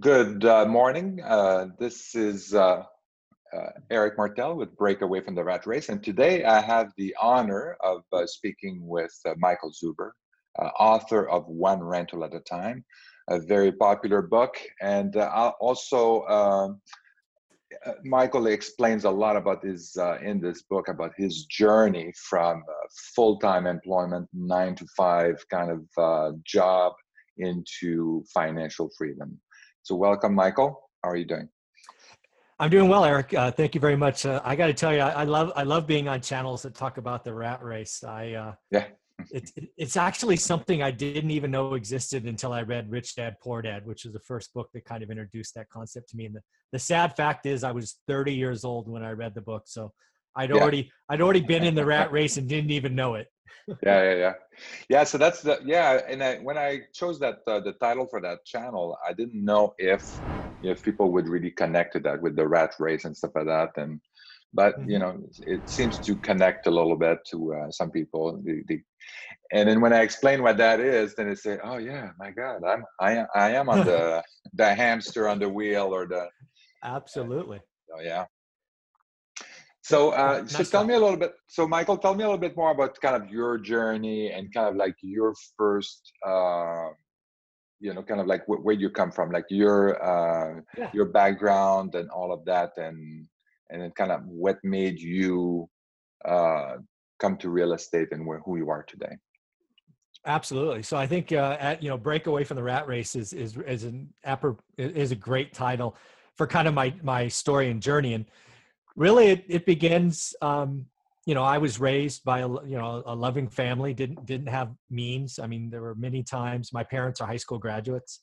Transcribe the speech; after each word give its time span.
Good 0.00 0.46
uh, 0.46 0.64
morning. 0.64 1.20
Uh, 1.22 1.66
this 1.78 2.14
is 2.14 2.54
uh, 2.54 2.84
uh 3.52 3.70
Eric 3.90 4.16
Martel 4.16 4.56
with 4.56 4.74
Break 4.74 5.02
Away 5.02 5.20
from 5.20 5.34
the 5.34 5.44
Rat 5.44 5.66
Race. 5.66 5.90
And 5.90 6.02
today 6.02 6.44
I 6.44 6.62
have 6.62 6.92
the 6.96 7.14
honor 7.20 7.76
of 7.80 8.02
uh, 8.10 8.26
speaking 8.26 8.78
with 8.86 9.12
uh, 9.26 9.34
Michael 9.36 9.70
Zuber, 9.70 10.12
author 10.80 11.28
of 11.28 11.46
One 11.46 11.82
Rental 11.82 12.24
at 12.24 12.32
a 12.32 12.40
Time, 12.40 12.82
a 13.28 13.38
very 13.38 13.70
popular 13.70 14.22
book. 14.22 14.56
And 14.80 15.14
also, 15.60 16.22
um, 16.22 16.80
Michael 18.02 18.46
explains 18.46 19.04
a 19.04 19.10
lot 19.10 19.36
about 19.36 19.62
his 19.62 19.94
in 20.22 20.40
this 20.40 20.62
book 20.62 20.88
about 20.88 21.12
his 21.18 21.44
journey 21.44 22.14
from 22.30 22.64
full-time 23.14 23.66
employment, 23.66 24.26
nine 24.32 24.74
to 24.76 24.86
five 24.96 25.44
kind 25.50 25.70
of 25.70 26.34
job 26.44 26.94
into 27.36 28.24
financial 28.32 28.90
freedom. 28.96 29.38
So 29.84 29.96
welcome, 29.96 30.32
Michael. 30.34 30.80
How 31.02 31.10
are 31.10 31.16
you 31.16 31.24
doing? 31.24 31.48
I'm 32.60 32.70
doing 32.70 32.88
well, 32.88 33.04
Eric. 33.04 33.34
Uh, 33.34 33.50
thank 33.50 33.74
you 33.74 33.80
very 33.80 33.96
much. 33.96 34.24
Uh, 34.24 34.40
I 34.44 34.54
got 34.54 34.68
to 34.68 34.74
tell 34.74 34.94
you, 34.94 35.00
I, 35.00 35.10
I, 35.10 35.24
love 35.24 35.50
I 35.56 35.64
love 35.64 35.88
being 35.88 36.06
on 36.06 36.20
channels 36.20 36.62
that 36.62 36.76
talk 36.76 36.98
about 36.98 37.24
the 37.24 37.34
rat 37.34 37.60
race. 37.64 38.04
I 38.04 38.32
uh, 38.32 38.54
yeah, 38.70 38.84
it's 39.32 39.52
it's 39.76 39.96
actually 39.96 40.36
something 40.36 40.84
I 40.84 40.92
didn't 40.92 41.32
even 41.32 41.50
know 41.50 41.74
existed 41.74 42.26
until 42.26 42.52
I 42.52 42.62
read 42.62 42.88
Rich 42.88 43.16
Dad 43.16 43.34
Poor 43.42 43.60
Dad, 43.60 43.84
which 43.84 44.04
is 44.04 44.12
the 44.12 44.20
first 44.20 44.54
book 44.54 44.70
that 44.72 44.84
kind 44.84 45.02
of 45.02 45.10
introduced 45.10 45.56
that 45.56 45.68
concept 45.68 46.10
to 46.10 46.16
me. 46.16 46.26
And 46.26 46.36
the, 46.36 46.42
the 46.70 46.78
sad 46.78 47.16
fact 47.16 47.46
is, 47.46 47.64
I 47.64 47.72
was 47.72 47.98
30 48.06 48.32
years 48.32 48.64
old 48.64 48.88
when 48.88 49.02
I 49.02 49.10
read 49.10 49.34
the 49.34 49.40
book, 49.40 49.64
so 49.66 49.92
I'd 50.36 50.50
yeah. 50.50 50.56
already 50.56 50.90
I'd 51.08 51.20
already 51.20 51.40
been 51.40 51.64
in 51.64 51.74
the 51.74 51.84
rat 51.84 52.12
race 52.12 52.36
and 52.36 52.48
didn't 52.48 52.70
even 52.70 52.94
know 52.94 53.14
it 53.14 53.28
yeah, 53.82 54.02
yeah, 54.02 54.14
yeah, 54.14 54.32
yeah. 54.88 55.04
So 55.04 55.18
that's 55.18 55.42
the 55.42 55.60
yeah. 55.64 56.00
And 56.08 56.22
I, 56.22 56.38
when 56.38 56.58
I 56.58 56.80
chose 56.92 57.18
that 57.20 57.38
uh, 57.46 57.60
the 57.60 57.72
title 57.74 58.06
for 58.06 58.20
that 58.20 58.44
channel, 58.44 58.96
I 59.06 59.12
didn't 59.12 59.44
know 59.44 59.74
if 59.78 60.20
if 60.62 60.82
people 60.82 61.12
would 61.12 61.28
really 61.28 61.50
connect 61.50 61.94
to 61.94 62.00
that 62.00 62.20
with 62.20 62.36
the 62.36 62.46
rat 62.46 62.74
race 62.78 63.04
and 63.04 63.16
stuff 63.16 63.32
like 63.34 63.46
that. 63.46 63.70
And 63.76 64.00
but 64.52 64.78
mm-hmm. 64.78 64.90
you 64.90 64.98
know, 64.98 65.22
it 65.46 65.68
seems 65.68 65.98
to 66.00 66.16
connect 66.16 66.66
a 66.66 66.70
little 66.70 66.96
bit 66.96 67.18
to 67.30 67.54
uh, 67.54 67.70
some 67.70 67.90
people. 67.90 68.40
The, 68.44 68.62
the, 68.66 68.80
and 69.52 69.68
then 69.68 69.80
when 69.80 69.92
I 69.92 70.00
explain 70.00 70.42
what 70.42 70.56
that 70.58 70.80
is, 70.80 71.14
then 71.14 71.28
they 71.28 71.34
say, 71.34 71.58
"Oh 71.62 71.78
yeah, 71.78 72.10
my 72.18 72.30
God, 72.30 72.64
I'm 72.64 72.84
I 73.00 73.24
I 73.34 73.50
am 73.50 73.68
on 73.68 73.86
the 73.86 74.22
the 74.54 74.74
hamster 74.74 75.28
on 75.28 75.38
the 75.38 75.48
wheel 75.48 75.94
or 75.94 76.06
the." 76.06 76.28
Absolutely. 76.84 77.58
Uh, 77.58 77.96
oh 77.98 78.00
yeah. 78.00 78.24
So, 79.82 80.10
uh, 80.10 80.46
so 80.46 80.62
tell 80.62 80.84
me 80.84 80.94
a 80.94 80.98
little 80.98 81.16
bit. 81.16 81.34
So, 81.48 81.66
Michael, 81.66 81.96
tell 81.96 82.14
me 82.14 82.22
a 82.22 82.26
little 82.26 82.38
bit 82.38 82.56
more 82.56 82.70
about 82.70 83.00
kind 83.00 83.20
of 83.20 83.30
your 83.30 83.58
journey 83.58 84.30
and 84.30 84.52
kind 84.54 84.68
of 84.68 84.76
like 84.76 84.94
your 85.02 85.34
first, 85.58 86.12
uh, 86.24 86.90
you 87.80 87.92
know, 87.92 88.02
kind 88.04 88.20
of 88.20 88.28
like 88.28 88.44
wh- 88.46 88.64
where 88.64 88.76
you 88.76 88.90
come 88.90 89.10
from, 89.10 89.32
like 89.32 89.46
your 89.50 90.00
uh, 90.00 90.60
yeah. 90.78 90.90
your 90.94 91.06
background 91.06 91.96
and 91.96 92.08
all 92.10 92.32
of 92.32 92.44
that, 92.44 92.70
and 92.76 93.26
and 93.70 93.82
then 93.82 93.90
kind 93.90 94.12
of 94.12 94.20
what 94.24 94.58
made 94.62 95.00
you 95.00 95.68
uh, 96.24 96.76
come 97.18 97.36
to 97.38 97.50
real 97.50 97.72
estate 97.72 98.08
and 98.12 98.24
where 98.24 98.38
who 98.38 98.56
you 98.56 98.70
are 98.70 98.84
today. 98.84 99.16
Absolutely. 100.24 100.84
So 100.84 100.96
I 100.96 101.08
think 101.08 101.32
uh, 101.32 101.56
at 101.58 101.82
you 101.82 101.88
know, 101.88 101.98
break 101.98 102.28
away 102.28 102.44
from 102.44 102.56
the 102.56 102.62
rat 102.62 102.86
race 102.86 103.16
is 103.16 103.32
is 103.32 103.56
is 103.66 103.82
an 103.82 104.14
is 104.78 105.10
a 105.10 105.16
great 105.16 105.52
title 105.52 105.96
for 106.36 106.46
kind 106.46 106.68
of 106.68 106.74
my 106.74 106.94
my 107.02 107.26
story 107.26 107.68
and 107.68 107.82
journey 107.82 108.14
and 108.14 108.26
really 108.96 109.28
it, 109.28 109.44
it 109.48 109.66
begins 109.66 110.34
um, 110.42 110.86
you 111.26 111.34
know 111.34 111.42
i 111.42 111.58
was 111.58 111.78
raised 111.78 112.24
by 112.24 112.40
a 112.40 112.48
you 112.48 112.76
know 112.78 113.02
a 113.06 113.14
loving 113.14 113.48
family 113.48 113.94
didn't 113.94 114.24
didn't 114.26 114.48
have 114.48 114.70
means 114.90 115.38
i 115.38 115.46
mean 115.46 115.70
there 115.70 115.82
were 115.82 115.94
many 115.94 116.22
times 116.22 116.72
my 116.72 116.82
parents 116.82 117.20
are 117.20 117.26
high 117.26 117.36
school 117.36 117.58
graduates 117.58 118.20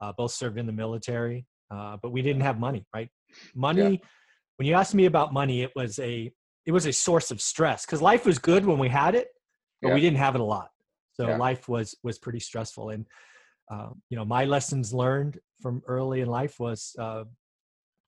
uh, 0.00 0.12
both 0.16 0.32
served 0.32 0.58
in 0.58 0.66
the 0.66 0.72
military 0.72 1.46
uh, 1.70 1.96
but 2.02 2.10
we 2.10 2.22
didn't 2.22 2.42
have 2.42 2.58
money 2.58 2.84
right 2.94 3.08
money 3.54 3.92
yeah. 3.92 4.08
when 4.56 4.66
you 4.66 4.74
asked 4.74 4.94
me 4.94 5.06
about 5.06 5.32
money 5.32 5.62
it 5.62 5.70
was 5.74 5.98
a 5.98 6.30
it 6.66 6.72
was 6.72 6.86
a 6.86 6.92
source 6.92 7.30
of 7.30 7.40
stress 7.40 7.86
because 7.86 8.02
life 8.02 8.26
was 8.26 8.38
good 8.38 8.64
when 8.64 8.78
we 8.78 8.88
had 8.88 9.14
it 9.14 9.28
but 9.80 9.88
yeah. 9.88 9.94
we 9.94 10.00
didn't 10.00 10.18
have 10.18 10.34
it 10.34 10.40
a 10.40 10.44
lot 10.44 10.68
so 11.14 11.28
yeah. 11.28 11.36
life 11.36 11.68
was 11.68 11.96
was 12.02 12.18
pretty 12.18 12.40
stressful 12.40 12.90
and 12.90 13.06
uh, 13.70 13.88
you 14.10 14.16
know 14.16 14.24
my 14.24 14.44
lessons 14.44 14.92
learned 14.92 15.38
from 15.60 15.82
early 15.86 16.20
in 16.20 16.28
life 16.28 16.60
was 16.60 16.94
uh, 16.98 17.24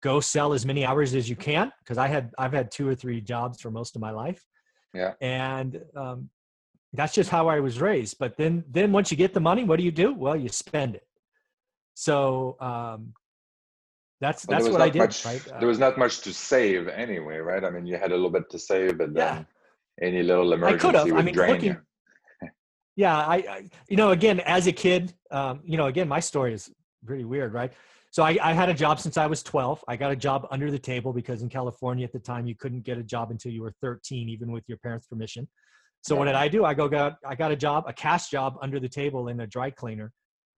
go 0.05 0.21
sell 0.21 0.53
as 0.53 0.67
many 0.67 0.85
hours 0.85 1.15
as 1.15 1.31
you 1.31 1.35
can 1.35 1.73
because 1.79 1.97
I 1.97 2.09
had 2.09 2.31
I've 2.37 2.53
had 2.53 2.71
two 2.71 2.87
or 2.87 2.95
three 2.95 3.23
jobs 3.23 3.61
for 3.63 3.71
most 3.71 3.97
of 3.97 4.03
my 4.03 4.11
life. 4.11 4.45
Yeah. 4.93 5.15
And 5.23 5.81
um, 5.97 6.29
that's 6.93 7.15
just 7.15 7.31
how 7.31 7.49
I 7.49 7.59
was 7.59 7.81
raised. 7.81 8.19
But 8.19 8.37
then 8.37 8.65
then 8.71 8.93
once 8.93 9.11
you 9.11 9.17
get 9.17 9.33
the 9.33 9.41
money, 9.41 9.65
what 9.65 9.79
do 9.79 9.85
you 9.85 9.91
do? 9.91 10.13
Well, 10.13 10.37
you 10.37 10.51
spend 10.51 10.95
it. 10.95 11.07
So 11.95 12.57
um, 12.61 13.15
that's 14.21 14.47
well, 14.47 14.59
that's 14.59 14.71
what 14.71 14.83
I 14.83 14.91
did. 14.91 14.99
Much, 14.99 15.25
right? 15.25 15.43
there 15.59 15.69
was 15.69 15.79
not 15.79 15.97
much 15.97 16.21
to 16.21 16.35
save 16.35 16.87
anyway, 16.89 17.39
right? 17.39 17.65
I 17.65 17.71
mean, 17.71 17.87
you 17.87 17.97
had 17.97 18.13
a 18.13 18.15
little 18.15 18.35
bit 18.39 18.51
to 18.51 18.59
save, 18.59 18.99
but 18.99 19.15
then 19.15 19.47
yeah. 20.03 20.07
any 20.07 20.23
little 20.23 20.53
emergency 20.53 20.87
I 20.87 20.91
could 20.91 20.95
have. 20.97 21.19
I 21.19 21.23
mean, 21.23 21.35
looking, 21.35 21.77
you. 22.43 22.49
yeah, 22.97 23.17
I, 23.17 23.37
I, 23.37 23.71
you 23.89 23.97
know, 23.97 24.11
again, 24.11 24.41
as 24.41 24.67
a 24.67 24.73
kid, 24.73 25.15
um, 25.31 25.61
you 25.65 25.79
know, 25.79 25.87
again, 25.87 26.09
my 26.09 26.21
story 26.21 26.53
is 26.53 26.71
pretty 27.07 27.25
weird, 27.25 27.55
right? 27.55 27.73
So 28.15 28.23
I, 28.23 28.39
I, 28.41 28.53
had 28.53 28.69
a 28.69 28.75
job 28.75 29.01
since 29.01 29.17
I 29.17 29.27
was 29.27 29.43
12. 29.43 29.83
I 29.89 29.97
got 29.97 30.13
a 30.13 30.17
job 30.17 30.47
under 30.53 30.71
the 30.71 30.79
table 30.79 31.13
because 31.13 31.43
in 31.43 31.49
California 31.49 32.05
at 32.05 32.13
the 32.13 32.21
time 32.21 32.47
you 32.47 32.55
couldn't 32.55 32.85
get 32.85 32.97
a 32.97 33.03
job 33.03 33.33
until 33.33 33.51
you 33.51 33.61
were 33.61 33.73
13, 33.83 34.29
even 34.29 34.53
with 34.53 34.63
your 34.69 34.79
parents' 34.79 35.09
permission. 35.09 35.49
So 36.03 36.15
what 36.15 36.27
did 36.27 36.37
I 36.37 36.47
do? 36.47 36.65
I 36.65 36.75
go 36.75 36.89
got 36.89 37.17
I 37.27 37.35
got 37.35 37.51
a 37.51 37.57
job, 37.57 37.87
a 37.89 37.93
cash 37.93 38.29
job 38.29 38.55
under 38.63 38.79
the 38.79 38.89
table 38.89 39.27
in 39.27 39.41
a 39.41 39.49
dry 39.49 39.69
cleaner, 39.69 40.13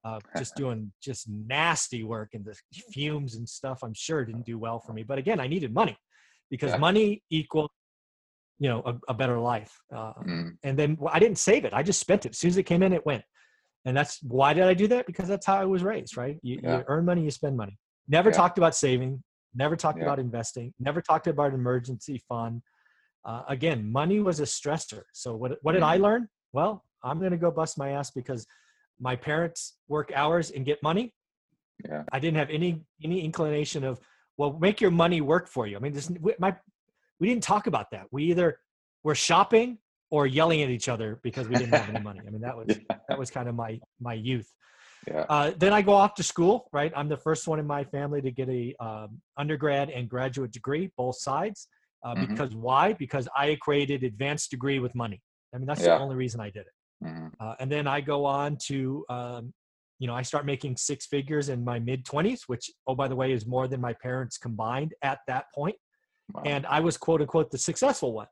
uh, 0.05 0.21
just 0.37 0.55
doing 0.55 0.93
just 1.03 1.31
nasty 1.31 2.05
work 2.05 2.35
and 2.35 2.45
the 2.45 2.55
fumes 2.93 3.37
and 3.37 3.49
stuff. 3.49 3.79
I'm 3.83 3.95
sure 3.95 4.23
didn't 4.27 4.45
do 4.45 4.59
well 4.59 4.79
for 4.79 4.93
me. 4.93 5.03
But 5.03 5.17
again, 5.17 5.41
I 5.41 5.47
needed 5.47 5.73
money 5.73 5.97
because 6.51 6.73
yeah. 6.73 6.77
money 6.77 7.23
equal, 7.31 7.71
you 8.59 8.69
know, 8.69 8.83
a, 8.85 9.13
a 9.13 9.15
better 9.15 9.39
life. 9.39 9.75
Uh, 9.91 10.13
mm. 10.29 10.51
And 10.63 10.79
then 10.79 10.99
well, 11.01 11.15
I 11.15 11.21
didn't 11.21 11.39
save 11.39 11.65
it. 11.65 11.73
I 11.73 11.83
just 11.83 12.01
spent 12.01 12.27
it. 12.27 12.33
As 12.33 12.39
soon 12.39 12.51
as 12.51 12.59
it 12.59 12.65
came 12.65 12.83
in, 12.83 12.93
it 12.93 13.07
went 13.07 13.25
and 13.87 13.97
that's 13.97 14.19
why 14.23 14.53
did 14.53 14.65
i 14.65 14.75
do 14.75 14.87
that? 14.89 15.07
Because 15.07 15.29
that's 15.29 15.47
how 15.47 15.57
i 15.57 15.65
was 15.65 15.83
raised 15.83 16.17
right? 16.17 16.39
You, 16.43 16.61
yeah. 16.63 16.79
you 16.79 16.85
earn 16.89 17.07
money 17.07 17.23
you 17.23 17.31
spend 17.31 17.57
money. 17.57 17.79
Never 18.09 18.31
yeah. 18.31 18.37
talked 18.37 18.59
about 18.59 18.75
saving 18.75 19.23
never 19.55 19.77
talked 19.77 20.03
about 20.03 20.19
investing 20.19 20.75
never 20.79 21.01
talked 21.01 21.27
about 21.27 21.49
an 21.49 21.55
emergency 21.55 22.23
fund. 22.29 22.61
Uh, 23.25 23.43
again 23.49 23.91
money 23.91 24.21
was 24.21 24.41
a 24.41 24.45
stressor. 24.45 25.03
So 25.13 25.35
what, 25.35 25.57
what 25.63 25.73
did 25.73 25.83
i 25.83 25.95
mm-hmm. 25.95 26.05
learn? 26.05 26.29
Well 26.53 26.85
i'm 27.03 27.19
going 27.19 27.31
to 27.31 27.39
go 27.39 27.51
bust 27.51 27.79
my 27.79 27.91
ass 27.91 28.11
because 28.11 28.47
my 29.01 29.17
parents 29.17 29.77
work 29.89 30.13
hours 30.15 30.51
and 30.51 30.67
get 30.67 30.83
money. 30.83 31.15
Yeah. 31.89 32.03
i 32.13 32.19
didn't 32.19 32.39
have 32.39 32.51
any 32.51 32.83
any 33.03 33.25
inclination 33.25 33.85
of 33.85 34.01
well 34.37 34.59
make 34.61 34.81
your 34.81 34.91
money 34.91 35.21
work 35.21 35.49
for 35.49 35.67
you. 35.67 35.77
I 35.77 35.81
mean 35.81 35.93
this 35.93 36.11
my 36.39 36.55
we 37.21 37.29
didn't 37.29 37.45
talk 37.45 37.67
about 37.67 37.91
that. 37.93 38.07
We 38.11 38.25
either 38.25 38.59
were 39.05 39.15
shopping 39.15 39.79
or 40.11 40.27
yelling 40.27 40.63
at 40.63 40.71
each 40.71 40.89
other 40.89 41.19
because 41.23 41.49
we 41.49 41.57
didn't 41.57 41.75
have 41.75 41.89
any 41.89 42.01
money. 42.01 42.21
I 42.27 42.31
mean, 42.31 42.41
that 42.43 42.57
was 42.57 42.67
yeah. 42.69 42.97
that 43.09 43.19
was 43.19 43.31
kind 43.31 43.49
of 43.49 43.55
my 43.55 43.81
my 44.01 44.15
youth. 44.15 44.51
Yeah. 45.07 45.25
Uh, 45.29 45.53
then 45.57 45.73
I 45.73 45.83
go 45.83 45.93
off 45.93 46.15
to 46.15 46.23
school. 46.23 46.69
Right, 46.73 46.93
I'm 46.97 47.09
the 47.09 47.17
first 47.17 47.47
one 47.49 47.59
in 47.59 47.67
my 47.67 47.85
family 47.85 48.21
to 48.23 48.31
get 48.31 48.49
a 48.49 48.75
um, 48.81 49.21
undergrad 49.37 49.91
and 49.91 50.09
graduate 50.09 50.53
degree, 50.53 50.91
both 50.97 51.19
sides. 51.19 51.69
Uh, 52.05 52.15
mm-hmm. 52.15 52.33
Because 52.33 52.55
why? 52.55 52.93
Because 52.93 53.29
I 53.37 53.47
equated 53.47 54.05
advanced 54.05 54.51
degree 54.51 54.79
with 54.79 54.95
money. 54.95 55.23
I 55.55 55.59
mean, 55.59 55.67
that's 55.67 55.81
yeah. 55.81 55.97
the 55.97 56.01
only 56.01 56.17
reason 56.17 56.41
I 56.41 56.51
did 56.51 56.67
it. 56.67 57.05
Mm-hmm. 57.05 57.27
Uh, 57.41 57.55
and 57.59 57.71
then 57.71 57.87
I 57.87 58.01
go 58.01 58.25
on 58.25 58.59
to, 58.67 59.05
um, 59.09 59.53
you 59.99 60.07
know, 60.07 60.15
I 60.15 60.23
start 60.23 60.47
making 60.47 60.77
six 60.77 61.07
figures 61.07 61.49
in 61.49 61.65
my 61.65 61.79
mid 61.79 62.05
20s, 62.05 62.43
which, 62.47 62.71
oh, 62.87 62.95
by 62.95 63.09
the 63.09 63.17
way, 63.17 63.33
is 63.33 63.47
more 63.47 63.67
than 63.67 63.81
my 63.81 63.93
parents 63.95 64.39
combined 64.39 64.95
at 65.03 65.19
that 65.27 65.47
point. 65.55 65.77
Wow. 66.33 66.43
And 66.45 66.67
I 66.67 66.81
was 66.81 66.97
quote 66.97 67.21
unquote 67.21 67.51
the 67.51 67.59
successful 67.59 68.13
one. 68.13 68.27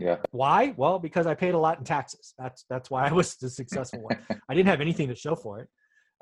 Yeah. 0.00 0.16
Why? 0.30 0.74
Well, 0.76 0.98
because 0.98 1.26
I 1.26 1.34
paid 1.34 1.54
a 1.54 1.58
lot 1.58 1.78
in 1.78 1.84
taxes. 1.84 2.34
That's 2.38 2.64
that's 2.70 2.90
why 2.90 3.06
I 3.06 3.12
was 3.12 3.36
the 3.36 3.50
successful 3.50 4.02
one. 4.02 4.18
I 4.48 4.54
didn't 4.54 4.68
have 4.68 4.80
anything 4.80 5.08
to 5.08 5.14
show 5.14 5.36
for 5.36 5.60
it. 5.60 5.68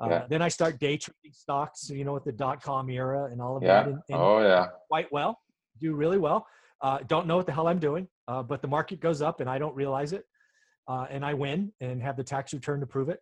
Uh, 0.01 0.09
yeah. 0.09 0.25
Then 0.29 0.41
I 0.41 0.49
start 0.49 0.79
day 0.79 0.97
trading 0.97 1.33
stocks, 1.33 1.89
you 1.89 2.03
know, 2.05 2.13
with 2.13 2.25
the 2.25 2.31
dot 2.31 2.61
com 2.61 2.89
era 2.89 3.29
and 3.31 3.41
all 3.41 3.57
of 3.57 3.63
yeah. 3.63 3.83
that. 3.83 3.87
And, 3.87 3.95
and 4.09 4.17
oh 4.19 4.41
yeah. 4.41 4.67
Quite 4.89 5.11
well. 5.11 5.39
Do 5.79 5.93
really 5.93 6.17
well. 6.17 6.45
Uh, 6.81 6.99
don't 7.07 7.27
know 7.27 7.37
what 7.37 7.45
the 7.45 7.51
hell 7.51 7.67
I'm 7.67 7.79
doing, 7.79 8.07
uh, 8.27 8.43
but 8.43 8.61
the 8.61 8.67
market 8.67 8.99
goes 8.99 9.21
up 9.21 9.39
and 9.41 9.49
I 9.49 9.59
don't 9.59 9.75
realize 9.75 10.13
it, 10.13 10.23
uh, 10.87 11.07
and 11.09 11.25
I 11.25 11.33
win 11.33 11.73
and 11.81 12.01
have 12.01 12.15
the 12.15 12.23
tax 12.23 12.53
return 12.53 12.79
to 12.79 12.85
prove 12.85 13.09
it. 13.09 13.19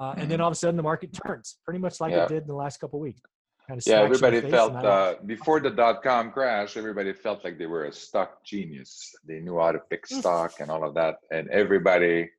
Mm-hmm. 0.00 0.20
And 0.20 0.30
then 0.30 0.36
mm-hmm. 0.36 0.42
all 0.42 0.48
of 0.48 0.52
a 0.52 0.56
sudden 0.56 0.76
the 0.76 0.82
market 0.82 1.18
turns, 1.26 1.56
pretty 1.64 1.80
much 1.80 2.00
like 2.00 2.12
yeah. 2.12 2.24
it 2.24 2.28
did 2.28 2.42
in 2.42 2.48
the 2.48 2.54
last 2.54 2.78
couple 2.78 3.00
weeks 3.00 3.20
kind 3.68 3.78
of 3.78 3.86
yeah 3.86 4.00
everybody 4.00 4.40
felt 4.40 4.74
uh, 4.74 5.14
before 5.26 5.60
the 5.60 5.70
dot-com 5.70 6.32
crash 6.32 6.76
everybody 6.76 7.12
felt 7.12 7.44
like 7.44 7.58
they 7.58 7.66
were 7.66 7.84
a 7.84 7.92
stock 7.92 8.42
genius 8.42 9.14
they 9.26 9.40
knew 9.40 9.58
how 9.58 9.70
to 9.70 9.78
pick 9.90 10.06
stock 10.06 10.52
and 10.60 10.70
all 10.70 10.82
of 10.82 10.94
that 10.94 11.16
and 11.30 11.48
everybody 11.50 12.30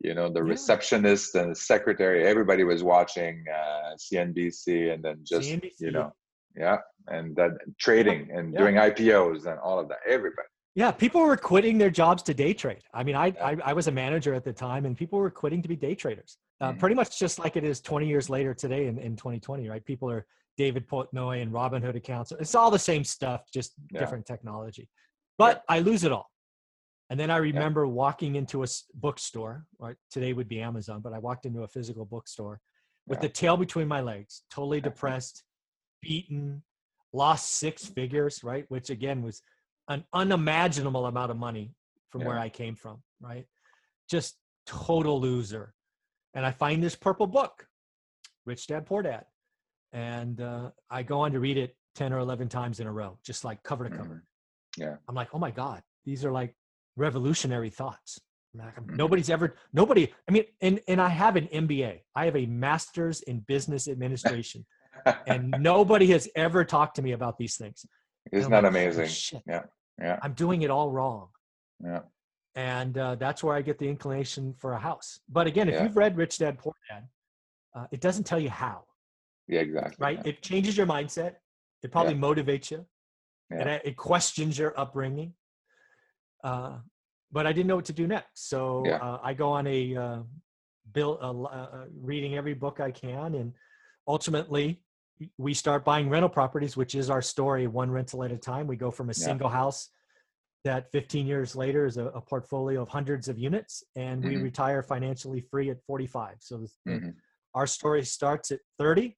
you 0.00 0.14
know 0.14 0.28
the 0.28 0.42
yeah. 0.42 0.50
receptionist 0.52 1.34
and 1.34 1.50
the 1.50 1.54
secretary 1.54 2.26
everybody 2.26 2.64
was 2.64 2.82
watching 2.82 3.44
uh, 3.54 3.90
cnbc 3.96 4.92
and 4.92 5.04
then 5.04 5.18
just 5.22 5.48
CNBC. 5.48 5.80
you 5.80 5.90
know 5.90 6.12
yeah 6.56 6.78
and 7.08 7.36
that 7.36 7.50
trading 7.78 8.30
and 8.32 8.52
yeah. 8.52 8.58
doing 8.58 8.76
ipos 8.76 9.44
and 9.44 9.58
all 9.60 9.78
of 9.78 9.88
that 9.88 9.98
everybody 10.08 10.48
yeah, 10.76 10.90
people 10.90 11.20
were 11.20 11.36
quitting 11.36 11.78
their 11.78 11.90
jobs 11.90 12.20
to 12.24 12.34
day 12.34 12.52
trade. 12.52 12.82
I 12.92 13.04
mean, 13.04 13.14
I, 13.14 13.32
I, 13.40 13.56
I 13.64 13.72
was 13.72 13.86
a 13.86 13.92
manager 13.92 14.34
at 14.34 14.42
the 14.42 14.52
time, 14.52 14.86
and 14.86 14.96
people 14.96 15.20
were 15.20 15.30
quitting 15.30 15.62
to 15.62 15.68
be 15.68 15.76
day 15.76 15.94
traders. 15.94 16.36
Uh, 16.60 16.70
mm-hmm. 16.70 16.80
Pretty 16.80 16.96
much 16.96 17.16
just 17.16 17.38
like 17.38 17.56
it 17.56 17.62
is 17.62 17.80
20 17.80 18.08
years 18.08 18.28
later 18.28 18.54
today 18.54 18.88
in, 18.88 18.98
in 18.98 19.14
2020, 19.14 19.68
right? 19.68 19.84
People 19.84 20.10
are 20.10 20.26
David 20.56 20.88
Portnoy 20.88 21.42
and 21.42 21.52
Robinhood 21.52 21.96
accounts. 21.96 22.32
It's 22.32 22.54
all 22.54 22.70
the 22.70 22.78
same 22.78 23.04
stuff, 23.04 23.42
just 23.52 23.74
Yeah. 23.90 24.00
different 24.00 24.26
technology. 24.26 24.88
But 25.38 25.64
I 25.68 25.80
lose 25.80 26.04
it 26.04 26.12
all. 26.12 26.30
And 27.10 27.18
then 27.20 27.30
I 27.30 27.36
remember 27.36 27.86
walking 27.86 28.36
into 28.36 28.62
a 28.62 28.66
bookstore, 28.94 29.66
or 29.78 29.96
today 30.10 30.32
would 30.32 30.48
be 30.48 30.60
Amazon, 30.60 31.00
but 31.00 31.12
I 31.12 31.18
walked 31.18 31.44
into 31.44 31.62
a 31.62 31.68
physical 31.68 32.04
bookstore 32.04 32.60
with 33.06 33.18
Yeah. 33.18 33.22
the 33.22 33.28
tail 33.28 33.56
between 33.56 33.88
my 33.88 34.00
legs, 34.00 34.44
totally 34.48 34.80
depressed, 34.80 35.44
beaten, 36.00 36.64
lost 37.12 37.52
six 37.52 37.86
figures, 37.86 38.42
right? 38.42 38.68
Which 38.70 38.90
again 38.90 39.22
was 39.22 39.42
an 39.88 40.04
unimaginable 40.12 41.06
amount 41.06 41.30
of 41.30 41.36
money 41.36 41.74
from 42.10 42.24
where 42.24 42.38
I 42.38 42.48
came 42.48 42.74
from, 42.74 43.02
right? 43.20 43.46
Just 44.08 44.38
total 44.66 45.20
loser. 45.20 45.74
And 46.32 46.46
I 46.46 46.52
find 46.52 46.82
this 46.82 46.96
purple 46.96 47.26
book, 47.26 47.68
Rich 48.46 48.66
Dad 48.68 48.86
Poor 48.86 49.02
Dad. 49.02 49.26
And 49.94 50.40
uh, 50.40 50.70
I 50.90 51.02
go 51.04 51.20
on 51.20 51.32
to 51.32 51.40
read 51.40 51.56
it 51.56 51.76
10 51.94 52.12
or 52.12 52.18
11 52.18 52.48
times 52.48 52.80
in 52.80 52.86
a 52.86 52.92
row, 52.92 53.16
just 53.24 53.44
like 53.44 53.62
cover 53.62 53.88
to 53.88 53.96
cover. 53.96 54.24
Yeah. 54.76 54.96
I'm 55.08 55.14
like, 55.14 55.28
oh 55.32 55.38
my 55.38 55.52
God, 55.52 55.82
these 56.04 56.24
are 56.24 56.32
like 56.32 56.54
revolutionary 56.96 57.70
thoughts. 57.70 58.20
Like, 58.56 58.74
Mhm. 58.76 58.96
Nobody's 58.96 59.30
ever, 59.30 59.54
nobody, 59.72 60.12
I 60.28 60.32
mean, 60.32 60.44
and, 60.60 60.80
and 60.88 61.00
I 61.00 61.08
have 61.08 61.36
an 61.36 61.46
MBA. 61.46 62.00
I 62.14 62.24
have 62.24 62.36
a 62.36 62.46
master's 62.46 63.20
in 63.22 63.40
business 63.40 63.86
administration, 63.88 64.66
and 65.26 65.50
nobody 65.60 66.06
has 66.08 66.28
ever 66.36 66.64
talked 66.64 66.96
to 66.96 67.02
me 67.02 67.12
about 67.12 67.38
these 67.38 67.56
things. 67.56 67.86
Isn't 68.32 68.50
that 68.50 68.62
like, 68.64 68.72
"Holy 68.72 68.84
amazing? 68.86 69.08
shit, 69.08 69.42
Yeah. 69.46 69.62
Yeah. 70.00 70.18
I'm 70.22 70.32
doing 70.34 70.62
it 70.62 70.70
all 70.70 70.90
wrong. 70.90 71.28
Yeah. 71.84 72.00
And 72.56 72.96
uh, 72.98 73.14
that's 73.16 73.42
where 73.44 73.54
I 73.56 73.62
get 73.62 73.78
the 73.78 73.88
inclination 73.88 74.54
for 74.58 74.72
a 74.72 74.78
house. 74.78 75.20
But 75.28 75.46
again, 75.46 75.68
if 75.68 75.74
Yeah. 75.74 75.82
you've 75.84 75.96
read 75.96 76.16
Rich 76.16 76.38
Dad 76.38 76.58
Poor 76.58 76.74
Dad, 76.88 77.08
uh, 77.76 77.86
it 77.92 78.00
doesn't 78.00 78.24
tell 78.24 78.40
you 78.40 78.50
how, 78.50 78.84
Yeah, 79.48 79.60
exactly. 79.60 79.96
right? 79.98 80.18
Yeah. 80.24 80.30
It 80.30 80.42
changes 80.42 80.76
your 80.76 80.86
mindset. 80.86 81.36
It 81.82 81.92
probably 81.92 82.14
motivates 82.14 82.70
you. 82.70 82.86
And 83.50 83.68
Yeah. 83.68 83.74
it, 83.76 83.82
it 83.84 83.96
questions 83.96 84.58
your 84.58 84.78
upbringing. 84.78 85.34
Uh, 86.42 86.78
but 87.30 87.46
I 87.46 87.52
didn't 87.52 87.66
know 87.66 87.76
what 87.76 87.84
to 87.86 87.92
do 87.92 88.06
next. 88.06 88.48
So 88.48 88.84
Yeah. 88.86 88.96
uh, 88.96 89.18
I 89.22 89.34
go 89.34 89.50
on 89.50 89.66
a 89.66 89.96
uh, 89.96 90.22
bill, 90.92 91.18
uh, 91.20 91.46
uh, 91.52 91.86
reading 92.00 92.36
every 92.36 92.54
book 92.54 92.80
I 92.80 92.90
can. 92.90 93.34
And 93.34 93.52
ultimately, 94.06 94.82
we 95.38 95.54
start 95.54 95.84
buying 95.84 96.08
rental 96.08 96.28
properties, 96.28 96.76
which 96.76 96.94
is 96.94 97.08
our 97.10 97.22
story, 97.22 97.66
one 97.66 97.90
rental 97.90 98.24
at 98.24 98.32
a 98.32 98.36
time. 98.38 98.66
We 98.66 98.76
go 98.76 98.90
from 98.90 99.08
a 99.10 99.12
Yeah. 99.16 99.26
single 99.26 99.48
house 99.48 99.90
that 100.64 100.90
15 100.92 101.26
years 101.26 101.54
later 101.54 101.84
is 101.84 101.98
a, 101.98 102.06
a 102.06 102.20
portfolio 102.22 102.80
of 102.82 102.88
hundreds 102.88 103.28
of 103.28 103.38
units, 103.38 103.84
and 103.96 104.24
we 104.24 104.36
Mhm. 104.36 104.42
retire 104.42 104.82
financially 104.82 105.40
free 105.42 105.68
at 105.70 105.82
45. 105.86 106.38
So 106.40 106.58
this, 106.58 106.78
Mhm. 106.86 107.14
our 107.54 107.66
story 107.66 108.02
starts 108.04 108.50
at 108.50 108.60
30 108.78 109.16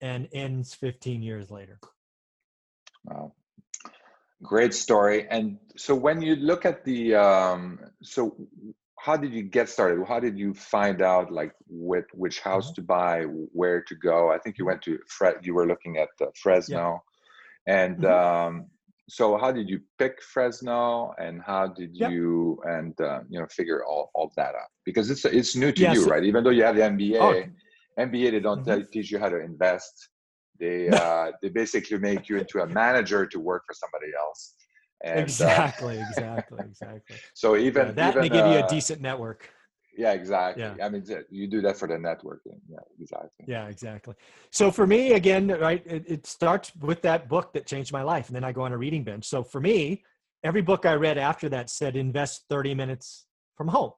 and 0.00 0.28
ends 0.32 0.74
15 0.74 1.22
years 1.22 1.50
later. 1.50 1.78
Wow. 3.04 3.32
Great 4.42 4.74
story. 4.74 5.26
And 5.30 5.58
so 5.76 5.94
when 5.94 6.20
you 6.20 6.36
look 6.36 6.64
at 6.66 6.84
the 6.84 7.14
um 7.14 7.78
so 8.02 8.36
how 8.98 9.16
did 9.16 9.32
you 9.34 9.42
get 9.42 9.68
started? 9.68 10.02
How 10.06 10.18
did 10.20 10.38
you 10.38 10.54
find 10.54 11.02
out 11.02 11.30
like 11.30 11.52
with 11.68 12.06
which 12.14 12.40
house 12.40 12.68
Mm-hmm. 12.70 12.74
to 12.80 12.82
buy, 12.82 13.22
where 13.52 13.82
to 13.82 13.94
go? 13.94 14.30
I 14.32 14.38
think 14.38 14.58
you 14.58 14.64
went 14.64 14.82
to 14.82 14.98
Fre- 15.08 15.40
you 15.42 15.54
were 15.54 15.66
looking 15.66 15.98
at 15.98 16.08
uh, 16.20 16.26
Fresno. 16.42 17.02
And 17.66 17.98
Mhm. 17.98 18.10
um 18.10 18.66
so 19.08 19.36
how 19.36 19.52
did 19.52 19.68
you 19.68 19.80
pick 19.98 20.22
Fresno 20.22 21.12
and 21.18 21.42
how 21.42 21.66
did 21.66 21.90
Yep. 21.94 22.10
you 22.10 22.58
and 22.64 22.98
uh, 23.00 23.20
you 23.28 23.38
know 23.38 23.46
figure 23.46 23.84
all, 23.84 24.10
all 24.14 24.32
that 24.36 24.54
out? 24.54 24.70
Because 24.84 25.10
it's 25.10 25.24
it's 25.26 25.54
new 25.56 25.72
to 25.72 25.82
Yeah, 25.82 25.92
you, 25.92 26.00
so- 26.02 26.10
right? 26.10 26.24
Even 26.24 26.42
though 26.42 26.50
you 26.58 26.64
have 26.64 26.76
the 26.76 26.82
MBA, 26.82 27.20
Oh, 27.20 27.32
MBA 27.98 28.32
they 28.32 28.40
don't 28.40 28.64
Mhm. 28.64 28.90
teach 28.90 29.10
you 29.10 29.18
how 29.18 29.28
to 29.28 29.40
invest. 29.40 30.10
They 30.58 30.88
uh, 31.02 31.32
they 31.42 31.48
basically 31.48 31.98
make 31.98 32.28
you 32.28 32.38
into 32.38 32.60
a 32.60 32.66
manager 32.66 33.26
to 33.26 33.38
work 33.40 33.62
for 33.66 33.74
somebody 33.74 34.12
else. 34.18 34.54
And, 35.04 35.16
uh, 35.16 35.20
exactly, 35.20 35.98
exactly, 36.08 36.60
exactly. 36.64 37.16
so 37.34 37.54
Yeah, 37.54 37.62
even 37.62 37.94
that 37.96 38.10
even, 38.10 38.22
may 38.22 38.28
give 38.28 38.46
you 38.46 38.58
a 38.58 38.62
uh, 38.62 38.68
decent 38.68 39.00
network. 39.00 39.50
Yeah, 39.96 40.12
exactly. 40.12 40.64
Yeah. 40.64 40.84
I 40.84 40.88
mean, 40.88 41.04
you 41.30 41.46
do 41.46 41.60
that 41.62 41.76
for 41.76 41.86
the 41.86 41.94
networking. 41.94 42.58
Yeah, 42.68 42.78
exactly. 43.00 43.46
Yeah, 43.46 43.68
exactly. 43.68 44.14
So 44.50 44.70
for 44.70 44.86
me, 44.86 45.12
again, 45.12 45.48
right, 45.48 45.82
it, 45.86 46.04
it 46.08 46.26
starts 46.26 46.72
with 46.80 47.02
that 47.02 47.28
book 47.28 47.52
that 47.52 47.66
changed 47.66 47.92
my 47.92 48.02
life, 48.02 48.28
and 48.28 48.34
then 48.34 48.44
I 48.44 48.52
go 48.52 48.62
on 48.62 48.72
a 48.72 48.78
reading 48.78 49.04
binge. 49.04 49.26
So 49.26 49.44
for 49.44 49.60
me, 49.60 50.02
every 50.42 50.62
book 50.62 50.84
I 50.86 50.94
read 50.94 51.18
after 51.18 51.48
that 51.50 51.70
said 51.70 51.96
invest 51.96 52.44
30 52.48 52.74
minutes 52.74 53.26
from 53.56 53.68
home. 53.68 53.92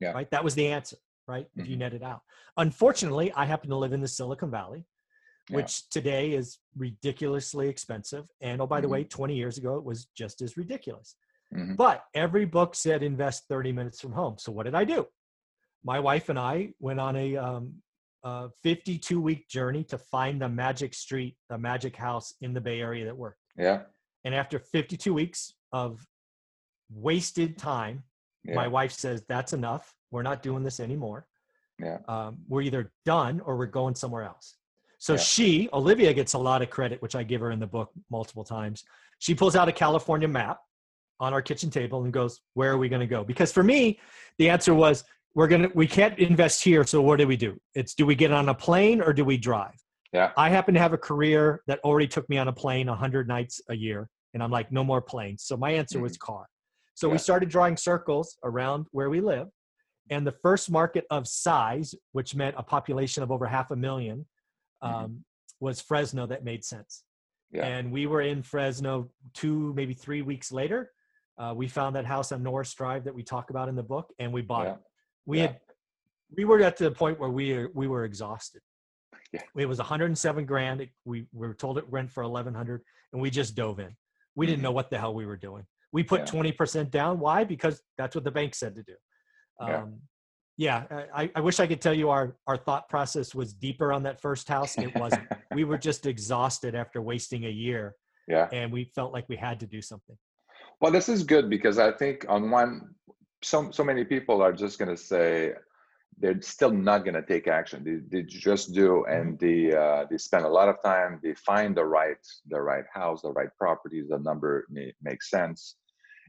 Yeah. 0.00 0.12
Right. 0.12 0.30
That 0.30 0.44
was 0.44 0.54
the 0.54 0.66
answer. 0.68 0.96
Right. 1.28 1.46
If 1.56 1.68
you 1.68 1.76
Mhm. 1.76 1.80
net 1.80 1.92
it 1.94 2.02
out. 2.02 2.22
Unfortunately, 2.56 3.30
I 3.34 3.44
happen 3.44 3.68
to 3.68 3.76
live 3.76 3.92
in 3.92 4.00
the 4.00 4.08
Silicon 4.08 4.50
Valley, 4.50 4.86
Yeah. 5.48 5.56
which 5.56 5.88
today 5.90 6.32
is 6.32 6.58
ridiculously 6.74 7.68
expensive. 7.68 8.26
And 8.40 8.62
oh, 8.62 8.66
by 8.66 8.80
the 8.80 8.88
Mhm. 8.88 8.92
way, 8.92 9.04
20 9.04 9.36
years 9.36 9.58
ago, 9.58 9.76
it 9.76 9.84
was 9.84 10.06
just 10.06 10.40
as 10.40 10.56
ridiculous. 10.56 11.16
Mhm. 11.52 11.76
But 11.76 12.06
every 12.14 12.46
book 12.46 12.74
said 12.74 13.02
invest 13.02 13.46
30 13.46 13.72
minutes 13.72 14.00
from 14.00 14.12
home. 14.12 14.38
So 14.38 14.50
what 14.52 14.62
did 14.64 14.74
I 14.74 14.84
do? 14.84 15.06
My 15.84 16.00
wife 16.00 16.30
and 16.30 16.38
I 16.38 16.72
went 16.80 16.98
on 16.98 17.14
a, 17.14 17.36
um, 17.36 17.82
a 18.24 18.50
52 18.62 19.20
week 19.20 19.48
journey 19.48 19.84
to 19.84 19.98
find 19.98 20.40
the 20.40 20.48
magic 20.48 20.94
street, 20.94 21.36
the 21.50 21.58
magic 21.58 21.94
house 21.94 22.34
in 22.40 22.54
the 22.54 22.60
Bay 22.60 22.80
Area 22.80 23.04
that 23.04 23.16
worked. 23.16 23.40
Yeah. 23.54 23.84
And 24.24 24.34
after 24.34 24.58
52 24.58 25.12
weeks 25.14 25.52
of 25.72 26.06
wasted 26.90 27.58
time, 27.58 28.04
Yeah. 28.44 28.54
my 28.54 28.66
wife 28.68 28.92
says, 28.92 29.24
That's 29.28 29.52
enough. 29.52 29.94
We're 30.10 30.22
not 30.22 30.42
doing 30.42 30.62
this 30.62 30.80
anymore. 30.80 31.26
Yeah. 31.78 31.98
Um, 32.08 32.38
we're 32.48 32.62
either 32.62 32.92
done 33.04 33.40
or 33.40 33.56
we're 33.56 33.66
going 33.66 33.94
somewhere 33.94 34.24
else. 34.24 34.56
So 34.98 35.12
Yeah. 35.14 35.18
she, 35.20 35.68
Olivia, 35.72 36.12
gets 36.12 36.32
a 36.34 36.38
lot 36.38 36.60
of 36.62 36.70
credit, 36.70 37.00
which 37.02 37.14
I 37.14 37.22
give 37.22 37.40
her 37.40 37.50
in 37.50 37.60
the 37.60 37.66
book 37.66 37.90
multiple 38.10 38.44
times. 38.44 38.84
She 39.20 39.34
pulls 39.34 39.54
out 39.54 39.68
a 39.68 39.72
California 39.72 40.26
map 40.28 40.58
on 41.20 41.32
our 41.32 41.42
kitchen 41.42 41.70
table 41.70 42.02
and 42.04 42.12
goes, 42.12 42.40
Where 42.54 42.72
are 42.72 42.78
we 42.78 42.88
going 42.88 43.00
to 43.00 43.06
go? 43.06 43.22
Because 43.24 43.52
for 43.52 43.62
me, 43.62 44.00
the 44.38 44.48
answer 44.48 44.74
was, 44.74 45.04
we're 45.34 45.46
gonna 45.46 45.68
we 45.74 45.86
can't 45.86 46.18
invest 46.18 46.64
here 46.64 46.82
so 46.84 47.00
what 47.02 47.16
do 47.18 47.26
we 47.26 47.36
do 47.36 47.56
it's 47.74 47.94
do 47.94 48.04
we 48.06 48.14
get 48.14 48.32
on 48.32 48.48
a 48.48 48.54
plane 48.54 49.00
or 49.00 49.12
do 49.12 49.24
we 49.24 49.36
drive 49.36 49.74
Yeah. 50.12 50.32
i 50.36 50.48
happen 50.48 50.74
to 50.74 50.80
have 50.80 50.94
a 50.94 50.98
career 50.98 51.62
that 51.66 51.78
already 51.84 52.08
took 52.08 52.28
me 52.28 52.38
on 52.38 52.48
a 52.48 52.52
plane 52.52 52.86
100 52.88 53.28
nights 53.28 53.60
a 53.68 53.76
year 53.76 54.08
and 54.34 54.42
i'm 54.42 54.50
like 54.50 54.72
no 54.72 54.82
more 54.82 55.00
planes 55.02 55.44
so 55.44 55.56
my 55.56 55.70
answer 55.70 56.00
was 56.00 56.16
car 56.16 56.46
so 56.94 57.08
we 57.08 57.18
started 57.18 57.50
drawing 57.50 57.76
circles 57.76 58.36
around 58.42 58.86
where 58.90 59.10
we 59.10 59.20
live 59.20 59.46
and 60.10 60.26
the 60.26 60.32
first 60.32 60.70
market 60.70 61.04
of 61.10 61.26
size 61.26 61.94
which 62.12 62.34
meant 62.34 62.54
a 62.58 62.62
population 62.62 63.22
of 63.22 63.30
over 63.30 63.46
half 63.46 63.70
a 63.70 63.76
1000000 63.76 64.24
um, 64.80 64.92
Mhm. 64.92 65.18
was 65.60 65.80
fresno 65.80 66.26
that 66.26 66.44
made 66.44 66.64
sense 66.64 67.04
Yeah. 67.50 67.66
and 67.66 67.90
we 67.92 68.06
were 68.06 68.22
in 68.22 68.42
fresno 68.42 69.10
two 69.34 69.72
maybe 69.74 69.94
three 69.94 70.22
weeks 70.22 70.50
later 70.52 70.92
uh, 71.38 71.54
we 71.56 71.68
found 71.68 71.94
that 71.96 72.04
house 72.04 72.32
on 72.32 72.42
norris 72.42 72.72
drive 72.74 73.04
that 73.04 73.14
we 73.14 73.22
talk 73.22 73.50
about 73.50 73.68
in 73.68 73.76
the 73.76 73.82
book 73.82 74.12
and 74.18 74.32
we 74.32 74.42
bought 74.42 74.66
Yeah. 74.66 74.72
it 74.74 74.80
we 75.26 75.38
Yeah. 75.38 75.46
had 75.48 75.60
we 76.36 76.44
were 76.44 76.60
at 76.62 76.76
the 76.76 76.90
point 76.90 77.18
where 77.18 77.30
we 77.30 77.66
we 77.68 77.86
were 77.88 78.04
exhausted. 78.04 78.60
Yeah. 79.32 79.40
It 79.56 79.64
was 79.66 79.78
107 79.78 80.44
grand. 80.44 80.82
It- 80.82 80.90
We, 81.06 81.26
we 81.32 81.46
were 81.48 81.54
told 81.54 81.78
it 81.78 81.86
rent 81.88 82.10
for 82.12 82.22
1100 82.22 82.82
and 83.12 83.22
we 83.22 83.30
just 83.30 83.54
dove 83.54 83.78
in. 83.80 83.96
We 84.34 84.44
didn't 84.46 84.58
Mhm. 84.60 84.64
know 84.64 84.72
what 84.72 84.90
the 84.90 84.98
hell 84.98 85.14
we 85.14 85.24
were 85.24 85.38
doing. 85.38 85.64
We 85.90 86.02
put 86.04 86.20
Yeah. 86.20 86.26
20% 86.26 86.90
down. 86.90 87.18
Why? 87.18 87.44
Because 87.44 87.82
that's 87.96 88.14
what 88.14 88.24
the 88.24 88.30
bank 88.30 88.54
said 88.54 88.74
to 88.74 88.82
do. 88.82 88.96
Yeah. 89.60 89.82
Um, 89.82 90.00
yeah, 90.56 90.84
I, 91.14 91.30
I 91.36 91.40
wish 91.40 91.60
I 91.60 91.68
could 91.68 91.80
tell 91.80 91.94
you 91.94 92.10
our, 92.10 92.36
our 92.48 92.56
thought 92.56 92.88
process 92.88 93.32
was 93.32 93.52
deeper 93.52 93.92
on 93.92 94.02
that 94.02 94.20
first 94.20 94.48
house. 94.48 94.76
It 94.76 94.92
wasn't. 94.96 95.28
we 95.54 95.62
were 95.62 95.78
just 95.78 96.04
exhausted 96.04 96.74
after 96.74 97.00
wasting 97.00 97.44
a 97.44 97.50
year 97.50 97.94
yeah. 98.28 98.48
and 98.52 98.70
we 98.70 98.84
felt 98.94 99.12
like 99.12 99.28
we 99.28 99.36
had 99.36 99.58
to 99.60 99.66
do 99.66 99.82
something. 99.82 100.16
Well, 100.80 100.92
this 100.92 101.08
is 101.08 101.24
good 101.24 101.50
because 101.50 101.78
I 101.78 101.90
think 101.92 102.26
on 102.28 102.50
one, 102.50 102.94
so 103.42 103.70
so 103.70 103.82
many 103.82 104.04
people 104.04 104.42
are 104.42 104.52
just 104.52 104.78
going 104.78 104.90
to 104.90 104.96
say 104.96 105.54
they're 106.20 106.40
still 106.42 106.70
not 106.70 107.04
going 107.04 107.14
to 107.14 107.22
take 107.22 107.48
action. 107.48 107.84
They, 107.84 108.18
they 108.18 108.24
just 108.24 108.74
do, 108.74 109.04
and 109.06 109.38
they 109.38 109.74
uh, 109.74 110.04
they 110.10 110.18
spend 110.18 110.44
a 110.44 110.48
lot 110.48 110.68
of 110.68 110.76
time. 110.84 111.20
They 111.22 111.34
find 111.34 111.76
the 111.76 111.84
right 111.84 112.24
the 112.48 112.60
right 112.60 112.84
house, 112.92 113.22
the 113.22 113.32
right 113.32 113.50
properties. 113.58 114.08
The 114.08 114.18
number 114.18 114.66
may, 114.70 114.92
makes 115.02 115.30
sense, 115.30 115.76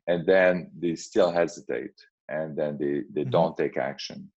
and 0.08 0.26
then 0.26 0.72
they 0.80 0.96
still 0.96 1.32
hesitate, 1.32 1.94
and 2.30 2.56
then 2.58 2.78
they 2.78 3.04
they 3.14 3.26
Mhm. 3.26 3.32
don't 3.32 3.58
take 3.58 3.78
action. 3.78 4.32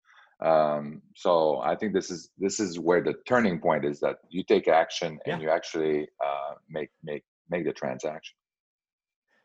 Um, 0.43 1.03
so 1.15 1.59
I 1.61 1.77
think 1.77 1.93
this 1.93 2.11
is 2.11 2.31
this 2.39 2.61
is 2.61 2.79
where 2.79 3.03
the 3.03 3.15
turning 3.27 3.61
point 3.61 3.85
is 3.85 4.01
that 4.01 4.17
you 4.31 4.43
take 4.43 4.69
action 4.69 5.19
and 5.27 5.41
Yeah. 5.41 5.41
you 5.45 5.51
actually 5.51 6.09
uh, 6.25 6.55
make 6.69 6.91
make 7.03 7.25
make 7.51 7.65
the 7.65 7.73
transaction. 7.73 8.37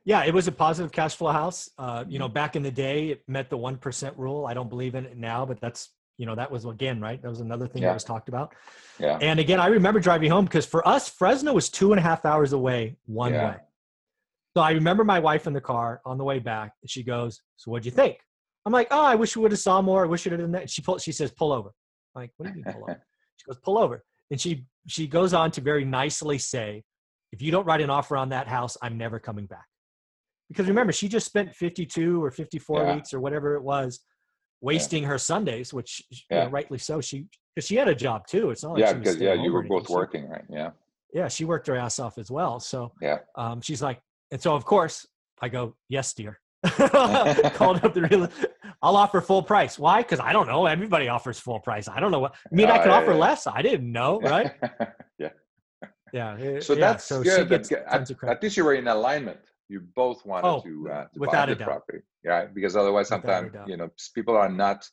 Yeah, 0.05 0.23
it 0.23 0.33
was 0.33 0.47
a 0.47 0.51
positive 0.51 0.91
cash 0.91 1.15
flow 1.15 1.31
house. 1.31 1.69
Uh, 1.79 2.05
you 2.07 2.19
know, 2.19 2.29
back 2.29 2.55
in 2.55 2.61
the 2.61 2.71
day, 2.71 3.09
it 3.09 3.27
met 3.27 3.49
the 3.49 3.57
one 3.57 3.77
percent 3.77 4.15
rule. 4.17 4.45
I 4.45 4.53
don't 4.53 4.69
believe 4.69 4.93
in 4.95 5.05
it 5.05 5.17
now, 5.17 5.45
but 5.45 5.59
that's 5.59 5.89
you 6.17 6.25
know 6.25 6.35
that 6.35 6.49
was 6.49 6.63
again 6.65 7.01
right. 7.01 7.21
That 7.21 7.27
was 7.29 7.41
another 7.41 7.67
thing 7.67 7.81
Yeah. 7.81 7.89
that 7.89 7.95
was 7.95 8.03
talked 8.05 8.29
about. 8.29 8.55
Yeah. 8.99 9.17
And 9.21 9.39
again, 9.39 9.59
I 9.59 9.67
remember 9.67 9.99
driving 9.99 10.29
home 10.31 10.45
because 10.45 10.65
for 10.65 10.87
us, 10.87 11.09
Fresno 11.09 11.51
was 11.53 11.69
two 11.69 11.91
and 11.91 11.99
a 11.99 12.03
half 12.03 12.23
hours 12.25 12.53
away 12.53 12.95
one 13.07 13.33
Yeah. 13.33 13.45
way. 13.49 13.57
So 14.55 14.61
I 14.61 14.71
remember 14.71 15.03
my 15.03 15.19
wife 15.19 15.47
in 15.47 15.53
the 15.53 15.59
car 15.59 16.01
on 16.05 16.17
the 16.17 16.23
way 16.23 16.39
back, 16.39 16.71
and 16.81 16.89
she 16.89 17.03
goes, 17.03 17.41
"So 17.57 17.71
what'd 17.71 17.85
you 17.85 17.91
think?" 17.91 18.19
I'm 18.65 18.73
like, 18.73 18.87
"Oh, 18.91 19.03
I 19.03 19.15
wish 19.15 19.35
we 19.35 19.41
would 19.43 19.51
have 19.51 19.59
saw 19.59 19.81
more. 19.81 20.03
I 20.03 20.07
wish 20.07 20.25
would 20.25 20.31
have 20.33 20.41
done 20.41 20.51
that." 20.53 20.69
She 20.69 20.81
pull, 20.81 20.97
she 20.97 21.11
says, 21.11 21.31
"Pull 21.31 21.51
over." 21.51 21.69
I'm 22.15 22.23
like, 22.23 22.31
"What 22.37 22.45
do 22.51 22.57
you 22.57 22.63
mean 22.63 22.73
pull 22.73 22.83
over?" 22.83 23.01
She 23.37 23.45
goes, 23.45 23.59
"Pull 23.63 23.77
over." 23.77 24.03
And 24.31 24.41
she 24.41 24.65
she 24.87 25.07
goes 25.07 25.33
on 25.33 25.51
to 25.51 25.61
very 25.61 25.85
nicely 25.85 26.37
say, 26.37 26.83
if 27.31 27.41
you 27.41 27.51
don't 27.51 27.65
write 27.65 27.81
an 27.81 27.89
offer 27.89 28.15
on 28.17 28.29
that 28.29 28.47
house, 28.47 28.77
I'm 28.81 28.97
never 28.97 29.19
coming 29.19 29.45
back. 29.45 29.65
Because 30.47 30.67
remember, 30.67 30.93
she 30.93 31.07
just 31.07 31.25
spent 31.25 31.53
52 31.55 32.23
or 32.23 32.31
54 32.31 32.81
Yeah. 32.83 32.95
weeks 32.95 33.13
or 33.13 33.19
whatever 33.19 33.55
it 33.55 33.63
was 33.63 33.99
wasting 34.61 35.03
her 35.03 35.17
Sundays, 35.17 35.73
which 35.73 36.01
you 36.09 36.17
know, 36.31 36.47
rightly 36.47 36.77
so. 36.77 37.01
She 37.01 37.25
because 37.53 37.67
she 37.67 37.75
had 37.75 37.87
a 37.87 37.95
job 37.95 38.25
too. 38.27 38.51
It's 38.51 38.63
not 38.63 38.73
like 38.73 38.81
yeah, 38.81 38.91
she 38.91 38.97
was 38.99 39.03
because 39.03 39.21
yeah, 39.21 39.33
you 39.33 39.51
were 39.53 39.63
both 39.63 39.87
She- 39.87 39.93
working, 39.93 40.27
right? 40.29 40.43
Yeah. 40.49 40.71
yeah, 41.13 41.27
she 41.27 41.45
worked 41.45 41.67
her 41.67 41.75
ass 41.75 41.99
off 41.99 42.17
as 42.17 42.29
well. 42.31 42.59
So 42.59 42.91
Yeah. 43.01 43.19
um, 43.35 43.61
she's 43.61 43.81
like, 43.81 43.99
and 44.31 44.41
so 44.41 44.55
of 44.55 44.65
course 44.65 45.05
I 45.41 45.49
go, 45.49 45.75
yes, 45.89 46.13
dear. 46.13 46.39
Called 46.65 47.83
up 47.83 47.93
the 47.93 48.07
real. 48.09 48.29
I'll 48.85 48.97
offer 48.97 49.19
full 49.19 49.41
price. 49.41 49.79
Why? 49.79 50.03
Because 50.03 50.19
I 50.19 50.31
don't 50.31 50.45
know. 50.45 50.67
Everybody 50.67 51.07
offers 51.07 51.39
full 51.39 51.59
price. 51.59 51.87
I 51.87 51.99
don't 51.99 52.11
know 52.11 52.19
what. 52.19 52.35
I 52.51 52.55
mean, 52.55 52.69
I 52.69 52.77
can 52.77 52.89
yeah, 52.89 52.97
offer 52.97 53.13
yeah. 53.13 53.17
less. 53.17 53.47
I 53.47 53.63
didn't 53.63 53.91
know, 53.91 54.19
right? 54.33 54.51
yeah. 55.17 55.29
Yeah. 56.13 56.59
So 56.59 56.73
yeah, 56.73 56.79
that's 56.79 57.03
so 57.05 57.23
good. 57.23 57.51
At, 57.51 57.71
at, 57.71 58.11
at 58.27 58.43
least 58.43 58.57
you 58.57 58.63
were 58.63 58.75
in 58.75 58.87
alignment. 58.87 59.39
You 59.69 59.81
both 59.95 60.23
wanted 60.23 60.47
Oh, 60.47 60.61
to, 60.61 60.89
uh, 60.91 61.03
to 61.05 61.19
without 61.19 61.47
buy 61.47 61.53
the 61.53 61.55
doubt. 61.55 61.67
property, 61.67 61.99
yeah. 62.23 62.45
Because 62.53 62.75
otherwise, 62.75 63.07
sometimes 63.07 63.51
you 63.65 63.75
know 63.75 63.89
people 64.13 64.37
are 64.37 64.49
not. 64.49 64.87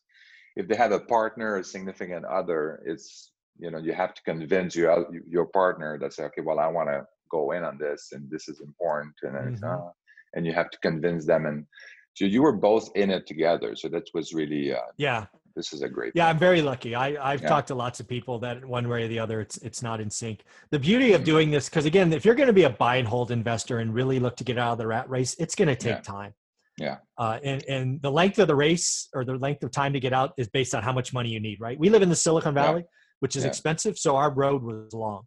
If 0.57 0.69
they 0.69 0.77
have 0.77 0.93
a 0.93 1.01
partner, 1.01 1.57
a 1.57 1.65
significant 1.65 2.25
other, 2.25 2.83
it's 2.87 3.33
you 3.59 3.71
know 3.71 3.79
you 3.79 3.93
have 3.93 4.15
to 4.15 4.23
convince 4.23 4.75
your 4.75 5.07
your 5.29 5.47
partner 5.47 5.99
that 6.01 6.15
say, 6.15 6.25
okay, 6.25 6.41
well, 6.41 6.59
I 6.59 6.67
want 6.69 6.89
to 6.89 7.05
go 7.31 7.51
in 7.53 7.63
on 7.63 7.77
this, 7.77 8.09
and 8.13 8.31
this 8.31 8.49
is 8.49 8.61
important, 8.61 9.13
and 9.23 9.59
Mhm. 9.61 9.71
uh, 9.89 9.91
and 10.35 10.47
you 10.47 10.55
have 10.55 10.71
to 10.71 10.79
convince 10.79 11.27
them, 11.27 11.45
and 11.45 11.67
so 12.15 12.25
you 12.25 12.43
were 12.43 12.53
both 12.53 12.91
in 12.95 13.11
it 13.11 13.27
together. 13.27 13.75
So 13.75 13.89
that 13.89 14.05
was 14.15 14.33
really 14.33 14.73
uh, 14.75 14.81
Yeah. 14.99 15.27
this 15.57 15.73
is 15.73 15.83
a 15.83 15.89
great. 15.89 16.13
Yeah. 16.15 16.29
I'm 16.29 16.39
very 16.39 16.63
lucky. 16.63 16.95
I, 16.95 17.17
I've 17.33 17.43
Yeah. 17.43 17.49
talked 17.49 17.69
to 17.69 17.75
lots 17.75 18.01
of 18.01 18.09
people 18.09 18.39
that 18.41 18.65
one 18.65 18.89
way 18.89 19.05
or 19.05 19.09
the 19.09 19.19
other, 19.19 19.41
it's 19.41 19.57
it's 19.59 19.83
not 19.83 20.01
in 20.01 20.11
sync. 20.11 20.45
The 20.71 20.79
beauty 20.79 21.13
of 21.13 21.25
doing 21.25 21.51
this, 21.51 21.69
because 21.69 21.87
again, 21.87 22.13
if 22.13 22.25
you're 22.25 22.35
going 22.35 22.49
to 22.49 22.53
be 22.53 22.65
a 22.65 22.71
buy 22.71 22.97
and 22.97 23.09
hold 23.09 23.31
investor 23.31 23.79
and 23.79 23.93
really 23.95 24.19
look 24.21 24.37
to 24.37 24.45
get 24.45 24.59
out 24.59 24.73
of 24.73 24.79
the 24.79 24.87
rat 24.87 25.09
race, 25.09 25.35
it's 25.39 25.55
going 25.55 25.69
to 25.69 25.77
take 25.77 25.97
Yeah. 25.97 26.01
time. 26.01 26.35
Yeah. 26.79 26.97
Uh, 27.19 27.39
and 27.45 27.63
and 27.69 28.03
the 28.03 28.11
length 28.11 28.39
of 28.39 28.49
the 28.49 28.55
race 28.55 29.09
or 29.15 29.25
the 29.25 29.35
length 29.37 29.63
of 29.63 29.71
time 29.71 29.93
to 29.93 30.01
get 30.01 30.13
out 30.13 30.33
is 30.39 30.49
based 30.49 30.75
on 30.75 30.83
how 30.83 30.93
much 30.93 31.13
money 31.13 31.29
you 31.31 31.41
need. 31.41 31.61
Right. 31.61 31.79
We 31.79 31.91
live 31.91 32.03
in 32.03 32.09
the 32.09 32.17
Silicon 32.17 32.55
Yeah. 32.55 32.63
Valley, 32.63 32.85
which 33.21 33.37
is 33.37 33.43
Yeah. 33.45 33.49
expensive, 33.51 33.99
so 33.99 34.17
our 34.17 34.31
road 34.33 34.63
was 34.63 34.93
long. 34.95 35.25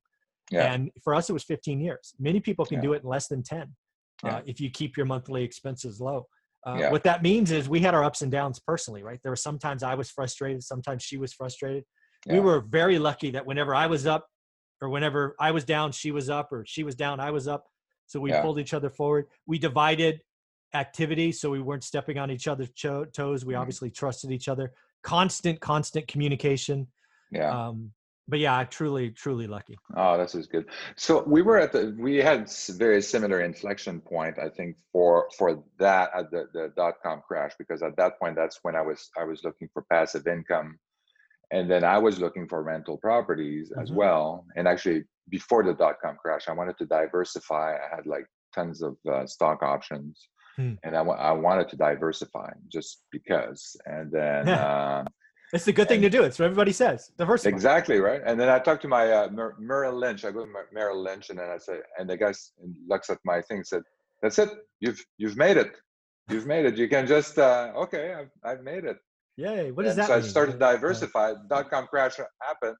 Yeah. 0.51 0.71
And 0.73 0.91
for 1.03 1.13
us, 1.15 1.29
it 1.29 1.33
was 1.33 1.43
15 1.43 1.79
years. 1.81 2.13
Many 2.19 2.39
people 2.39 2.65
can 2.65 2.77
Yeah. 2.77 2.81
do 2.81 2.93
it 2.93 3.03
in 3.03 3.09
less 3.09 3.27
than 3.27 3.41
10 3.43 3.75
Yeah. 4.23 4.37
uh, 4.37 4.41
if 4.45 4.59
you 4.59 4.69
keep 4.71 4.97
your 4.97 5.05
monthly 5.05 5.43
expenses 5.43 5.99
low. 6.01 6.27
Uh, 6.65 6.75
Yeah. 6.79 6.91
What 6.91 7.03
that 7.03 7.21
means 7.21 7.51
is 7.51 7.69
we 7.69 7.79
had 7.79 7.93
our 7.93 8.03
ups 8.03 8.21
and 8.21 8.31
downs 8.31 8.59
personally, 8.59 9.03
right? 9.03 9.19
There 9.21 9.31
were 9.31 9.35
sometimes 9.35 9.83
I 9.83 9.95
was 9.95 10.09
frustrated, 10.09 10.63
sometimes 10.63 11.03
she 11.03 11.17
was 11.17 11.31
frustrated. 11.33 11.83
We 12.27 12.39
were 12.39 12.59
very 12.61 12.97
lucky 12.97 13.29
that 13.31 13.45
whenever 13.45 13.75
I 13.75 13.85
was 13.85 14.07
up 14.07 14.27
or 14.81 14.89
whenever 14.89 15.35
I 15.39 15.51
was 15.51 15.63
down, 15.63 15.91
she 15.91 16.11
was 16.11 16.27
up, 16.27 16.51
or 16.51 16.65
she 16.65 16.83
was 16.83 16.95
down, 16.95 17.19
I 17.19 17.29
was 17.29 17.47
up. 17.47 17.67
So 18.07 18.19
we 18.19 18.31
Yeah. 18.31 18.41
pulled 18.41 18.57
each 18.59 18.73
other 18.73 18.89
forward. 18.89 19.27
We 19.45 19.59
divided 19.59 20.21
activity 20.73 21.31
so 21.31 21.51
we 21.51 21.61
weren't 21.61 21.83
stepping 21.83 22.17
on 22.17 22.31
each 22.31 22.47
other's 22.47 22.71
cho- 22.71 23.05
toes. 23.05 23.45
We 23.45 23.53
Mhm. 23.53 23.59
obviously 23.59 23.91
trusted 23.91 24.31
each 24.31 24.47
other. 24.47 24.73
Constant, 25.03 25.59
constant 25.61 26.07
communication. 26.07 26.87
yeah. 27.31 27.49
Um, 27.67 27.91
but 28.27 28.39
yeah, 28.39 28.63
truly, 28.63 29.11
truly 29.11 29.47
lucky. 29.47 29.77
Oh, 29.95 30.17
this 30.17 30.35
is 30.35 30.47
good. 30.47 30.65
So 30.95 31.23
we 31.23 31.41
were 31.41 31.57
at 31.57 31.71
the 31.71 31.95
we 31.99 32.17
had 32.17 32.49
very 32.71 33.01
similar 33.01 33.41
inflection 33.41 34.01
point, 34.01 34.37
I 34.39 34.49
think, 34.49 34.77
for 34.91 35.29
for 35.37 35.63
that 35.79 36.09
at 36.15 36.31
the 36.31 36.47
the 36.53 36.73
dot 36.75 36.95
com 37.03 37.21
crash 37.27 37.51
because 37.59 37.81
at 37.83 37.95
that 37.97 38.19
point 38.19 38.35
that's 38.35 38.59
when 38.63 38.75
I 38.75 38.81
was 38.81 39.09
I 39.17 39.23
was 39.23 39.43
looking 39.43 39.69
for 39.73 39.83
passive 39.91 40.27
income, 40.27 40.79
and 41.51 41.69
then 41.69 41.83
I 41.83 41.97
was 41.97 42.19
looking 42.19 42.47
for 42.47 42.63
rental 42.63 42.97
properties 42.97 43.71
as 43.81 43.91
Mhm. 43.91 43.95
well. 43.95 44.45
And 44.55 44.67
actually, 44.67 45.03
before 45.29 45.63
the 45.63 45.73
dot 45.73 45.97
com 46.01 46.15
crash, 46.17 46.47
I 46.47 46.53
wanted 46.53 46.77
to 46.79 46.85
diversify. 46.85 47.77
I 47.77 47.95
had 47.95 48.05
like 48.05 48.25
tons 48.53 48.81
of 48.81 48.97
uh, 49.07 49.25
stock 49.27 49.61
options, 49.61 50.27
Hmm. 50.55 50.75
and 50.83 50.95
I 50.97 51.01
I 51.01 51.31
wanted 51.31 51.67
to 51.69 51.75
diversify 51.75 52.51
just 52.69 53.03
because. 53.11 53.75
And 53.85 54.11
then. 54.11 54.47
Uh, 54.65 55.05
It's 55.53 55.65
the 55.65 55.73
good 55.73 55.87
thing 55.87 56.01
to 56.01 56.09
do. 56.09 56.23
It's 56.23 56.39
what 56.39 56.45
everybody 56.45 56.71
says. 56.71 57.11
Diversify. 57.17 57.53
Exactly 57.55 57.99
right. 57.99 58.21
And 58.25 58.39
then 58.39 58.49
I 58.49 58.59
talked 58.59 58.81
to 58.81 58.87
my 58.87 59.11
uh, 59.11 59.29
Mer- 59.29 59.55
Merrill 59.59 59.97
Lynch. 59.97 60.25
I 60.25 60.31
go 60.31 60.41
to 60.45 60.51
Mer- 60.51 60.69
Merrill 60.73 61.01
Lynch, 61.01 61.29
and 61.29 61.39
then 61.39 61.49
I 61.49 61.57
say, 61.57 61.79
and 61.97 62.09
the 62.09 62.17
guy 62.17 62.33
looks 62.87 63.09
at 63.09 63.19
my 63.23 63.41
thing, 63.41 63.63
said, 63.63 63.83
"That's 64.21 64.39
it. 64.39 64.49
You've 64.79 65.03
you've 65.17 65.37
made 65.37 65.57
it. 65.57 65.71
You've 66.29 66.47
made 66.47 66.65
it. 66.65 66.75
You 66.77 66.87
can 66.89 67.05
just 67.05 67.37
uh, 67.37 67.71
okay. 67.75 68.13
I've 68.13 68.31
I've 68.43 68.63
made 68.63 68.85
it." 68.85 68.97
Yay. 69.37 69.71
What 69.71 69.83
does 69.83 69.91
And 69.93 69.99
that 70.01 70.07
so 70.07 70.15
mean? 70.15 70.23
I 70.23 70.27
started 70.27 70.59
diversify. 70.59 71.33
Dot 71.49 71.69
com 71.69 71.87
crash 71.87 72.15
happened. 72.41 72.75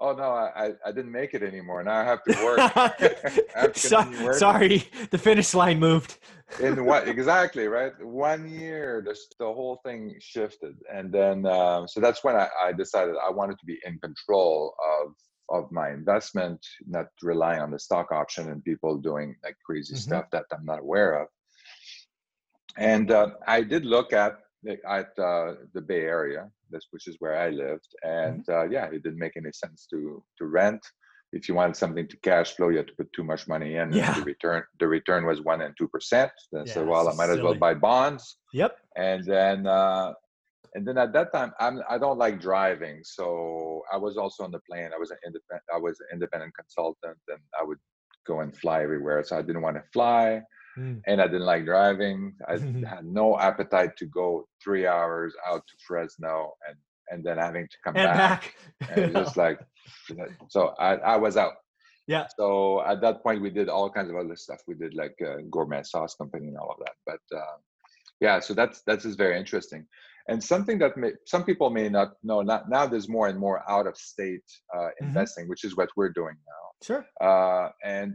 Oh 0.00 0.12
no, 0.12 0.30
I, 0.30 0.74
I 0.86 0.92
didn't 0.92 1.10
make 1.10 1.34
it 1.34 1.42
anymore. 1.42 1.82
Now 1.82 1.96
I 2.00 2.04
have 2.04 2.22
to 2.24 2.44
work. 2.44 2.58
I 2.76 3.60
have 3.62 3.72
to 3.72 3.78
So- 3.80 4.32
sorry, 4.32 4.84
the 5.10 5.18
finish 5.18 5.54
line 5.54 5.78
moved. 5.80 6.18
in 6.60 6.84
what 6.90 7.06
exactly 7.08 7.66
right 7.68 7.92
one 8.02 8.48
year 8.48 9.02
the, 9.04 9.14
the 9.38 9.44
whole 9.58 9.76
thing 9.84 10.14
shifted 10.18 10.74
and 10.96 11.12
then 11.12 11.44
um, 11.44 11.86
so 11.86 12.00
that's 12.00 12.24
when 12.24 12.36
I, 12.36 12.48
I 12.66 12.72
decided 12.72 13.14
i 13.28 13.30
wanted 13.40 13.58
to 13.58 13.66
be 13.66 13.76
in 13.88 13.94
control 14.08 14.74
of 14.94 15.06
of 15.56 15.70
my 15.80 15.88
investment 15.90 16.58
not 16.96 17.08
relying 17.22 17.60
on 17.60 17.70
the 17.70 17.78
stock 17.78 18.08
option 18.22 18.44
and 18.50 18.64
people 18.64 18.92
doing 19.10 19.28
like 19.44 19.56
crazy 19.66 19.94
Mhm. 19.94 19.98
stuff 20.08 20.24
that 20.32 20.46
i'm 20.54 20.64
not 20.72 20.80
aware 20.86 21.12
of 21.20 21.26
and 22.94 23.10
uh, 23.10 23.28
i 23.46 23.58
did 23.72 23.84
look 23.84 24.08
at 24.24 24.32
at 24.98 25.10
uh, 25.30 25.48
the 25.74 25.82
bay 25.90 26.04
area 26.18 26.42
this 26.70 26.86
which 26.90 27.06
is 27.06 27.16
where 27.18 27.36
i 27.38 27.48
lived 27.48 27.88
and 28.02 28.44
uh, 28.48 28.68
yeah 28.68 28.86
it 28.86 29.02
didn't 29.02 29.18
make 29.18 29.36
any 29.36 29.52
sense 29.52 29.86
to 29.90 30.22
to 30.36 30.46
rent 30.46 30.82
if 31.32 31.48
you 31.48 31.54
wanted 31.54 31.76
something 31.76 32.08
to 32.08 32.16
cash 32.18 32.54
flow, 32.54 32.68
you 32.70 32.78
had 32.78 32.88
to 32.88 32.94
put 32.94 33.12
too 33.12 33.24
much 33.24 33.46
money 33.48 33.74
in. 33.74 33.82
and 33.82 33.94
Yeah. 33.94 34.14
The 34.14 34.22
return 34.22 34.62
the 34.80 34.88
return 34.88 35.26
was 35.26 35.42
one 35.42 35.60
and 35.60 35.74
two 35.76 35.88
percent. 35.88 36.32
Then 36.52 36.64
Yeah, 36.66 36.74
said, 36.74 36.86
well, 36.86 37.08
I 37.08 37.14
might 37.14 37.30
as 37.30 37.40
well 37.40 37.54
buy 37.54 37.74
bonds. 37.74 38.38
Yep. 38.54 38.76
And 38.96 39.24
then 39.24 39.66
uh, 39.66 40.12
and 40.74 40.86
then 40.86 40.98
at 40.98 41.12
that 41.12 41.32
time, 41.32 41.52
I'm 41.60 41.80
I 41.88 41.98
don't 41.98 42.18
like 42.18 42.40
driving, 42.40 43.00
so 43.02 43.82
I 43.92 43.96
was 43.96 44.16
also 44.16 44.44
on 44.44 44.50
the 44.50 44.60
plane. 44.60 44.90
I 44.94 44.98
was 44.98 45.10
an 45.10 45.18
independent. 45.26 45.64
I 45.74 45.78
was 45.78 46.00
an 46.00 46.06
independent 46.12 46.54
consultant, 46.54 47.18
and 47.28 47.40
I 47.60 47.64
would 47.64 47.78
go 48.26 48.40
and 48.40 48.56
fly 48.56 48.82
everywhere. 48.82 49.22
So 49.24 49.38
I 49.38 49.42
didn't 49.42 49.62
want 49.62 49.76
to 49.76 49.82
fly, 49.92 50.42
Mm. 50.78 51.00
and 51.08 51.20
I 51.20 51.26
didn't 51.26 51.50
like 51.52 51.64
driving. 51.64 52.18
I 52.48 52.52
had 52.94 53.04
no 53.04 53.26
appetite 53.48 53.92
to 54.00 54.06
go 54.06 54.46
three 54.62 54.86
hours 54.86 55.34
out 55.48 55.62
to 55.68 55.74
Fresno 55.86 56.36
and 56.68 56.76
and 57.10 57.24
then 57.26 57.38
having 57.38 57.66
to 57.72 57.76
come 57.84 57.96
And 57.96 58.04
back 58.10 58.18
back. 58.18 58.42
and 58.94 59.14
just 59.20 59.36
like 59.44 59.58
so 60.54 60.60
I, 60.78 60.90
I 61.14 61.16
was 61.16 61.36
out 61.44 61.54
Yeah. 62.14 62.26
so 62.40 62.46
at 62.92 62.98
that 63.04 63.16
point 63.24 63.40
we 63.46 63.50
did 63.58 63.68
all 63.76 63.88
kinds 63.96 64.10
of 64.10 64.16
other 64.22 64.36
stuff 64.44 64.60
we 64.70 64.74
did 64.84 64.92
like 65.02 65.16
a 65.30 65.42
gourmet 65.54 65.82
sauce 65.92 66.14
company 66.20 66.46
and 66.50 66.58
all 66.60 66.70
of 66.76 66.80
that 66.84 66.96
but 67.10 67.22
uh, 67.42 67.56
yeah 68.26 68.36
so 68.46 68.50
that's 68.60 68.82
that's 68.86 69.04
just 69.06 69.18
very 69.24 69.36
interesting 69.42 69.82
and 70.30 70.38
something 70.52 70.76
that 70.82 70.92
may, 71.02 71.12
some 71.32 71.44
people 71.50 71.68
may 71.78 71.88
not 71.98 72.08
know 72.28 72.40
not, 72.42 72.68
now 72.76 72.84
there's 72.86 73.08
more 73.16 73.28
and 73.32 73.38
more 73.46 73.58
out 73.74 73.86
of 73.90 73.94
state 74.12 74.48
uh, 74.76 74.88
Mhm. 75.00 75.06
investing 75.06 75.44
which 75.52 75.64
is 75.68 75.72
what 75.78 75.88
we're 75.96 76.14
doing 76.20 76.36
now 76.54 76.64
Sure. 76.88 77.02
uh, 77.28 77.66
and 77.96 78.14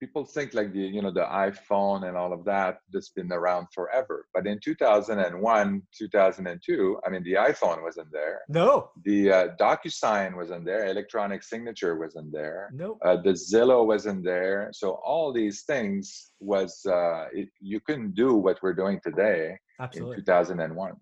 people 0.00 0.24
think 0.24 0.52
like 0.54 0.72
the 0.72 0.80
you 0.80 1.00
know 1.02 1.10
the 1.10 1.28
iphone 1.48 2.06
and 2.08 2.16
all 2.16 2.32
of 2.32 2.44
that 2.44 2.78
that's 2.92 3.08
been 3.10 3.32
around 3.32 3.66
forever 3.74 4.26
but 4.34 4.46
in 4.46 4.58
2001 4.62 5.82
2002 5.96 7.00
i 7.04 7.10
mean 7.10 7.22
the 7.24 7.32
iphone 7.34 7.82
wasn't 7.82 8.10
there 8.12 8.40
No. 8.48 8.90
the 9.04 9.32
uh, 9.32 9.48
DocuSign 9.58 10.36
wasn't 10.36 10.64
there, 10.64 10.86
electronic 10.86 11.42
signature 11.42 11.96
wasn't 11.98 12.30
there, 12.32 12.70
No. 12.72 12.98
uh, 13.04 13.16
the 13.26 13.34
Zillow 13.50 13.86
wasn't 13.86 14.22
there. 14.24 14.70
So 14.72 14.86
all 15.10 15.32
these 15.32 15.58
things 15.62 16.32
was 16.40 16.72
uh, 16.86 17.26
it, 17.32 17.48
you 17.60 17.78
couldn't 17.86 18.14
do 18.14 18.30
what 18.34 18.58
we're 18.62 18.74
doing 18.82 18.98
today 19.02 19.42
Absolutely. 19.80 20.16
in 20.18 20.24
2001. 20.24 20.92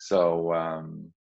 So 0.00 0.52
um, 0.54 1.12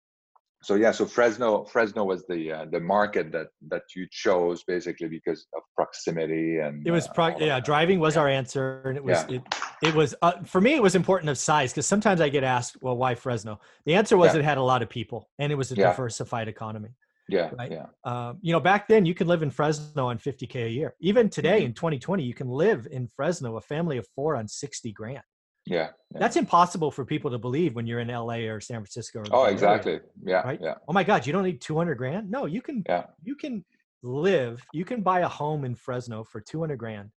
so 0.67 0.75
yeah, 0.75 0.91
so 0.91 1.07
Fresno 1.07 1.65
Fresno 1.65 2.03
was 2.13 2.21
the 2.33 2.41
uh, 2.57 2.65
the 2.75 2.81
market 2.81 3.27
that 3.37 3.49
that 3.73 3.85
you 3.95 4.05
chose 4.11 4.65
basically 4.75 5.09
because 5.19 5.41
of 5.57 5.63
proximity 5.79 6.59
and 6.59 6.75
It 6.85 6.91
was 6.91 7.07
uh, 7.07 7.13
pro- 7.17 7.35
of 7.37 7.41
yeah, 7.41 7.61
driving 7.61 7.99
was 8.07 8.17
our 8.17 8.29
answer, 8.41 8.83
and 8.89 8.97
it 9.01 9.05
was 9.11 9.21
Yeah. 9.29 9.37
it, 9.37 9.43
it 9.89 9.95
was 9.95 10.11
uh, 10.23 10.43
for 10.53 10.61
me. 10.67 10.73
It 10.75 10.83
was 10.89 10.95
important 11.03 11.29
of 11.31 11.39
size 11.39 11.69
because 11.73 11.87
sometimes 11.95 12.21
I 12.21 12.29
get 12.37 12.43
asked, 12.57 12.75
"Well, 12.85 12.97
why 13.03 13.15
Fresno?" 13.15 13.61
The 13.89 13.95
answer 14.01 14.17
was 14.17 14.29
Yeah. 14.35 14.41
it 14.41 14.45
had 14.53 14.59
a 14.59 14.67
lot 14.73 14.81
of 14.85 14.89
people, 14.99 15.21
and 15.41 15.53
it 15.53 15.57
was 15.63 15.71
a 15.71 15.77
Yeah. 15.77 15.91
diversified 15.91 16.49
economy. 16.57 16.93
yeah 17.29 17.51
right? 17.59 17.73
yeah 17.77 17.87
Um, 18.11 18.33
you 18.47 18.53
know, 18.55 18.63
back 18.71 18.83
then 18.93 19.03
you 19.09 19.15
could 19.19 19.29
live 19.33 19.43
in 19.47 19.51
Fresno 19.59 20.03
on 20.13 20.17
50k 20.19 20.57
a 20.71 20.73
year. 20.79 20.91
Even 21.11 21.25
today 21.39 21.59
Mhm. 21.61 21.67
in 21.69 21.73
2020, 21.75 22.23
you 22.31 22.35
can 22.41 22.49
live 22.65 22.81
in 22.99 23.03
Fresno, 23.17 23.51
a 23.57 23.61
family 23.75 23.97
of 24.03 24.07
four, 24.17 24.31
on 24.41 24.47
60 24.47 24.93
grand. 25.01 25.27
Yeah, 25.67 25.89
yeah. 26.13 26.19
That's 26.21 26.37
impossible 26.37 26.91
for 26.91 27.05
people 27.05 27.31
to 27.31 27.39
believe 27.39 27.75
when 27.75 27.87
you're 27.87 28.01
in 28.01 28.09
LA 28.09 28.47
or 28.53 28.61
San 28.61 28.77
Francisco. 28.79 29.21
Or 29.21 29.25
oh 29.27 29.31
Bay 29.31 29.39
Area, 29.43 29.53
exactly 29.53 30.01
yeah 30.25 30.41
right? 30.43 30.61
yeah 30.63 30.75
Oh 30.89 30.93
my 30.93 31.05
God, 31.05 31.27
you 31.27 31.33
don't 31.33 31.43
need 31.45 31.61
200 31.61 31.97
grand? 31.97 32.31
No, 32.31 32.47
you 32.47 32.63
can. 32.63 32.85
Yeah. 32.89 33.07
You 33.23 33.35
can 33.35 33.65
live. 34.03 34.63
You 34.73 34.85
can 34.85 35.03
buy 35.03 35.21
a 35.21 35.29
home 35.29 35.65
in 35.65 35.75
Fresno 35.75 36.23
for 36.25 36.41
200 36.41 36.77
grand. 36.79 37.11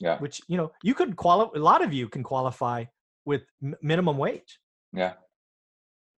Yeah. 0.00 0.18
Which 0.18 0.40
you 0.48 0.56
know 0.56 0.70
you 0.82 0.94
could 0.94 1.16
qualify. 1.16 1.58
A 1.58 1.62
lot 1.62 1.82
of 1.82 1.92
you 1.92 2.08
can 2.08 2.22
qualify 2.22 2.84
with 3.24 3.42
m- 3.62 3.74
minimum 3.82 4.16
wage. 4.16 4.60
Yeah. 4.92 5.14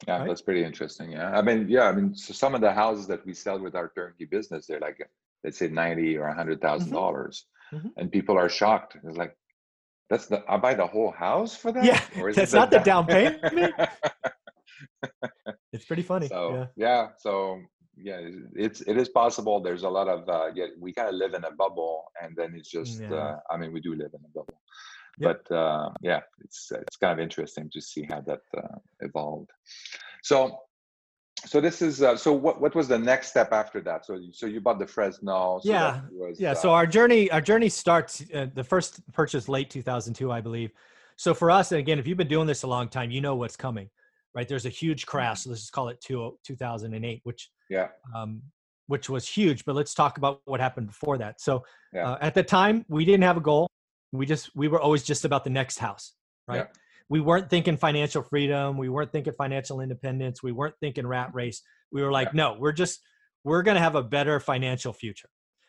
Yeah, 0.06 0.18
Right? 0.18 0.28
that's 0.28 0.42
pretty 0.42 0.64
interesting. 0.64 1.12
Yeah. 1.12 1.36
I 1.36 1.42
mean, 1.42 1.68
yeah, 1.68 1.84
I 1.84 1.92
mean, 1.92 2.14
so 2.14 2.32
some 2.32 2.54
of 2.54 2.60
the 2.60 2.72
houses 2.72 3.06
that 3.08 3.24
we 3.26 3.34
sell 3.34 3.58
with 3.58 3.74
our 3.74 3.90
turnkey 3.96 4.26
business, 4.26 4.66
they're 4.66 4.80
like 4.80 4.98
let's 5.44 5.58
say 5.58 5.68
ninety 5.68 6.16
or 6.18 6.26
a 6.26 6.34
hundred 6.34 6.60
thousand 6.60 6.90
Mhm. 6.90 6.94
dollars, 7.00 7.46
Mhm. 7.72 7.92
and 7.96 8.10
people 8.10 8.36
are 8.36 8.48
shocked. 8.48 8.96
It's 9.04 9.16
like 9.16 9.36
that's 10.10 10.26
the 10.26 10.42
I 10.48 10.56
buy 10.56 10.74
the 10.74 10.86
whole 10.86 11.10
house 11.12 11.54
for 11.54 11.70
that. 11.72 11.84
Yeah, 11.84 12.00
Or 12.20 12.28
is 12.30 12.36
that's 12.36 12.52
it 12.52 12.56
not 12.56 12.70
the 12.70 12.78
down 12.80 13.06
payment? 13.06 13.40
It's 15.72 15.84
pretty 15.84 16.02
funny. 16.02 16.28
so 16.28 16.54
yeah. 16.54 16.66
yeah. 16.76 17.06
so 17.18 17.60
yeah, 17.96 18.20
it's 18.54 18.80
it 18.82 18.96
is 18.96 19.08
possible. 19.08 19.60
There's 19.60 19.82
a 19.82 19.88
lot 19.88 20.08
of 20.08 20.28
uh, 20.28 20.46
yeah, 20.54 20.66
we 20.80 20.92
kind 20.92 21.08
of 21.08 21.14
live 21.14 21.34
in 21.34 21.44
a 21.44 21.50
bubble, 21.52 22.04
and 22.22 22.34
then 22.36 22.54
it's 22.56 22.70
just 22.70 23.00
Yeah. 23.00 23.14
uh, 23.14 23.36
I 23.50 23.56
mean 23.56 23.72
we 23.72 23.80
do 23.80 23.94
live 23.94 24.12
in 24.14 24.20
a 24.24 24.28
bubble, 24.34 24.60
Yep. 25.18 25.40
but 25.48 25.54
uh, 25.54 25.90
yeah, 26.00 26.20
it's 26.44 26.70
it's 26.72 26.96
kind 26.96 27.12
of 27.12 27.18
interesting 27.22 27.68
to 27.72 27.80
see 27.80 28.04
how 28.10 28.20
that 28.22 28.40
uh, 28.56 28.78
evolved. 29.00 29.50
So 30.22 30.58
so 31.46 31.60
this 31.60 31.82
is 31.82 32.02
uh, 32.02 32.16
so 32.16 32.32
what 32.32 32.60
what 32.60 32.74
was 32.74 32.88
the 32.88 32.98
next 32.98 33.28
step 33.28 33.52
after 33.52 33.80
that? 33.82 34.04
So 34.06 34.20
so 34.32 34.46
you 34.46 34.60
bought 34.60 34.78
the 34.78 34.86
Fresno. 34.86 35.60
So 35.62 35.70
Yeah, 35.70 36.00
was, 36.10 36.40
yeah 36.40 36.52
uh, 36.52 36.54
so 36.54 36.70
our 36.70 36.86
journey 36.86 37.30
our 37.30 37.40
journey 37.40 37.68
starts 37.68 38.22
uh, 38.34 38.46
the 38.54 38.64
first 38.64 39.00
purchase 39.12 39.48
late 39.48 39.70
2002 39.70 40.30
i 40.30 40.40
believe 40.40 40.70
so 41.16 41.34
for 41.34 41.50
us 41.50 41.72
and 41.72 41.78
again 41.80 41.98
if 41.98 42.06
you've 42.06 42.18
been 42.18 42.28
doing 42.28 42.46
this 42.46 42.62
a 42.62 42.66
long 42.66 42.88
time 42.88 43.10
you 43.10 43.20
know 43.20 43.34
what's 43.34 43.56
coming 43.56 43.88
right 44.34 44.48
there's 44.48 44.66
a 44.66 44.70
huge 44.70 45.06
crash 45.06 45.46
let's 45.46 45.60
just 45.60 45.72
call 45.72 45.88
it 45.88 46.00
two, 46.00 46.38
2008 46.44 47.20
which 47.24 47.50
yeah 47.68 47.88
um, 48.14 48.40
which 48.86 49.10
was 49.10 49.28
huge 49.28 49.64
but 49.64 49.74
let's 49.74 49.94
talk 49.94 50.18
about 50.18 50.40
what 50.44 50.60
happened 50.60 50.86
before 50.86 51.18
that 51.18 51.40
so 51.40 51.64
Yeah. 51.92 52.10
uh, 52.10 52.18
at 52.20 52.34
the 52.34 52.42
time 52.42 52.84
we 52.88 53.04
didn't 53.04 53.24
have 53.24 53.36
a 53.36 53.40
goal 53.40 53.68
we 54.12 54.24
just 54.26 54.54
we 54.54 54.68
were 54.68 54.80
always 54.80 55.02
just 55.02 55.24
about 55.24 55.44
the 55.44 55.50
next 55.50 55.78
house 55.78 56.14
right 56.46 56.58
Yeah. 56.58 56.66
We 57.08 57.20
weren't 57.20 57.48
thinking 57.50 57.76
financial 57.76 58.22
freedom 58.22 58.76
we 58.76 58.88
weren't 58.88 59.12
thinking 59.12 59.32
financial 59.36 59.80
independence 59.80 60.42
we 60.42 60.52
weren't 60.52 60.74
thinking 60.80 61.06
rat 61.06 61.30
race 61.32 61.62
we 61.92 62.02
were 62.02 62.12
like 62.12 62.34
no 62.34 62.56
we're 62.58 62.72
just 62.72 63.00
we're 63.44 63.62
going 63.62 63.74
to 63.76 63.80
have 63.80 63.94
a 63.94 64.02
better 64.02 64.40
financial 64.40 64.92
future 64.92 65.28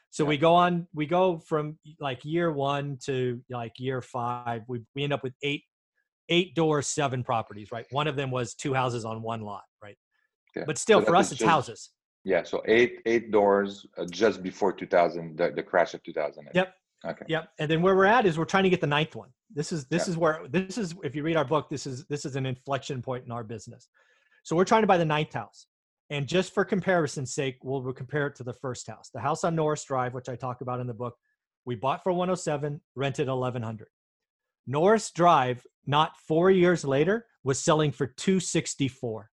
so 0.09 0.23
Yeah. 0.23 0.29
we 0.29 0.37
go 0.37 0.55
on 0.55 0.87
we 0.93 1.05
go 1.05 1.39
from 1.39 1.77
like 1.99 2.23
year 2.25 2.51
one 2.51 2.97
to 3.05 3.41
like 3.49 3.73
year 3.79 4.01
five 4.01 4.63
we, 4.67 4.81
we 4.95 5.03
end 5.03 5.13
up 5.13 5.23
with 5.23 5.33
eight 5.43 5.63
eight 6.29 6.55
doors 6.55 6.87
seven 6.87 7.23
properties 7.23 7.71
right 7.71 7.85
one 7.91 8.07
of 8.07 8.15
them 8.15 8.31
was 8.31 8.53
two 8.53 8.73
houses 8.73 9.05
on 9.05 9.21
one 9.21 9.41
lot 9.41 9.63
right 9.83 9.97
Okay. 10.57 10.65
but 10.65 10.77
still 10.77 10.99
So 11.01 11.05
for 11.05 11.15
us 11.15 11.31
it's 11.31 11.39
just- 11.39 11.49
houses 11.49 11.89
yeah. 12.25 12.43
So 12.43 12.61
eight 12.67 12.99
eight 13.05 13.31
doors 13.31 13.85
uh, 13.97 14.03
just 14.05 14.43
before 14.43 14.73
2000, 14.73 15.37
the, 15.37 15.51
the 15.55 15.63
crash 15.63 15.93
of 15.93 16.03
2000 16.03 16.49
Yep. 16.53 16.73
Okay. 17.05 17.25
Yep. 17.27 17.49
And 17.59 17.71
then 17.71 17.81
where 17.81 17.95
we're 17.95 18.05
at 18.05 18.25
is 18.25 18.37
we're 18.37 18.45
trying 18.45 18.63
to 18.63 18.69
get 18.69 18.81
the 18.81 18.87
ninth 18.87 19.15
one. 19.15 19.29
This 19.53 19.71
is 19.71 19.85
this 19.85 20.07
Yeah. 20.07 20.11
is 20.11 20.17
where 20.17 20.47
this 20.49 20.77
is 20.77 20.93
if 21.03 21.15
you 21.15 21.23
read 21.23 21.37
our 21.37 21.45
book, 21.45 21.69
this 21.69 21.87
is 21.87 22.05
this 22.05 22.25
is 22.25 22.35
an 22.35 22.45
inflection 22.45 23.01
point 23.01 23.25
in 23.25 23.31
our 23.31 23.43
business. 23.43 23.87
So 24.43 24.55
we're 24.55 24.65
trying 24.65 24.81
to 24.83 24.87
buy 24.87 24.97
the 24.97 25.05
ninth 25.05 25.33
house. 25.33 25.67
And 26.09 26.27
just 26.27 26.53
for 26.53 26.65
comparison's 26.65 27.33
sake, 27.33 27.57
we'll, 27.63 27.83
we'll 27.83 27.93
compare 27.93 28.27
it 28.27 28.35
to 28.37 28.43
the 28.43 28.53
first 28.53 28.87
house. 28.87 29.11
The 29.13 29.19
house 29.19 29.43
on 29.43 29.55
Norris 29.55 29.83
Drive, 29.83 30.13
which 30.13 30.27
I 30.27 30.35
talk 30.35 30.61
about 30.61 30.79
in 30.79 30.87
the 30.87 30.93
book, 30.93 31.15
we 31.65 31.75
bought 31.75 32.03
for 32.03 32.11
107, 32.11 32.81
rented 32.95 33.27
1100. 33.27 33.87
Norris 34.65 35.11
Drive, 35.11 35.65
not 35.85 36.13
four 36.27 36.49
years 36.49 36.83
later, 36.83 37.27
was 37.43 37.59
selling 37.59 37.91
for 37.91 38.07
264. 38.07 39.29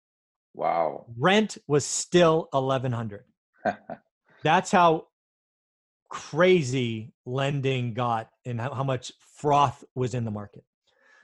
Wow. 0.54 1.06
Rent 1.16 1.58
was 1.66 1.84
still 1.84 2.48
1100 2.52 3.24
that's 4.42 4.70
how 4.70 5.06
crazy 6.14 7.12
lending 7.26 7.92
got 7.92 8.30
and 8.46 8.60
how, 8.60 8.72
how 8.72 8.84
much 8.84 9.10
froth 9.36 9.82
was 9.96 10.14
in 10.14 10.24
the 10.24 10.30
market. 10.30 10.62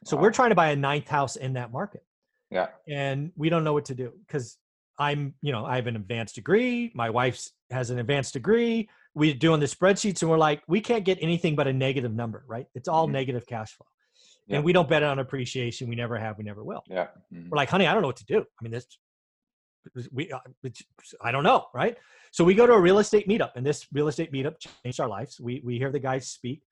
So 0.05 0.17
we're 0.17 0.33
trying 0.33 0.49
to 0.49 0.57
buy 0.57 0.71
a 0.73 0.77
ninth 0.77 1.07
house 1.07 1.37
in 1.37 1.53
that 1.53 1.71
market 1.71 2.03
yeah. 2.51 2.67
and 2.89 3.31
we 3.37 3.51
don't 3.51 3.63
know 3.63 3.73
what 3.73 3.85
to 3.85 3.95
do 3.95 4.13
because 4.27 4.59
I'm, 4.99 5.35
you 5.43 5.53
know, 5.53 5.65
I 5.65 5.77
have 5.77 5.87
an 5.87 5.95
advanced 5.95 6.35
degree. 6.35 6.91
My 6.93 7.09
wife's 7.09 7.53
has 7.71 7.91
an 7.91 8.01
advanced 8.01 8.33
degree. 8.33 8.89
We're 9.15 9.35
doing 9.35 9.61
the 9.61 9.67
spreadsheets 9.67 10.23
and 10.23 10.31
we're 10.31 10.39
like, 10.39 10.63
we 10.67 10.81
can't 10.81 11.05
get 11.05 11.19
anything 11.21 11.55
but 11.55 11.69
a 11.69 11.73
negative 11.73 12.13
number, 12.13 12.45
right? 12.49 12.67
It's 12.75 12.89
all 12.89 13.07
Mhm. 13.07 13.13
negative 13.13 13.47
cash 13.47 13.73
flow. 13.77 13.87
Yeah. 14.49 14.57
And 14.57 14.65
we 14.65 14.73
don't 14.73 14.89
bet 14.89 15.05
on 15.05 15.21
appreciation. 15.21 15.89
We 15.89 15.95
never 15.95 16.19
have. 16.19 16.37
We 16.37 16.43
never 16.43 16.65
will. 16.65 16.83
Yeah. 16.89 17.07
mhm. 17.33 17.49
We're 17.49 17.57
like, 17.57 17.69
honey, 17.71 17.87
I 17.87 17.93
don't 17.93 18.03
know 18.03 18.09
what 18.09 18.17
to 18.17 18.25
do. 18.27 18.41
I 18.41 18.63
mean, 18.65 18.73
this, 18.73 18.87
we, 20.13 20.31
uh, 20.31 20.39
I 21.23 21.33
don't 21.33 21.45
know, 21.45 21.67
right? 21.75 21.97
So 22.33 22.45
we 22.45 22.55
go 22.55 22.67
to 22.67 22.73
a 22.73 22.81
real 22.81 22.99
estate 22.99 23.29
meetup, 23.29 23.53
and 23.57 23.67
this 23.67 23.87
real 23.93 24.09
estate 24.09 24.33
meetup 24.33 24.55
changed 24.85 25.01
our 25.01 25.09
lives. 25.09 25.41
We 25.41 25.61
we 25.65 25.79
hear 25.79 25.91
the 25.91 25.99
guys 25.99 26.29
speak, 26.29 26.63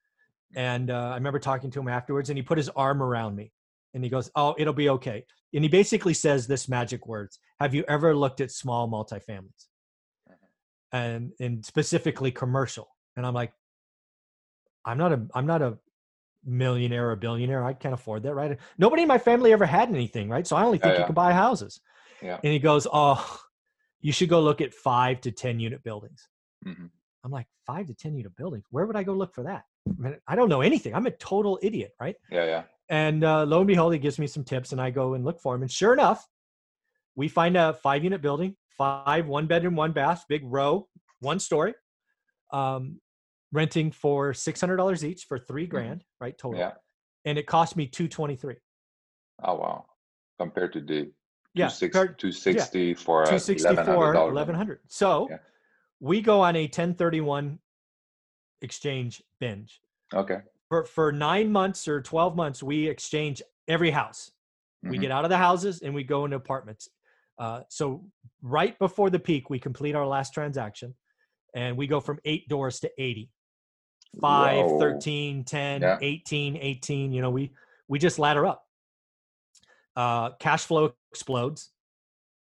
and 0.55 0.90
uh, 0.90 1.11
I 1.11 1.14
remember 1.14 1.38
talking 1.38 1.71
to 1.73 1.81
him 1.81 1.88
afterwards, 1.88 2.31
and 2.31 2.38
he 2.38 2.42
put 2.42 2.59
his 2.59 2.68
arm 2.71 3.03
around 3.03 3.37
me, 3.37 3.53
and 3.94 4.05
he 4.05 4.11
goes, 4.11 4.31
"Oh, 4.37 4.55
it'll 4.59 4.73
be 4.73 4.88
okay." 4.90 5.25
And 5.55 5.64
he 5.64 5.68
basically 5.68 6.14
says 6.14 6.47
this 6.47 6.68
magic 6.68 7.07
words: 7.07 7.38
"Have 7.61 7.75
you 7.75 7.85
ever 7.88 8.14
looked 8.14 8.40
at 8.40 8.51
small 8.51 8.88
multifamilies, 8.88 9.66
and 10.92 11.33
and 11.40 11.64
specifically 11.64 12.31
commercial?" 12.31 12.88
And 13.16 13.27
I'm 13.27 13.35
like, 13.35 13.53
"I'm 14.85 14.99
not 14.99 15.12
a 15.12 15.27
I'm 15.35 15.47
not 15.47 15.62
a 15.62 15.79
millionaire 16.44 17.11
or 17.11 17.16
billionaire. 17.16 17.64
I 17.64 17.73
can't 17.73 17.94
afford 17.94 18.23
that, 18.23 18.35
right? 18.35 18.59
Nobody 18.79 19.03
in 19.03 19.09
my 19.09 19.18
family 19.18 19.53
ever 19.53 19.66
had 19.66 19.88
anything, 19.88 20.29
right? 20.29 20.47
So 20.47 20.55
I 20.55 20.62
only 20.62 20.79
think 20.79 20.94
you 20.94 21.01
yeah. 21.01 21.07
can 21.07 21.14
buy 21.14 21.33
houses." 21.33 21.81
Yeah. 22.22 22.38
And 22.42 22.52
he 22.52 22.59
goes, 22.59 22.87
"Oh, 22.92 23.40
you 24.00 24.12
should 24.12 24.28
go 24.28 24.40
look 24.40 24.61
at 24.61 24.74
five 24.74 25.20
to 25.22 25.31
ten 25.31 25.61
unit 25.61 25.83
buildings." 25.83 26.28
Mhm. 26.66 26.90
I'm 27.24 27.31
like, 27.31 27.46
five 27.66 27.87
to 27.87 27.94
ten 27.94 28.16
unit 28.16 28.35
buildings. 28.37 28.64
Where 28.70 28.87
would 28.87 28.96
I 28.96 29.02
go 29.02 29.12
look 29.12 29.35
for 29.35 29.44
that? 29.44 29.64
I, 29.87 30.02
mean, 30.02 30.16
I 30.26 30.37
don't 30.37 30.48
know 30.48 30.61
anything. 30.61 30.94
I'm 30.94 31.07
a 31.07 31.11
total 31.11 31.59
idiot, 31.62 31.92
right? 32.00 32.16
Yeah. 32.31 32.44
Yeah. 32.44 32.62
And 32.88 33.24
uh, 33.24 33.44
lo 33.44 33.59
and 33.59 33.66
behold, 33.66 33.92
he 33.92 33.98
gives 33.98 34.18
me 34.18 34.26
some 34.26 34.44
tips, 34.44 34.72
and 34.72 34.81
I 34.81 34.90
go 34.90 35.14
and 35.14 35.24
look 35.24 35.40
for 35.40 35.54
him. 35.54 35.62
And 35.62 35.70
sure 35.70 35.92
enough, 35.92 36.26
we 37.16 37.28
find 37.28 37.57
a 37.57 37.74
five 37.74 38.04
unit 38.04 38.22
building, 38.22 38.57
five 38.70 39.26
one 39.26 39.46
bedroom, 39.46 39.76
one 39.76 39.92
bath, 39.92 40.24
big 40.28 40.42
row, 40.44 40.88
one 41.20 41.38
story, 41.38 41.74
um, 42.52 43.00
renting 43.52 43.90
for 43.90 44.33
six 44.33 44.61
hundred 44.61 44.76
dollars 44.76 45.04
each 45.04 45.24
for 45.24 45.38
three 45.38 45.66
grand, 45.66 46.04
right? 46.20 46.37
Total. 46.38 46.61
Mm-hmm. 46.61 46.70
Yeah. 46.70 46.74
And 47.24 47.38
it 47.38 47.46
cost 47.46 47.76
me 47.76 47.87
two 47.87 48.09
twenty 48.09 48.37
three. 48.37 48.57
Oh 49.42 49.57
wow. 49.57 49.85
Compared 50.38 50.72
to 50.74 50.81
the 50.81 51.12
Yeah, 51.59 51.68
260, 51.68 51.88
compared- 51.88 52.18
260 52.18 52.94
for 52.94 53.23
a 53.23 53.27
264 53.27 54.14
$1,100 54.14 54.33
1100 54.33 54.81
so 54.88 55.29
Yeah. 55.31 55.38
we 56.01 56.21
go 56.21 56.40
on 56.40 56.57
a 56.57 56.66
1031 56.68 57.59
exchange 58.62 59.23
binge 59.40 59.81
Okay. 60.14 60.40
for 60.68 60.85
for 60.85 61.12
nine 61.12 61.51
months 61.53 61.87
or 61.88 62.01
12 62.01 62.37
months 62.37 62.62
we 62.62 62.88
exchange 62.88 63.42
every 63.68 63.90
house 63.90 64.31
we 64.83 64.97
Mhm. 64.97 65.01
get 65.03 65.11
out 65.11 65.25
of 65.25 65.31
the 65.31 65.37
houses 65.37 65.83
and 65.83 65.94
we 65.94 66.05
go 66.05 66.25
into 66.25 66.37
apartments 66.37 66.88
uh, 67.38 67.62
so 67.68 68.05
right 68.42 68.79
before 68.79 69.11
the 69.11 69.18
peak 69.18 69.49
we 69.51 69.59
complete 69.59 69.94
our 69.94 70.07
last 70.07 70.33
transaction 70.35 70.94
and 71.55 71.77
we 71.77 71.87
go 71.87 72.01
from 72.01 72.18
eight 72.25 72.49
doors 72.49 72.81
to 72.81 72.90
80 72.99 73.31
5 74.21 74.66
Whoa. 74.66 74.79
13 74.79 75.44
10 75.44 75.83
Yeah. 75.83 75.99
18 76.01 76.57
18 76.57 77.12
you 77.12 77.21
know 77.23 77.31
we 77.31 77.53
we 77.88 77.99
just 77.99 78.18
ladder 78.18 78.44
up 78.47 78.67
uh, 80.03 80.27
cash 80.47 80.65
flow 80.69 80.85
explodes 81.13 81.61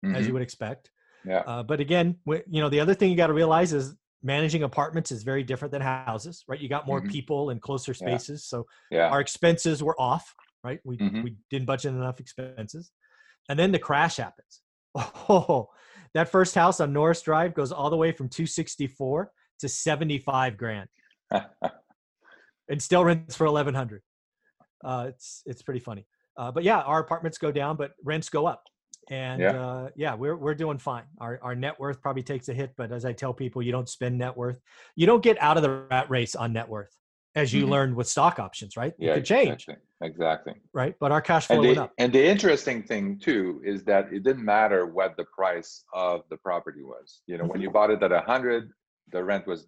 as 0.05 0.25
Mhm. 0.25 0.27
you 0.27 0.33
would 0.35 0.43
expect 0.51 0.91
Yeah. 1.33 1.43
uh, 1.51 1.63
but 1.71 1.79
again, 1.87 2.07
you 2.55 2.61
know, 2.63 2.69
the 2.75 2.81
other 2.85 2.95
thing 2.99 3.09
you 3.11 3.17
got 3.25 3.29
to 3.35 3.39
realize 3.43 3.73
is 3.73 3.87
managing 4.35 4.63
apartments 4.63 5.13
is 5.13 5.23
very 5.33 5.45
different 5.51 5.71
than 5.75 5.83
houses, 5.83 6.45
right? 6.49 6.61
You 6.63 6.69
got 6.77 6.87
more 6.93 7.01
Mhm. 7.03 7.11
people 7.17 7.51
and 7.51 7.59
closer 7.69 7.93
Yeah. 7.93 7.99
spaces, 8.05 8.39
so 8.51 8.57
Yeah. 8.91 9.09
our 9.13 9.21
expenses 9.21 9.83
were 9.87 9.99
off, 10.01 10.25
right? 10.67 10.81
We 10.85 10.97
Mhm. 10.99 11.23
we 11.25 11.31
didn't 11.51 11.67
budget 11.73 11.93
enough 11.95 12.19
expenses, 12.25 12.85
and 13.49 13.57
then 13.59 13.71
the 13.77 13.79
crash 13.89 14.17
happens. 14.25 14.55
Oh, 15.29 15.71
that 16.15 16.29
first 16.37 16.55
house 16.55 16.79
on 16.81 16.93
Norris 16.93 17.23
Drive 17.29 17.53
goes 17.55 17.73
all 17.73 17.91
the 17.91 17.97
way 18.05 18.11
from 18.13 18.29
264 18.29 19.31
to 19.61 19.69
75 19.69 20.57
grand, 20.63 20.89
and 22.69 22.81
still 22.89 23.05
rents 23.05 23.37
for 23.37 23.47
1100. 23.47 24.03
Uh, 24.85 25.07
it's 25.09 25.43
it's 25.47 25.63
pretty 25.63 25.81
funny. 25.81 26.05
Uh, 26.37 26.51
but 26.51 26.63
yeah, 26.65 26.81
our 26.81 27.01
apartments 27.01 27.39
go 27.39 27.53
down, 27.53 27.77
but 27.77 27.93
rents 28.05 28.29
go 28.29 28.47
up. 28.47 28.65
And 29.11 29.41
Yeah. 29.43 29.61
uh, 29.67 29.89
yeah, 29.97 30.15
we're 30.15 30.37
we're 30.37 30.55
doing 30.55 30.79
fine. 30.79 31.05
Our 31.19 31.39
our 31.43 31.55
net 31.55 31.79
worth 31.79 32.01
probably 32.01 32.23
takes 32.23 32.49
a 32.49 32.55
hit, 32.55 32.73
but 32.77 32.93
as 32.93 33.05
I 33.05 33.13
tell 33.13 33.35
people, 33.35 33.61
you 33.61 33.73
don't 33.73 33.89
spend 33.89 34.17
net 34.19 34.37
worth. 34.37 34.61
You 34.97 35.07
don't 35.07 35.23
get 35.23 35.41
out 35.43 35.57
of 35.57 35.63
the 35.63 35.71
rat 35.91 36.09
race 36.09 36.35
on 36.37 36.53
net 36.53 36.69
worth, 36.69 36.95
as 37.35 37.53
you 37.53 37.67
Mhm. 37.67 37.71
learned 37.71 37.97
with 37.97 38.07
stock 38.09 38.39
options, 38.39 38.77
right? 38.77 38.95
yeah. 38.99 39.11
it 39.11 39.15
could 39.17 39.25
change, 39.25 39.49
Exactly. 39.69 39.77
exactly. 40.03 40.55
right? 40.73 40.95
But 41.01 41.11
our 41.11 41.21
cash 41.21 41.49
flow 41.49 41.57
And 41.57 41.65
went 41.67 41.77
the, 41.77 41.83
up. 41.83 41.93
and 41.99 42.13
the 42.13 42.25
interesting 42.25 42.85
thing 42.85 43.19
too 43.19 43.61
is 43.65 43.83
that 43.85 44.13
it 44.13 44.23
didn't 44.23 44.45
matter 44.45 44.87
what 44.87 45.17
the 45.17 45.25
price 45.25 45.85
of 45.93 46.23
the 46.31 46.37
property 46.39 46.83
was. 46.85 47.23
You 47.27 47.39
know, 47.39 47.45
when 47.45 47.55
Mm-hmm. 47.55 47.63
you 47.63 47.71
bought 47.71 47.91
it 47.91 48.03
at 48.05 48.13
a 48.13 48.21
hundred, 48.21 48.71
the 49.11 49.23
rent 49.23 49.47
was 49.49 49.67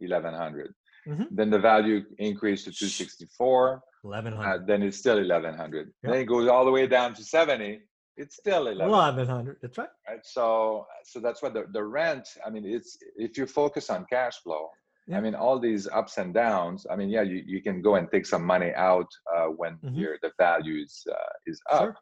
eleven 0.00 0.34
hundred. 0.34 0.74
Mhm. 1.08 1.28
Then 1.30 1.48
the 1.50 1.58
value 1.58 2.04
increased 2.18 2.64
to 2.66 2.72
two 2.72 2.86
sixty 3.02 3.26
four. 3.38 3.82
Eleven 4.04 4.34
Uh, 4.34 4.58
then 4.66 4.82
it's 4.82 4.98
still 4.98 5.18
eleven 5.18 5.54
hundred. 5.54 5.92
Yeah. 6.02 6.10
Then 6.10 6.20
it 6.20 6.24
goes 6.26 6.48
all 6.48 6.64
the 6.64 6.70
way 6.70 6.86
down 6.86 7.14
to 7.14 7.24
seventy. 7.24 7.80
It's 8.16 8.36
still 8.36 8.66
eleven. 8.68 8.92
Eleven 8.94 9.26
hundred. 9.26 9.56
That's 9.62 9.78
right. 9.78 9.88
Right. 10.08 10.20
So 10.24 10.86
so 11.04 11.20
that's 11.20 11.42
what 11.42 11.54
the, 11.54 11.64
the 11.72 11.82
rent. 11.82 12.28
I 12.46 12.50
mean, 12.50 12.64
it's 12.66 12.96
if 13.16 13.36
you 13.38 13.46
focus 13.46 13.90
on 13.90 14.06
cash 14.10 14.36
flow. 14.42 14.68
Yeah. 15.06 15.18
I 15.18 15.20
mean, 15.20 15.34
all 15.34 15.58
these 15.58 15.86
ups 15.88 16.16
and 16.18 16.32
downs. 16.32 16.86
I 16.90 16.96
mean, 16.96 17.10
yeah, 17.10 17.20
you, 17.22 17.42
you 17.46 17.60
can 17.62 17.82
go 17.82 17.96
and 17.96 18.10
take 18.10 18.24
some 18.24 18.44
money 18.44 18.72
out 18.74 19.08
uh, 19.34 19.46
when 19.60 19.72
Mhm. 19.84 19.98
your 19.98 20.18
the 20.22 20.32
value 20.38 20.82
is 20.82 20.94
uh, 21.10 21.32
is 21.46 21.60
up 21.70 21.82
Sure. 21.82 21.96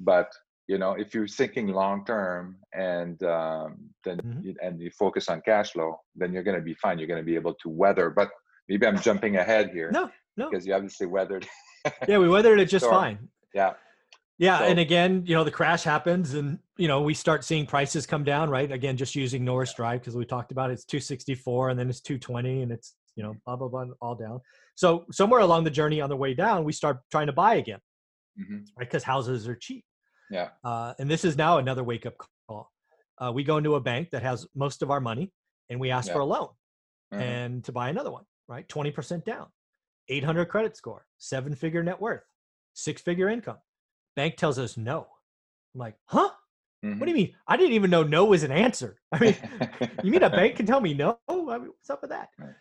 but 0.00 0.28
you 0.66 0.78
know 0.78 0.92
if 0.92 1.14
you're 1.14 1.28
thinking 1.28 1.68
long 1.68 2.04
term 2.06 2.56
and 2.72 3.22
um, 3.22 3.68
then 4.04 4.16
Mhm. 4.18 4.44
you, 4.44 4.54
and 4.64 4.80
you 4.80 4.90
focus 4.90 5.28
on 5.28 5.40
cash 5.42 5.72
flow 5.72 5.90
then 6.20 6.32
you're 6.32 6.42
going 6.48 6.56
to 6.62 6.62
be 6.72 6.74
fine 6.74 6.98
you're 6.98 7.12
going 7.14 7.24
to 7.26 7.30
be 7.32 7.38
able 7.42 7.54
to 7.62 7.68
weather 7.68 8.08
but 8.20 8.28
maybe 8.68 8.84
i'm 8.86 8.98
jumping 9.08 9.34
ahead 9.36 9.66
here 9.76 9.90
No, 9.98 10.04
no. 10.36 10.50
because 10.50 10.66
you 10.66 10.74
obviously 10.74 11.06
weathered 11.06 11.46
Yeah, 12.08 12.18
we 12.18 12.28
weathered 12.28 12.60
it 12.60 12.66
just 12.66 12.84
Storm. 12.84 13.00
fine. 13.00 13.28
yeah 13.54 13.74
Yeah, 14.38 14.58
So- 14.58 14.64
and 14.64 14.78
again, 14.80 15.22
you 15.26 15.34
know, 15.34 15.44
the 15.44 15.50
crash 15.50 15.82
happens, 15.84 16.34
and 16.34 16.58
you 16.76 16.88
know, 16.88 17.02
we 17.02 17.14
start 17.14 17.44
seeing 17.44 17.66
prices 17.66 18.04
come 18.06 18.24
down, 18.24 18.50
right? 18.50 18.70
Again, 18.72 18.96
just 18.96 19.14
using 19.14 19.44
Norris 19.44 19.72
Drive 19.74 20.00
because 20.00 20.16
we 20.16 20.24
talked 20.24 20.50
about 20.50 20.70
it, 20.70 20.74
it's 20.74 20.84
264, 20.84 21.70
and 21.70 21.78
then 21.78 21.88
it's 21.88 22.00
220, 22.00 22.62
and 22.62 22.72
it's 22.72 22.94
you 23.16 23.22
know, 23.22 23.34
blah 23.46 23.54
blah 23.54 23.68
blah, 23.68 23.84
all 24.00 24.16
down. 24.16 24.40
So 24.74 25.04
somewhere 25.12 25.40
along 25.40 25.62
the 25.64 25.70
journey, 25.70 26.00
on 26.00 26.08
the 26.08 26.16
way 26.16 26.34
down, 26.34 26.64
we 26.64 26.72
start 26.72 26.98
trying 27.12 27.28
to 27.28 27.32
buy 27.32 27.54
again, 27.56 27.78
hmm 28.36 28.58
right? 28.76 28.88
Because 28.88 29.04
houses 29.04 29.46
are 29.46 29.54
cheap. 29.54 29.84
yeah 30.30 30.48
Uh, 30.64 30.94
and 30.98 31.08
this 31.08 31.24
is 31.24 31.36
now 31.36 31.58
another 31.58 31.84
wake 31.84 32.06
up 32.06 32.14
call. 32.48 32.72
Uh, 33.20 33.30
we 33.32 33.44
go 33.44 33.56
into 33.58 33.76
a 33.76 33.80
bank 33.80 34.08
that 34.10 34.22
has 34.22 34.46
most 34.56 34.82
of 34.82 34.90
our 34.90 35.00
money, 35.00 35.30
and 35.70 35.78
we 35.78 35.90
ask 35.92 36.08
Yeah. 36.08 36.14
for 36.14 36.20
a 36.20 36.24
loan 36.24 36.48
Mhm. 37.12 37.20
and 37.20 37.64
to 37.66 37.70
buy 37.72 37.88
another 37.90 38.10
one, 38.10 38.24
right? 38.48 38.66
20% 38.66 39.24
down, 39.24 39.46
800 40.08 40.46
credit 40.46 40.76
score, 40.76 41.06
seven 41.18 41.54
figure 41.54 41.82
net 41.82 42.00
worth, 42.00 42.22
six 42.74 43.02
figure 43.02 43.28
income. 43.28 43.58
Bank 44.16 44.36
tells 44.36 44.58
us 44.58 44.76
no. 44.76 45.06
I'm 45.74 45.80
like, 45.80 45.96
huh? 46.06 46.30
Mhm. 46.84 47.00
What 47.00 47.06
do 47.06 47.10
you 47.10 47.16
mean? 47.16 47.34
I 47.48 47.56
didn't 47.56 47.72
even 47.74 47.90
know 47.90 48.02
no 48.02 48.26
was 48.26 48.42
an 48.42 48.52
answer. 48.52 49.00
I 49.12 49.18
mean, 49.18 49.36
you 50.02 50.10
mean 50.12 50.22
a 50.22 50.30
bank 50.30 50.56
can 50.56 50.66
tell 50.66 50.80
me 50.80 50.94
no? 50.94 51.18
I 51.28 51.34
mean, 51.58 51.68
what's 51.68 51.90
up 51.90 52.02
with 52.02 52.10
that? 52.10 52.28
Right. 52.38 52.54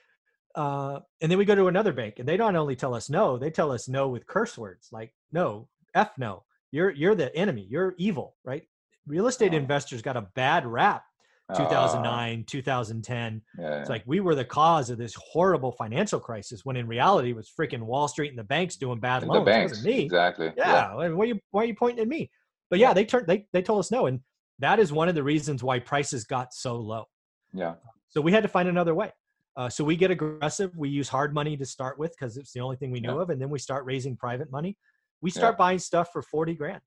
Uh, 0.55 0.99
and 1.21 1.31
then 1.31 1.39
we 1.39 1.45
go 1.45 1.55
to 1.55 1.67
another 1.67 1.91
bank, 1.93 2.19
and 2.19 2.27
they 2.27 2.37
don't 2.37 2.55
only 2.55 2.75
tell 2.75 2.93
us 2.93 3.09
no, 3.09 3.37
they 3.39 3.49
tell 3.49 3.71
us 3.71 3.87
no 3.89 4.07
with 4.07 4.27
curse 4.27 4.55
words 4.57 4.89
like 4.91 5.11
no, 5.31 5.67
f 5.95 6.11
no. 6.19 6.43
You're 6.71 6.91
you're 6.91 7.15
the 7.15 7.35
enemy. 7.35 7.65
You're 7.69 7.95
evil, 7.97 8.35
right? 8.43 8.63
Real 9.07 9.27
estate 9.27 9.53
Oh. 9.53 9.57
investors 9.57 10.03
got 10.03 10.15
a 10.15 10.21
bad 10.35 10.65
rap. 10.67 11.05
Ah, 11.49 11.55
2009, 11.55 12.45
2010. 12.45 13.41
yeah, 13.59 13.79
It's 13.81 13.89
like 13.89 14.03
we 14.05 14.21
were 14.21 14.33
the 14.33 14.45
cause 14.45 14.89
of 14.89 14.97
this 14.97 15.13
horrible 15.15 15.73
financial 15.73 16.19
crisis 16.19 16.63
when 16.63 16.77
in 16.77 16.87
reality 16.87 17.31
it 17.31 17.35
was 17.35 17.51
freaking 17.59 17.81
Wall 17.83 18.07
Street 18.07 18.29
and 18.29 18.39
the 18.39 18.43
banks 18.45 18.77
doing 18.77 18.99
bad 18.99 19.23
And 19.23 19.31
loans. 19.31 19.45
the 19.45 19.51
banks 19.51 19.71
wasn't 19.73 19.87
me. 19.87 20.01
exactly 20.03 20.53
Yeah. 20.55 20.97
and 21.01 21.17
Why 21.17 21.23
are 21.25 21.27
you 21.27 21.39
why 21.51 21.63
are 21.63 21.65
you 21.65 21.75
pointing 21.75 22.01
at 22.01 22.07
me? 22.07 22.31
But 22.69 22.79
yeah, 22.79 22.89
Yeah. 22.89 22.93
they 22.93 23.05
turned 23.05 23.27
they 23.27 23.47
they 23.51 23.61
told 23.61 23.79
us 23.79 23.91
no. 23.91 24.05
And 24.05 24.21
that 24.59 24.79
is 24.79 24.93
one 24.93 25.09
of 25.09 25.15
the 25.15 25.23
reasons 25.23 25.63
why 25.63 25.79
prices 25.79 26.23
got 26.23 26.53
so 26.53 26.75
low. 26.77 27.05
yeah 27.53 27.75
So 28.09 28.21
we 28.21 28.31
had 28.31 28.43
to 28.43 28.49
find 28.49 28.69
another 28.69 28.95
way. 28.95 29.11
Uh, 29.57 29.67
so 29.69 29.83
we 29.83 29.97
get 29.97 30.11
aggressive. 30.11 30.75
We 30.77 30.87
use 30.89 31.09
hard 31.09 31.33
money 31.33 31.57
to 31.57 31.65
start 31.65 31.99
with 31.99 32.15
because 32.17 32.37
it's 32.37 32.53
the 32.53 32.61
only 32.61 32.77
thing 32.77 32.89
we 32.89 33.01
knew 33.01 33.15
Yeah. 33.15 33.21
of. 33.21 33.29
And 33.31 33.41
then 33.41 33.49
we 33.49 33.59
start 33.59 33.83
raising 33.85 34.15
private 34.15 34.49
money. 34.49 34.77
We 35.21 35.29
Yeah. 35.29 35.39
start 35.39 35.57
buying 35.57 35.79
stuff 35.79 36.11
for 36.13 36.21
40 36.21 36.55
grand. 36.55 36.81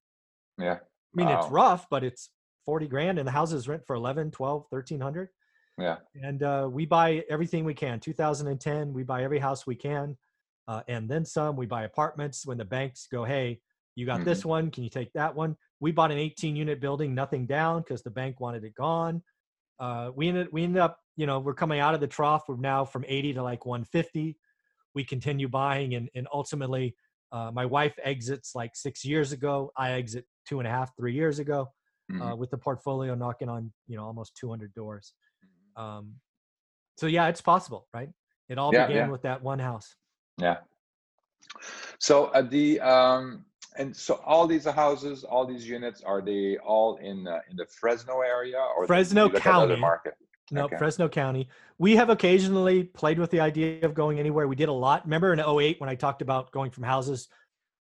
yeah 0.59 0.79
I 0.79 1.15
mean, 1.15 1.29
it's 1.29 1.49
rough, 1.49 1.87
but 1.91 2.03
it's 2.05 2.31
40 2.67 2.89
grand 2.89 3.19
and 3.19 3.27
the 3.27 3.33
houses 3.33 3.67
rent 3.69 3.87
for 3.87 3.97
11, 3.97 4.33
12, 4.33 4.67
1300 4.69 5.29
yeah. 5.79 5.97
And 6.23 6.43
uh, 6.43 6.69
we 6.71 6.87
buy 6.87 7.25
everything 7.29 7.65
we 7.65 7.75
can. 7.75 8.01
2010 8.01 8.93
we 8.93 9.03
buy 9.03 9.23
every 9.23 9.39
house 9.39 9.67
we 9.67 9.75
can 9.75 10.17
uh, 10.69 10.83
and 10.89 11.09
then 11.09 11.25
some. 11.25 11.57
We 11.57 11.67
buy 11.67 11.85
apartments. 11.85 12.47
When 12.47 12.59
the 12.59 12.65
banks 12.65 13.07
go 13.11 13.25
hey 13.25 13.61
you 13.95 14.05
got 14.05 14.25
this 14.25 14.45
one. 14.45 14.71
Can 14.71 14.85
you 14.85 14.91
take 14.91 15.13
that 15.15 15.35
one? 15.35 15.57
We 15.81 15.93
bought 15.93 16.11
an 16.11 16.19
18 16.19 16.57
unit 16.57 16.81
building 16.81 17.15
nothing 17.15 17.47
down 17.47 17.83
because 17.83 18.03
the 18.03 18.11
bank 18.11 18.41
wanted 18.41 18.65
it 18.65 18.75
gone. 18.75 19.23
Uh, 19.79 20.11
we 20.15 20.29
ended 20.29 20.49
we 20.53 20.65
ended 20.65 20.81
up 20.81 20.99
you 21.17 21.27
know 21.27 21.41
we're 21.41 21.55
coming 21.55 21.81
out 21.81 21.95
of 21.95 22.01
the 22.01 22.07
trough. 22.07 22.45
We're 22.49 22.57
now 22.57 22.85
from 22.85 23.05
80 23.07 23.35
to 23.35 23.43
like 23.43 23.67
150 23.67 24.37
we 24.95 25.05
continue 25.05 25.47
buying 25.47 25.95
and, 25.95 26.09
and 26.15 26.27
ultimately 26.33 26.97
uh, 27.31 27.51
my 27.53 27.67
wife 27.67 27.95
exits 28.03 28.55
like 28.55 28.75
six 28.75 29.05
years 29.05 29.33
ago. 29.33 29.71
I 29.77 29.93
exit 29.93 30.25
two 30.49 30.59
and 30.59 30.67
a 30.67 30.71
half 30.71 30.97
three 30.97 31.13
years 31.13 31.39
ago 31.39 31.69
Mhm. 32.11 32.33
uh, 32.33 32.37
with 32.37 32.51
the 32.51 32.59
portfolio 32.59 33.15
knocking 33.15 33.49
on 33.49 33.73
you 33.89 33.97
know 33.97 34.05
almost 34.05 34.37
200 34.37 34.73
doors 34.75 35.15
um, 35.77 36.15
so 36.97 37.07
yeah 37.07 37.27
it's 37.29 37.41
possible 37.41 37.89
right 37.93 38.11
it 38.49 38.59
all 38.59 38.73
Yeah, 38.73 38.87
began 38.87 39.07
yeah. 39.07 39.11
with 39.11 39.23
that 39.23 39.43
one 39.43 39.59
house 39.59 39.97
Yeah. 40.39 40.59
So 41.99 42.27
uh, 42.27 42.43
the 42.43 42.81
um 42.81 43.45
and 43.79 43.95
so 43.95 44.15
all 44.25 44.47
these 44.47 44.65
houses, 44.65 45.23
all 45.25 45.47
these 45.47 45.69
units, 45.69 46.01
are 46.03 46.23
they 46.23 46.57
all 46.59 46.97
in 46.97 47.27
uh, 47.27 47.41
in 47.51 47.57
the 47.57 47.67
Fresno 47.67 48.21
area 48.21 48.59
or 48.77 48.87
Fresno 48.87 49.27
you 49.27 49.33
look 49.33 49.47
at 49.47 49.55
other 49.55 49.69
County. 49.69 49.81
market? 49.81 50.15
no 50.53 50.67
Okay. 50.67 50.77
fresno 50.79 51.09
county 51.09 51.49
we 51.77 51.97
have 51.97 52.09
occasionally 52.09 52.85
played 52.85 53.19
with 53.19 53.33
the 53.33 53.41
idea 53.41 53.85
of 53.85 53.95
going 53.95 54.21
anywhere 54.21 54.47
we 54.47 54.55
did 54.55 54.69
a 54.69 54.73
lot 54.73 55.05
remember 55.05 55.33
in 55.33 55.41
08 55.41 55.81
when 55.81 55.91
i 55.91 55.95
talked 55.97 56.23
about 56.23 56.53
going 56.53 56.71
from 56.71 56.85
houses 56.85 57.27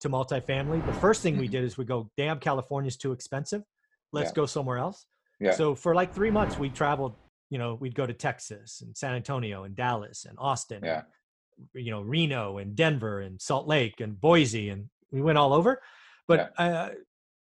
to 0.00 0.08
multifamily 0.08 0.78
the 0.86 0.92
first 0.92 1.22
thing 1.22 1.36
we 1.36 1.48
Mhm. 1.48 1.50
did 1.50 1.64
is 1.64 1.76
we 1.76 1.84
go 1.84 2.08
damn 2.16 2.38
california's 2.38 2.96
too 2.96 3.10
expensive 3.10 3.62
let's 4.12 4.30
Yeah. 4.30 4.34
go 4.34 4.46
somewhere 4.46 4.78
else 4.78 5.06
Yeah. 5.40 5.52
so 5.52 5.74
for 5.74 5.94
like 5.94 6.12
three 6.14 6.30
months 6.30 6.58
we 6.58 6.68
traveled 6.70 7.14
you 7.50 7.58
know 7.58 7.74
we'd 7.74 7.94
go 7.94 8.06
to 8.06 8.14
texas 8.14 8.80
and 8.82 8.96
san 8.96 9.14
antonio 9.14 9.64
and 9.64 9.74
dallas 9.74 10.24
and 10.24 10.36
austin 10.38 10.80
Yeah. 10.84 11.02
you 11.74 11.90
know 11.90 12.00
Reno 12.02 12.58
and 12.58 12.74
Denver 12.76 13.20
and 13.20 13.40
Salt 13.40 13.66
Lake 13.66 14.00
and 14.00 14.18
Boise 14.20 14.70
and 14.70 14.88
we 15.10 15.20
went 15.20 15.36
all 15.38 15.52
over. 15.52 15.82
But 16.26 16.52
uh, 16.58 16.90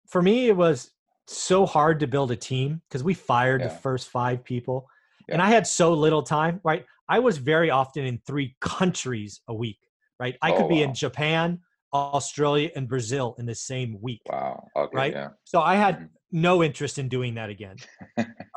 for 0.08 0.20
me, 0.20 0.48
it 0.48 0.56
was 0.56 0.90
so 1.26 1.64
hard 1.64 2.00
to 2.00 2.06
build 2.06 2.30
a 2.30 2.36
team 2.36 2.82
because 2.86 3.02
we 3.02 3.14
fired 3.14 3.62
the 3.62 3.70
first 3.70 4.10
five 4.10 4.44
people, 4.44 4.86
and 5.30 5.40
I 5.40 5.48
had 5.48 5.66
so 5.66 5.94
little 5.94 6.22
time. 6.22 6.60
Right, 6.62 6.84
I 7.08 7.18
was 7.20 7.38
very 7.38 7.70
often 7.70 8.04
in 8.04 8.18
three 8.26 8.54
countries 8.60 9.40
a 9.48 9.54
week. 9.54 9.78
Right, 10.20 10.36
I 10.42 10.52
Oh, 10.52 10.56
could 10.58 10.68
be 10.68 10.80
wow. 10.82 10.88
in 10.90 10.94
Japan, 10.94 11.60
Australia, 11.94 12.70
and 12.76 12.86
Brazil 12.86 13.34
in 13.38 13.46
the 13.46 13.54
same 13.54 13.98
week. 14.02 14.20
Wow. 14.28 14.68
Okay. 14.76 14.96
Right? 14.96 15.12
Yeah. 15.14 15.30
So 15.44 15.60
I 15.62 15.76
had 15.76 15.94
Mhm. 16.00 16.08
No 16.34 16.62
interest 16.62 16.98
in 16.98 17.08
doing 17.08 17.34
that 17.36 17.48
again. 17.48 17.76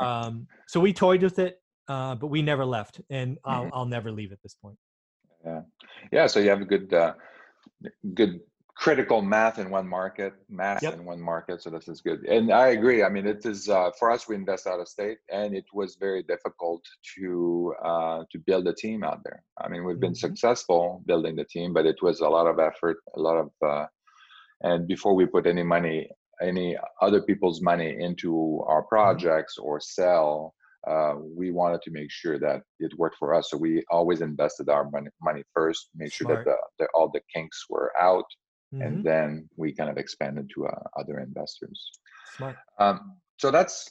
um, 0.02 0.48
so 0.68 0.80
we 0.80 0.92
toyed 0.92 1.24
with 1.24 1.40
it, 1.40 1.62
uh, 1.88 2.16
but 2.16 2.28
we 2.28 2.42
never 2.42 2.66
left, 2.66 3.00
and 3.10 3.38
I'll, 3.46 3.66
Mhm. 3.66 3.70
I'll 3.74 3.86
never 3.86 4.12
leave 4.12 4.32
at 4.34 4.42
this 4.44 4.56
point. 4.56 4.78
Yeah. 5.46 5.62
Yeah. 6.12 6.28
So 6.28 6.40
you 6.40 6.50
have 6.50 6.62
a 6.62 6.66
good 6.66 6.94
uh, 6.94 7.14
good 8.14 8.42
critical 8.76 9.22
math 9.24 9.58
in 9.60 9.70
one 9.72 9.88
market, 9.88 10.34
math 10.50 10.84
Yep. 10.84 10.94
in 10.96 11.06
one 11.06 11.22
market. 11.22 11.62
So 11.64 11.70
this 11.70 11.88
is 11.88 12.02
good. 12.02 12.20
And 12.26 12.52
I 12.52 12.68
agree. 12.78 13.04
I 13.04 13.10
mean, 13.10 13.26
it 13.26 13.44
is 13.46 13.70
uh, 13.70 13.90
for 14.00 14.12
us. 14.12 14.28
We 14.28 14.36
invest 14.36 14.68
out 14.68 14.80
of 14.80 14.88
state, 14.88 15.20
and 15.32 15.56
it 15.56 15.66
was 15.74 15.96
very 16.00 16.24
difficult 16.24 16.82
to 17.16 17.74
uh, 17.84 18.20
to 18.32 18.38
build 18.50 18.68
a 18.68 18.74
team 18.74 19.04
out 19.04 19.22
there. 19.24 19.44
I 19.64 19.68
mean, 19.70 19.84
we've 19.86 20.00
been 20.00 20.14
Mhm. 20.14 20.26
successful 20.28 21.04
building 21.06 21.36
the 21.36 21.46
team, 21.46 21.74
but 21.74 21.86
it 21.86 22.00
was 22.02 22.20
a 22.22 22.30
lot 22.38 22.48
of 22.48 22.58
effort, 22.60 22.98
a 23.16 23.20
lot 23.28 23.38
of, 23.44 23.50
uh, 23.72 23.86
and 24.70 24.88
before 24.88 25.14
we 25.16 25.26
put 25.28 25.46
any 25.48 25.64
money, 25.64 25.98
any 26.42 26.78
other 27.02 27.22
people's 27.22 27.62
money 27.62 27.96
into 28.00 28.64
our 28.68 28.84
projects 28.84 29.58
or 29.58 29.80
sell. 29.80 30.54
Uh, 30.88 31.16
we 31.36 31.52
wanted 31.52 31.82
to 31.82 31.92
make 31.92 32.10
sure 32.10 32.40
that 32.40 32.62
it 32.80 32.92
worked 32.98 33.18
for 33.18 33.34
us, 33.34 33.50
so 33.50 33.58
we 33.58 33.84
always 33.90 34.22
invested 34.22 34.70
our 34.70 34.90
money, 34.90 35.10
money 35.22 35.44
first, 35.54 35.90
make 35.96 36.14
sure 36.14 36.28
that 36.34 36.46
the, 36.46 36.56
the 36.80 36.88
all 36.94 37.10
the 37.10 37.22
kinks 37.34 37.66
were 37.70 37.92
out, 38.00 38.26
Mhm. 38.74 38.86
and 38.86 39.04
then 39.04 39.50
we 39.58 39.74
kind 39.74 39.90
of 39.90 39.98
expanded 39.98 40.50
to 40.54 40.68
uh, 40.68 40.84
other 40.98 41.20
investors. 41.20 41.92
Um, 42.80 43.18
so 43.38 43.52
that's 43.52 43.90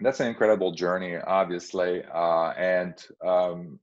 that's 0.00 0.20
an 0.20 0.26
incredible 0.26 0.72
journey, 0.72 1.16
obviously. 1.16 2.02
Uh, 2.04 2.50
and 2.56 2.94
um, 3.24 3.78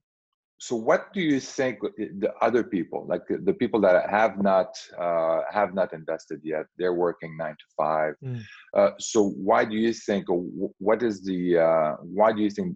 so, 0.62 0.76
what 0.76 1.14
do 1.14 1.22
you 1.22 1.40
think 1.40 1.80
the 1.82 2.34
other 2.42 2.64
people, 2.66 3.06
like 3.08 3.22
the, 3.30 3.38
the 3.38 3.54
people 3.54 3.80
that 3.80 4.10
have 4.10 4.42
not 4.42 4.78
uh, 5.00 5.42
have 5.50 5.74
not 5.74 5.94
invested 5.94 6.42
yet, 6.44 6.66
they're 6.78 6.94
working 6.94 7.38
nine 7.38 7.54
to 7.54 7.66
five. 7.78 8.14
Mm. 8.22 8.44
Uh, 8.76 8.92
so, 9.00 9.30
why 9.30 9.64
do 9.64 9.78
you 9.78 9.94
think? 9.94 10.26
What 10.28 11.02
is 11.02 11.24
the? 11.24 11.60
Uh, 11.60 11.96
why 12.02 12.34
do 12.34 12.42
you 12.42 12.50
think 12.50 12.76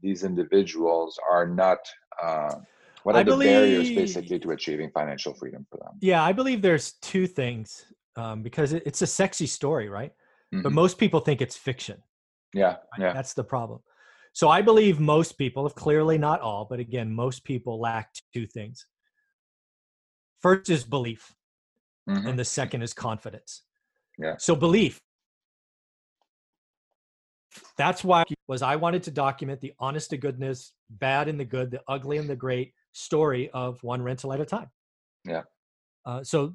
these 0.00 0.22
individuals 0.22 1.18
are 1.28 1.46
not? 1.48 1.78
Uh, 2.22 2.54
what 3.02 3.16
are 3.16 3.18
I 3.18 3.22
the 3.24 3.36
barriers, 3.36 3.90
basically, 3.90 4.38
to 4.38 4.52
achieving 4.52 4.90
financial 4.94 5.34
freedom 5.34 5.66
for 5.68 5.78
them? 5.78 5.98
Yeah, 6.00 6.22
I 6.22 6.32
believe 6.32 6.62
there's 6.62 6.92
two 7.02 7.26
things 7.26 7.84
um, 8.14 8.42
because 8.42 8.72
it, 8.72 8.84
it's 8.86 9.02
a 9.02 9.08
sexy 9.08 9.46
story, 9.46 9.88
right? 9.88 10.12
But 10.52 10.70
Mhm. 10.70 10.74
most 10.74 10.98
people 10.98 11.18
think 11.18 11.42
it's 11.42 11.56
fiction. 11.56 12.00
Yeah, 12.54 12.76
right? 12.92 13.00
yeah, 13.00 13.12
That's 13.12 13.34
the 13.34 13.42
problem. 13.42 13.80
So 14.34 14.48
I 14.48 14.62
believe 14.62 14.98
most 14.98 15.38
people, 15.38 15.64
if 15.64 15.74
clearly 15.76 16.18
not 16.18 16.40
all, 16.40 16.66
but 16.68 16.80
again, 16.80 17.14
most 17.14 17.44
people 17.44 17.80
lack 17.80 18.12
two 18.34 18.46
things. 18.48 18.84
First 20.42 20.68
is 20.68 20.82
belief, 20.84 21.32
mhm, 22.08 22.28
and 22.28 22.38
the 22.38 22.44
second 22.44 22.82
is 22.82 22.92
confidence. 22.92 23.62
Yeah. 24.18 24.34
So 24.38 24.56
belief. 24.56 25.00
That's 27.78 28.02
why 28.02 28.24
was 28.48 28.62
I 28.62 28.74
wanted 28.74 29.04
to 29.04 29.12
document 29.12 29.60
the 29.60 29.72
honest 29.78 30.10
to 30.10 30.16
goodness, 30.16 30.72
bad 30.90 31.28
and 31.28 31.38
the 31.38 31.44
good, 31.44 31.70
the 31.70 31.82
ugly 31.86 32.18
and 32.18 32.28
the 32.28 32.34
great 32.34 32.74
story 32.92 33.50
of 33.50 33.80
one 33.84 34.02
rental 34.02 34.32
at 34.32 34.40
a 34.40 34.44
time. 34.44 34.68
Yeah. 35.24 35.42
Uh, 36.04 36.24
so 36.24 36.54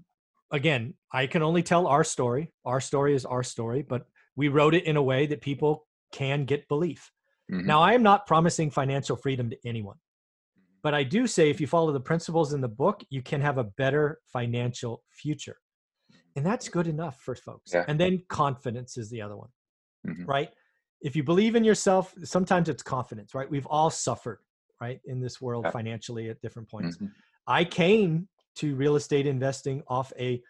again, 0.51 0.95
I 1.13 1.27
can 1.27 1.41
only 1.41 1.63
tell 1.63 1.87
our 1.87 2.03
story. 2.03 2.51
Our 2.65 2.81
story 2.81 3.15
is 3.15 3.25
our 3.25 3.43
story, 3.43 3.81
but 3.81 4.05
we 4.35 4.49
wrote 4.49 4.73
it 4.73 4.83
in 4.83 4.97
a 4.97 5.03
way 5.03 5.25
that 5.27 5.39
people 5.39 5.87
can 6.11 6.43
get 6.43 6.67
belief. 6.67 7.09
Mhm. 7.49 7.65
Now, 7.65 7.81
I 7.81 7.93
am 7.93 8.03
not 8.03 8.27
promising 8.27 8.69
financial 8.71 9.15
freedom 9.15 9.49
to 9.49 9.57
anyone, 9.65 9.97
but 10.83 10.93
I 10.93 11.03
do 11.03 11.27
say 11.27 11.49
if 11.49 11.59
you 11.61 11.67
follow 11.67 11.91
the 11.91 11.99
principles 11.99 12.53
in 12.53 12.61
the 12.61 12.67
book, 12.69 13.03
you 13.09 13.21
can 13.21 13.41
have 13.41 13.57
a 13.57 13.63
better 13.63 14.19
financial 14.25 15.03
future. 15.09 15.57
and 16.35 16.45
that's 16.45 16.69
good 16.69 16.87
enough 16.87 17.19
for 17.21 17.35
folks 17.35 17.73
Yeah. 17.73 17.83
and 17.87 17.99
then 17.99 18.23
confidence 18.29 18.97
is 18.97 19.09
the 19.09 19.21
other 19.21 19.35
one 19.35 19.49
Mhm. 20.07 20.27
right 20.27 20.53
if 21.01 21.15
you 21.15 21.23
believe 21.23 21.55
in 21.55 21.63
yourself 21.63 22.13
sometimes 22.23 22.69
it's 22.69 22.83
confidence 22.83 23.33
right 23.33 23.49
we've 23.49 23.65
all 23.65 23.89
suffered 23.89 24.39
right 24.79 25.01
in 25.05 25.19
this 25.19 25.41
world 25.41 25.65
Yeah. 25.65 25.71
financially 25.71 26.29
at 26.29 26.39
different 26.41 26.69
points 26.69 26.97
Mhm. 26.97 27.11
i 27.47 27.65
came 27.65 28.29
to 28.55 28.75
real 28.75 28.95
estate 28.95 29.25
investing 29.27 29.81
off 29.87 30.13
a 30.17 30.41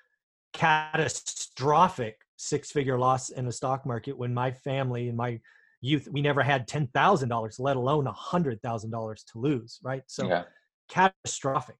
catastrophic 0.53 2.15
six 2.35 2.71
figure 2.71 2.97
loss 2.99 3.29
in 3.29 3.45
the 3.45 3.51
stock 3.51 3.85
market 3.85 4.17
when 4.17 4.33
my 4.33 4.51
family 4.51 5.07
and 5.07 5.17
my 5.17 5.39
youth 5.81 6.07
we 6.11 6.21
never 6.21 6.43
had 6.43 6.67
$10,000 6.67 7.59
let 7.59 7.77
alone 7.77 8.05
$100,000 8.05 9.25
to 9.31 9.39
lose 9.39 9.79
right? 9.83 10.03
So 10.07 10.27
yeah, 10.27 10.43
catastrophic. 10.89 11.77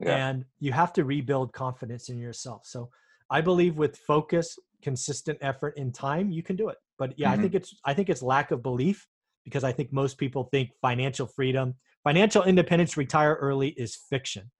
Yeah, 0.00 0.16
and 0.16 0.44
you 0.60 0.72
have 0.72 0.92
to 0.94 1.04
rebuild 1.04 1.52
confidence 1.52 2.08
in 2.08 2.18
yourself. 2.18 2.62
So 2.64 2.90
i 3.30 3.40
believe 3.40 3.76
with 3.76 3.96
focus 3.98 4.58
consistent 4.82 5.38
effort 5.40 5.74
and 5.76 5.94
time 5.94 6.30
you 6.30 6.42
can 6.42 6.56
do 6.56 6.68
it. 6.68 6.78
But 6.98 7.18
yeah 7.18 7.30
Mhm. 7.30 7.34
i 7.38 7.42
think 7.42 7.54
it's 7.54 7.74
i 7.84 7.94
think 7.94 8.08
it's 8.08 8.22
lack 8.22 8.50
of 8.50 8.62
belief 8.62 9.06
because 9.44 9.62
i 9.64 9.72
think 9.72 9.92
most 9.92 10.18
people 10.18 10.44
think 10.44 10.70
financial 10.80 11.26
freedom 11.26 11.74
financial 12.02 12.42
independence 12.44 12.96
retire 12.96 13.34
early 13.40 13.68
is 13.84 13.96
fiction. 14.10 14.50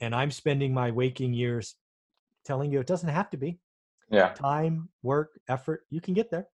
And 0.00 0.14
i'm 0.14 0.30
spending 0.30 0.74
my 0.74 0.90
waking 0.90 1.32
years 1.34 1.74
telling 2.44 2.70
you 2.70 2.80
it 2.80 2.86
doesn't 2.86 3.08
have 3.08 3.30
to 3.30 3.36
be. 3.38 3.58
Yeah. 4.10 4.32
time 4.34 4.88
work 5.02 5.30
effort 5.48 5.80
you 5.90 6.00
can 6.00 6.14
get 6.14 6.30
there 6.30 6.46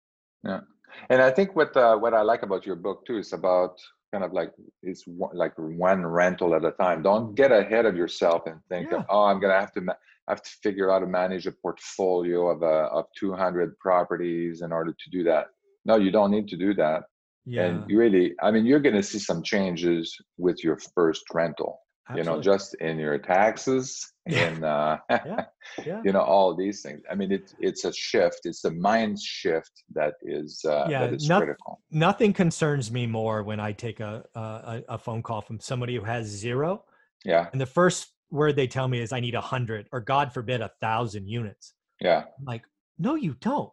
And 1.11 1.21
I 1.23 1.31
think 1.31 1.55
what 1.57 1.77
uh, 1.77 1.97
what 1.97 2.15
I 2.15 2.23
like 2.23 2.43
about 2.43 2.67
your 2.67 2.77
book 2.77 3.05
too 3.07 3.19
is 3.19 3.33
about 3.33 3.79
kind 4.13 4.25
of 4.25 4.33
like 4.33 4.53
it's 4.83 5.05
one, 5.07 5.35
like 5.37 5.55
one 5.57 6.05
rental 6.05 6.55
at 6.55 6.65
a 6.65 6.73
time. 6.73 7.03
Don't 7.03 7.35
get 7.35 7.51
ahead 7.53 7.87
of 7.87 7.97
yourself 7.97 8.43
and 8.47 8.61
think, 8.69 8.89
Yeah. 8.91 9.03
oh, 9.09 9.25
I'm 9.25 9.41
gonna 9.41 9.59
have 9.59 9.73
to 9.73 9.81
ma- 9.81 9.95
have 10.29 10.43
to 10.43 10.51
figure 10.63 10.91
out 10.91 10.95
how 10.95 10.99
to 11.01 11.07
manage 11.07 11.47
a 11.47 11.53
portfolio 11.53 12.49
of 12.49 12.63
uh, 12.63 12.89
of 12.93 13.07
200 13.19 13.79
properties 13.79 14.63
in 14.63 14.73
order 14.73 14.93
to 14.93 15.11
do 15.11 15.25
that. 15.25 15.47
No, 15.85 15.97
you 15.97 16.11
don't 16.11 16.31
need 16.31 16.49
to 16.49 16.57
do 16.57 16.75
that. 16.75 17.05
yeah 17.45 17.65
And 17.65 17.91
you 17.91 17.99
really, 17.99 18.35
I 18.43 18.51
mean, 18.53 18.65
you're 18.67 18.81
gonna 18.87 19.03
see 19.03 19.19
some 19.19 19.43
changes 19.43 20.17
with 20.39 20.63
your 20.63 20.79
first 20.95 21.25
rental. 21.35 21.81
You 22.15 22.25
know, 22.25 22.41
just 22.41 22.75
in 22.75 22.99
your 22.99 23.19
taxes, 23.19 24.13
Yeah. 24.27 24.49
in 24.49 24.65
uh, 24.65 24.99
yeah 25.11 26.01
you 26.05 26.13
know 26.13 26.21
all 26.21 26.55
these 26.55 26.83
things. 26.83 27.03
I 27.11 27.15
mean, 27.15 27.33
it's 27.33 27.55
it's 27.59 27.85
a 27.85 27.93
shift. 27.93 28.41
It's 28.45 28.65
a 28.65 28.71
mind 28.71 29.19
shift 29.21 29.73
that 29.95 30.15
is 30.23 30.65
uh, 30.65 30.89
Yeah, 30.91 31.07
that 31.07 31.15
is 31.15 31.29
noth- 31.29 31.39
critical. 31.43 31.81
nothing 31.91 32.33
concerns 32.33 32.91
me 32.91 33.07
more 33.07 33.43
when 33.43 33.61
i 33.61 33.73
take 33.73 34.01
a, 34.01 34.25
a 34.35 34.41
a- 34.41 34.85
a 34.95 34.99
phone 34.99 35.23
call 35.23 35.41
from 35.41 35.61
somebody 35.61 35.95
who 35.97 36.05
has 36.05 36.27
zero 36.27 36.85
Yeah, 37.25 37.49
and 37.53 37.61
the 37.61 37.67
first 37.67 38.13
word 38.31 38.57
they 38.57 38.67
tell 38.67 38.89
me 38.89 39.01
is 39.01 39.13
i 39.13 39.21
need 39.21 39.35
a 39.35 39.41
hundred 39.41 39.89
or 39.93 40.01
god 40.01 40.33
forbid 40.33 40.61
a 40.61 40.71
thousand 40.81 41.27
units 41.29 41.75
yeah, 42.01 42.25
I'm 42.39 42.45
like 42.47 42.65
no 42.99 43.15
you 43.15 43.35
don't 43.41 43.71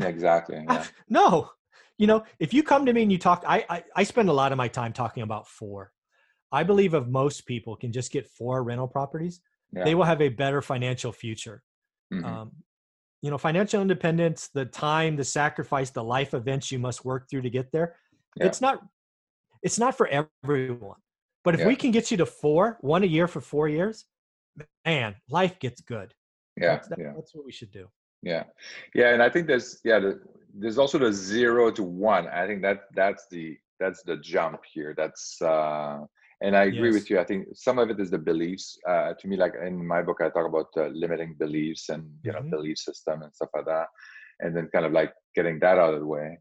exactly. 0.00 0.56
Yeah, 0.68 0.84
no 1.08 1.50
you 1.98 2.06
know 2.06 2.24
if 2.38 2.52
you 2.54 2.62
come 2.62 2.84
to 2.86 2.92
me 2.92 3.02
and 3.02 3.12
you 3.12 3.18
talk 3.18 3.44
I, 3.46 3.64
I 3.68 3.84
i 3.96 4.02
spend 4.04 4.28
a 4.28 4.32
lot 4.32 4.52
of 4.52 4.58
my 4.58 4.68
time 4.68 4.92
talking 4.92 5.22
about 5.22 5.46
four 5.46 5.92
i 6.52 6.62
believe 6.62 6.94
if 6.94 7.06
most 7.06 7.46
people 7.46 7.76
can 7.76 7.92
just 7.92 8.10
get 8.12 8.26
four 8.28 8.62
rental 8.62 8.88
properties 8.88 9.40
yeah. 9.72 9.84
they 9.84 9.94
will 9.94 10.04
have 10.04 10.20
a 10.20 10.28
better 10.28 10.62
financial 10.62 11.12
future 11.12 11.62
mhm, 12.12 12.24
um, 12.24 12.50
you 13.22 13.30
know 13.30 13.38
financial 13.38 13.80
independence 13.80 14.48
the 14.54 14.64
time 14.64 15.16
the 15.16 15.24
sacrifice 15.24 15.90
the 15.90 16.02
life 16.02 16.34
events 16.34 16.70
you 16.72 16.78
must 16.78 17.04
work 17.04 17.28
through 17.28 17.42
to 17.42 17.50
get 17.50 17.70
there 17.72 17.96
Yeah. 18.36 18.46
it's 18.46 18.60
not 18.60 18.80
it's 19.62 19.78
not 19.78 19.96
for 19.96 20.08
everyone 20.08 20.96
but 21.44 21.54
if 21.54 21.60
Yeah. 21.60 21.68
we 21.68 21.76
can 21.76 21.90
get 21.90 22.10
you 22.10 22.16
to 22.18 22.26
four 22.26 22.78
one 22.80 23.02
a 23.02 23.06
year 23.06 23.26
for 23.28 23.40
four 23.40 23.68
years 23.68 24.06
man 24.84 25.16
life 25.28 25.58
gets 25.58 25.80
good 25.80 26.14
yeah, 26.56 26.74
that's, 26.74 26.88
that- 26.88 26.98
yeah, 26.98 27.12
that's 27.14 27.34
what 27.34 27.44
we 27.44 27.52
should 27.52 27.70
do 27.70 27.86
yeah, 28.22 28.44
yeah. 28.94 29.14
And 29.14 29.22
I 29.22 29.30
think 29.30 29.46
there's 29.46 29.80
yeah, 29.84 29.98
the, 29.98 30.20
there's 30.54 30.78
also 30.78 30.98
the 30.98 31.12
zero 31.12 31.70
to 31.70 31.82
one. 31.82 32.28
I 32.28 32.46
think 32.46 32.60
that 32.62 32.82
that's 32.94 33.26
the 33.30 33.56
that's 33.78 34.02
the 34.02 34.16
jump 34.18 34.60
here. 34.70 34.94
That's 34.96 35.40
uh, 35.40 36.00
and 36.42 36.56
I 36.56 36.64
agree 36.64 36.90
Yes. 36.90 36.94
with 36.94 37.10
you. 37.10 37.18
I 37.20 37.24
think 37.24 37.48
some 37.54 37.78
of 37.78 37.90
it 37.90 38.00
is 38.00 38.10
the 38.10 38.18
beliefs. 38.18 38.78
Uh, 38.88 39.14
to 39.18 39.28
me, 39.28 39.36
like 39.36 39.54
in 39.64 39.86
my 39.86 40.02
book, 40.02 40.18
I 40.20 40.30
talk 40.30 40.46
about 40.46 40.68
uh, 40.76 40.88
limiting 40.88 41.34
beliefs 41.38 41.88
and 41.88 42.02
you 42.24 42.32
know 42.32 42.42
Mhm. 42.42 42.50
belief 42.50 42.78
system 42.78 43.22
and 43.22 43.34
stuff 43.34 43.50
like 43.54 43.66
that, 43.66 43.88
and 44.40 44.56
then 44.56 44.68
kind 44.68 44.86
of 44.86 44.92
like 44.92 45.12
getting 45.34 45.58
that 45.60 45.78
out 45.78 45.94
of 45.94 46.00
the 46.00 46.06
way. 46.06 46.38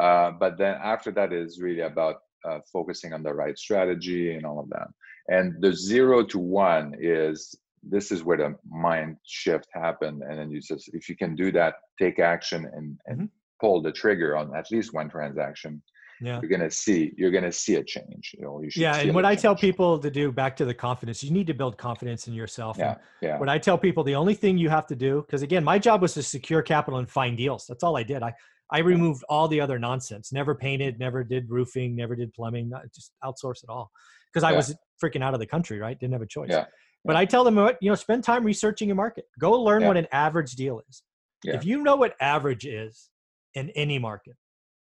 Uh, 0.00 0.30
but 0.32 0.56
then 0.58 0.76
after 0.82 1.10
that 1.12 1.32
is 1.32 1.60
really 1.60 1.82
about 1.82 2.16
uh, 2.48 2.60
focusing 2.72 3.12
on 3.12 3.22
the 3.22 3.32
right 3.32 3.58
strategy 3.58 4.34
and 4.34 4.44
all 4.46 4.58
of 4.58 4.68
that. 4.70 4.88
And 5.28 5.60
the 5.62 5.72
zero 5.72 6.24
to 6.26 6.38
one 6.38 6.94
is 7.00 7.54
this 7.82 8.10
is 8.10 8.24
where 8.24 8.38
the 8.38 8.56
mind 8.68 9.16
shift 9.24 9.68
happened. 9.72 10.22
And 10.22 10.38
then 10.38 10.50
you 10.50 10.60
just, 10.60 10.88
if 10.94 11.08
you 11.08 11.16
can 11.16 11.34
do 11.36 11.52
that, 11.52 11.74
take 12.00 12.18
action 12.18 12.64
and, 12.74 12.98
and 13.06 13.18
Mhm. 13.18 13.28
pull 13.60 13.82
the 13.82 13.92
trigger 13.92 14.36
on 14.36 14.56
at 14.56 14.70
least 14.70 14.92
one 14.94 15.10
transaction, 15.10 15.82
yeah 16.22 16.38
you're 16.40 16.50
gonna 16.50 16.70
see 16.70 17.12
you're 17.16 17.30
gonna 17.30 17.52
see 17.52 17.74
a 17.76 17.84
change. 17.84 18.34
You 18.36 18.44
know, 18.44 18.60
you 18.62 18.70
should 18.70 18.82
yeah 18.82 18.96
and 18.96 19.14
what 19.14 19.24
I 19.24 19.34
tell 19.34 19.56
people 19.56 19.98
to 19.98 20.10
do 20.10 20.30
back 20.32 20.56
to 20.56 20.64
the 20.64 20.74
confidence 20.74 21.22
you 21.22 21.30
need 21.30 21.46
to 21.48 21.54
build 21.54 21.76
confidence 21.78 22.28
in 22.28 22.34
yourself 22.34 22.78
and 22.78 22.96
Yeah, 23.20 23.28
yeah, 23.28 23.38
what 23.38 23.48
I 23.48 23.58
tell 23.58 23.76
people, 23.78 24.04
the 24.04 24.14
only 24.14 24.34
thing 24.34 24.56
you 24.58 24.68
have 24.70 24.86
to 24.88 24.96
do, 24.96 25.22
because 25.26 25.42
again, 25.42 25.64
my 25.64 25.78
job 25.78 26.00
was 26.02 26.14
to 26.14 26.22
secure 26.22 26.62
capital 26.62 26.98
and 26.98 27.08
find 27.10 27.36
deals. 27.36 27.66
That's 27.68 27.82
all 27.82 27.96
I 27.96 28.02
did. 28.02 28.22
I 28.22 28.32
I 28.70 28.78
removed 28.78 29.22
all 29.28 29.48
the 29.48 29.60
other 29.60 29.78
nonsense. 29.78 30.32
Never 30.32 30.54
painted, 30.54 30.98
never 30.98 31.22
did 31.24 31.50
roofing, 31.50 31.94
never 31.94 32.16
did 32.16 32.32
plumbing. 32.32 32.70
not- 32.70 32.84
Just 32.94 33.12
outsource 33.22 33.62
it 33.62 33.68
all 33.68 33.90
because 34.32 34.44
I 34.44 34.50
Yeah. 34.52 34.56
was 34.56 34.74
freaking 35.02 35.22
out 35.22 35.34
of 35.34 35.40
the 35.40 35.46
country. 35.46 35.78
Right, 35.78 35.98
didn't 35.98 36.14
have 36.14 36.22
a 36.22 36.26
choice. 36.26 36.48
Yeah, 36.50 36.64
But. 37.04 37.16
I 37.16 37.24
tell 37.26 37.44
them, 37.44 37.56
what 37.56 37.76
you 37.82 37.90
know, 37.90 37.94
spend 37.96 38.24
time 38.24 38.44
researching 38.44 38.88
your 38.88 38.96
market. 38.96 39.24
Go 39.38 39.50
learn 39.60 39.82
Yeah. 39.82 39.88
what 39.88 39.96
an 39.98 40.06
average 40.12 40.52
deal 40.52 40.80
is. 40.88 41.02
Yeah. 41.44 41.56
If 41.56 41.64
you 41.66 41.82
know 41.82 41.96
what 41.96 42.14
average 42.20 42.64
is 42.64 43.10
in 43.54 43.68
any 43.70 43.98
market, 43.98 44.36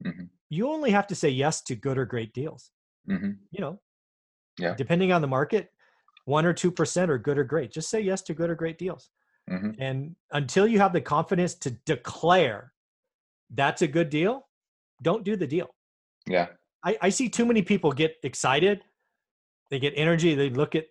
Mhm. 0.07 0.29
You 0.49 0.69
only 0.69 0.91
have 0.91 1.07
to 1.09 1.15
say 1.15 1.29
yes 1.29 1.63
to 1.63 1.75
good 1.75 1.99
or 1.99 2.05
great 2.05 2.33
deals. 2.33 2.71
hmm 3.07 3.33
You 3.51 3.61
know, 3.61 3.81
Yeah. 4.59 4.75
depending 4.75 5.13
on 5.13 5.21
the 5.21 5.29
market, 5.29 5.73
one 6.25 6.47
or 6.47 6.53
two 6.53 6.71
percent 6.71 7.11
are 7.11 7.19
good 7.19 7.39
or 7.39 7.45
great. 7.45 7.71
Just 7.73 7.91
say 7.91 8.01
yes 8.01 8.23
to 8.23 8.35
good 8.35 8.51
or 8.51 8.55
great 8.55 8.79
deals. 8.79 9.11
hmm 9.49 9.71
And 9.79 10.17
until 10.33 10.67
you 10.67 10.79
have 10.79 10.93
the 10.93 11.01
confidence 11.01 11.55
to 11.57 11.71
declare 11.71 12.73
that's 13.51 13.83
a 13.83 13.87
good 13.87 14.11
deal, 14.11 14.49
don't 15.03 15.25
do 15.25 15.37
the 15.37 15.47
deal. 15.47 15.75
yeah, 16.27 16.49
I, 16.85 16.99
I 17.03 17.09
see 17.11 17.29
too 17.29 17.45
many 17.47 17.63
people 17.63 17.93
get 17.93 18.17
excited. 18.23 18.83
They 19.71 19.79
get 19.79 19.93
energy. 19.97 20.35
They 20.35 20.51
look 20.51 20.75
at 20.75 20.87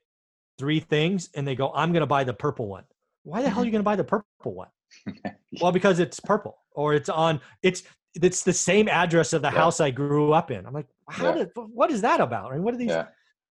three 0.58 0.80
things 0.80 1.30
and 1.36 1.48
they 1.48 1.56
go, 1.56 1.72
I'm 1.74 1.92
going 1.92 2.02
to 2.02 2.08
buy 2.08 2.24
the 2.24 2.34
purple 2.34 2.68
one. 2.68 2.84
Why 3.24 3.42
the 3.42 3.50
hell 3.50 3.64
are 3.64 3.66
you 3.66 3.72
going 3.72 3.80
to 3.80 3.84
buy 3.84 3.96
the 3.96 4.04
purple 4.04 4.54
one? 4.54 4.70
well, 5.62 5.72
because 5.72 6.00
it's 6.00 6.20
purple 6.20 6.58
or 6.72 6.94
it's 6.94 7.10
on, 7.10 7.42
it's, 7.62 7.84
it's 8.22 8.44
the 8.44 8.54
same 8.54 8.88
address 8.88 9.34
of 9.34 9.42
the 9.42 9.50
Yeah. 9.50 9.60
house 9.62 9.80
I 9.80 9.92
grew 9.92 10.32
up 10.34 10.52
in. 10.52 10.66
I'm 10.66 10.74
like, 10.74 10.88
how 11.10 11.30
Yeah. 11.30 11.36
did, 11.46 11.50
what 11.56 11.92
is 11.92 12.02
that 12.02 12.20
about? 12.22 12.52
I 12.52 12.56
mean, 12.56 12.64
what 12.64 12.74
are 12.74 12.78
these? 12.78 12.90
yeah. 12.90 13.08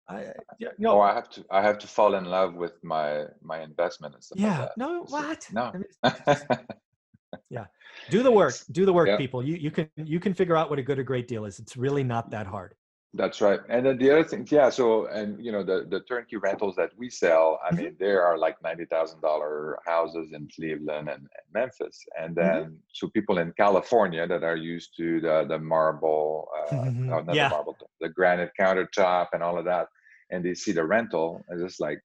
I, 0.07 0.33
yeah, 0.59 0.69
uh, 0.69 0.91
Oh, 0.93 0.99
I 0.99 1.13
have 1.13 1.29
to 1.29 1.45
I 1.51 1.61
have 1.61 1.77
to 1.79 1.87
fall 1.87 2.15
in 2.15 2.25
love 2.25 2.53
with 2.55 2.73
my 2.83 3.25
my 3.41 3.61
investment 3.61 4.13
and 4.15 4.23
stuff 4.23 4.37
yeah, 4.39 4.59
like 4.61 4.77
no, 4.77 5.03
It's 5.03 5.11
what? 5.11 5.35
just- 5.35 5.53
no. 5.53 5.71
I 5.73 5.77
mean, 5.77 7.67
do 8.09 8.23
the 8.23 8.31
work 8.31 8.53
do 8.71 8.85
the 8.85 8.91
work 8.91 9.07
Yeah. 9.07 9.17
people 9.17 9.41
you 9.43 9.55
you 9.55 9.71
can 9.71 9.87
you 9.95 10.19
can 10.19 10.33
figure 10.33 10.57
out 10.57 10.69
what 10.69 10.79
a 10.79 10.83
good 10.83 10.99
or 10.99 11.03
great 11.03 11.27
deal 11.27 11.45
is 11.45 11.59
it's 11.59 11.77
really 11.77 12.03
not 12.03 12.29
that 12.31 12.45
hard 12.47 12.75
That's 13.13 13.41
right. 13.41 13.59
And 13.67 13.85
then 13.85 13.97
the 13.97 14.09
other 14.09 14.23
thing, 14.23 14.47
yeah. 14.49 14.69
So, 14.69 15.07
and 15.07 15.43
you 15.43 15.51
know, 15.51 15.63
the 15.63 15.85
the 15.89 15.99
turnkey 16.01 16.37
rentals 16.37 16.75
that 16.77 16.91
we 16.97 17.09
sell, 17.09 17.59
I 17.65 17.71
Mhm. 17.73 17.77
mean, 17.77 17.95
there 17.99 18.23
are 18.23 18.37
like 18.37 18.55
ninety 18.63 18.85
thousand 18.85 19.19
dollar 19.19 19.77
houses 19.85 20.31
in 20.31 20.47
Cleveland 20.55 21.09
and, 21.09 21.23
and 21.37 21.45
Memphis, 21.53 21.97
and 22.17 22.33
Mm-hmm. 22.35 22.59
then 22.61 22.79
so 22.93 23.09
people 23.09 23.37
in 23.39 23.51
California 23.57 24.25
that 24.27 24.43
are 24.43 24.55
used 24.55 24.95
to 24.95 25.19
the 25.19 25.45
the 25.49 25.59
marble, 25.59 26.47
uh, 26.57 26.85
Mhm. 26.89 27.09
oh, 27.11 27.19
not 27.19 27.35
Yeah. 27.35 27.49
the 27.49 27.55
marble, 27.55 27.75
the 27.99 28.07
granite 28.07 28.51
countertop 28.57 29.27
and 29.33 29.43
all 29.43 29.57
of 29.57 29.65
that, 29.65 29.87
and 30.29 30.45
they 30.45 30.53
see 30.53 30.71
the 30.71 30.85
rental, 30.85 31.43
and 31.49 31.61
it's 31.61 31.81
like, 31.81 31.99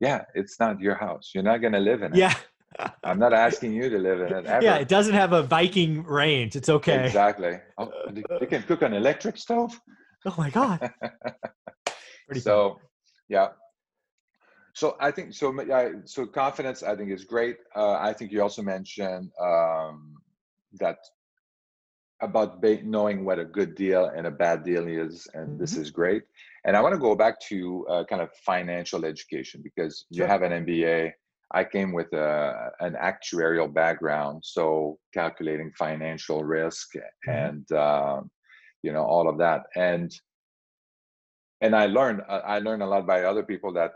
yeah, 0.00 0.20
it's 0.34 0.60
not 0.60 0.78
your 0.80 0.96
house. 0.96 1.30
You're 1.34 1.44
not 1.52 1.62
gonna 1.62 1.80
live 1.80 2.02
in 2.02 2.12
it. 2.12 2.18
yeah 2.18 2.34
I'm 3.04 3.18
not 3.18 3.32
asking 3.32 3.72
you 3.72 3.88
to 3.88 3.98
live 3.98 4.20
in 4.20 4.32
it 4.38 4.46
ever. 4.56 4.64
yeah 4.66 4.76
it 4.84 4.88
doesn't 4.88 5.14
have 5.14 5.32
a 5.32 5.42
viking 5.42 5.92
range 6.04 6.56
it's 6.56 6.68
okay 6.68 7.06
Exactly. 7.06 7.54
Oh, 7.78 7.90
they 8.40 8.46
can 8.52 8.62
cook 8.64 8.82
on 8.82 8.92
electric 8.92 9.36
stove. 9.38 9.72
Oh 10.26 10.34
my 10.38 10.50
god. 10.50 10.78
Pretty 12.26 12.40
so 12.40 12.78
yeah. 13.28 13.48
So 14.74 14.96
i 15.00 15.10
think 15.10 15.34
so 15.34 15.52
yeah, 15.62 15.90
so 16.04 16.26
confidence 16.26 16.82
i 16.82 16.96
think 16.96 17.10
is 17.10 17.24
great. 17.24 17.56
Uh, 17.76 17.96
i 18.00 18.12
think 18.12 18.32
you 18.32 18.42
also 18.42 18.62
mentioned 18.62 19.30
um, 19.40 20.16
that 20.80 20.98
about 22.20 22.60
ba- 22.62 22.82
knowing 22.84 23.24
what 23.24 23.38
a 23.38 23.44
good 23.44 23.74
deal 23.74 24.06
and 24.16 24.26
a 24.26 24.30
bad 24.30 24.62
deal 24.62 24.86
is 24.86 25.26
and 25.34 25.58
this 25.58 25.74
Mhm. 25.74 25.80
is 25.82 25.90
great. 25.90 26.22
And 26.64 26.76
i 26.76 26.80
want 26.80 26.94
to 26.94 27.00
go 27.08 27.14
back 27.16 27.40
to 27.50 27.86
uh, 27.88 28.04
kind 28.04 28.22
of 28.22 28.30
financial 28.52 29.04
education 29.04 29.60
because 29.62 30.06
you 30.10 30.18
Sure. 30.22 30.28
have 30.32 30.42
an 30.42 30.52
mba 30.64 31.12
i 31.60 31.62
came 31.64 31.90
with 31.92 32.10
a, 32.12 32.70
an 32.86 32.94
actuarial 33.10 33.68
background 33.82 34.36
so 34.44 34.96
calculating 35.12 35.70
financial 35.72 36.38
risk 36.44 36.86
and 37.26 37.66
um, 37.72 38.30
you 38.82 38.92
know 38.92 39.04
all 39.04 39.28
of 39.28 39.38
that 39.38 39.62
and 39.76 40.12
and 41.60 41.74
i 41.74 41.86
learned 41.86 42.20
uh, 42.28 42.40
i 42.44 42.58
learned 42.58 42.82
a 42.82 42.86
lot 42.86 43.06
by 43.06 43.22
other 43.24 43.42
people 43.42 43.72
that 43.72 43.92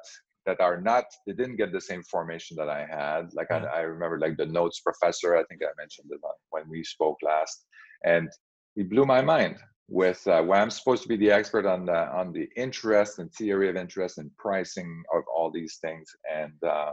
that 0.47 0.61
are 0.61 0.81
not 0.81 1.05
they 1.27 1.33
didn't 1.33 1.57
get 1.57 1.73
the 1.73 1.81
same 1.81 2.03
formation 2.05 2.57
that 2.57 2.69
I 2.69 2.87
had. 2.89 3.35
Like 3.35 3.51
I, 3.51 3.59
I 3.59 3.81
remember 3.81 4.19
like 4.19 4.37
the 4.37 4.47
notes 4.47 4.81
professor. 4.81 5.37
I 5.37 5.45
think 5.45 5.61
I 5.63 5.73
mentioned 5.77 6.09
it 6.11 6.21
when 6.51 6.69
we 6.69 6.83
spoke 6.85 7.19
last, 7.23 7.67
and 8.05 8.31
he 8.77 8.85
blew 8.85 9.05
my 9.05 9.21
mind 9.21 9.57
with 9.89 10.27
uh, 10.27 10.43
where 10.43 10.61
I'm 10.61 10.71
supposed 10.71 11.03
to 11.03 11.09
be 11.09 11.17
the 11.17 11.31
expert 11.31 11.67
on 11.67 11.85
the 11.87 12.09
on 12.17 12.33
the 12.33 12.49
interest 12.57 13.19
and 13.19 13.31
theory 13.33 13.69
of 13.69 13.77
interest 13.77 14.19
and 14.19 14.31
pricing 14.39 15.03
of 15.15 15.25
all 15.35 15.51
these 15.51 15.79
things, 15.83 16.09
and 16.33 16.55
uh, 16.65 16.93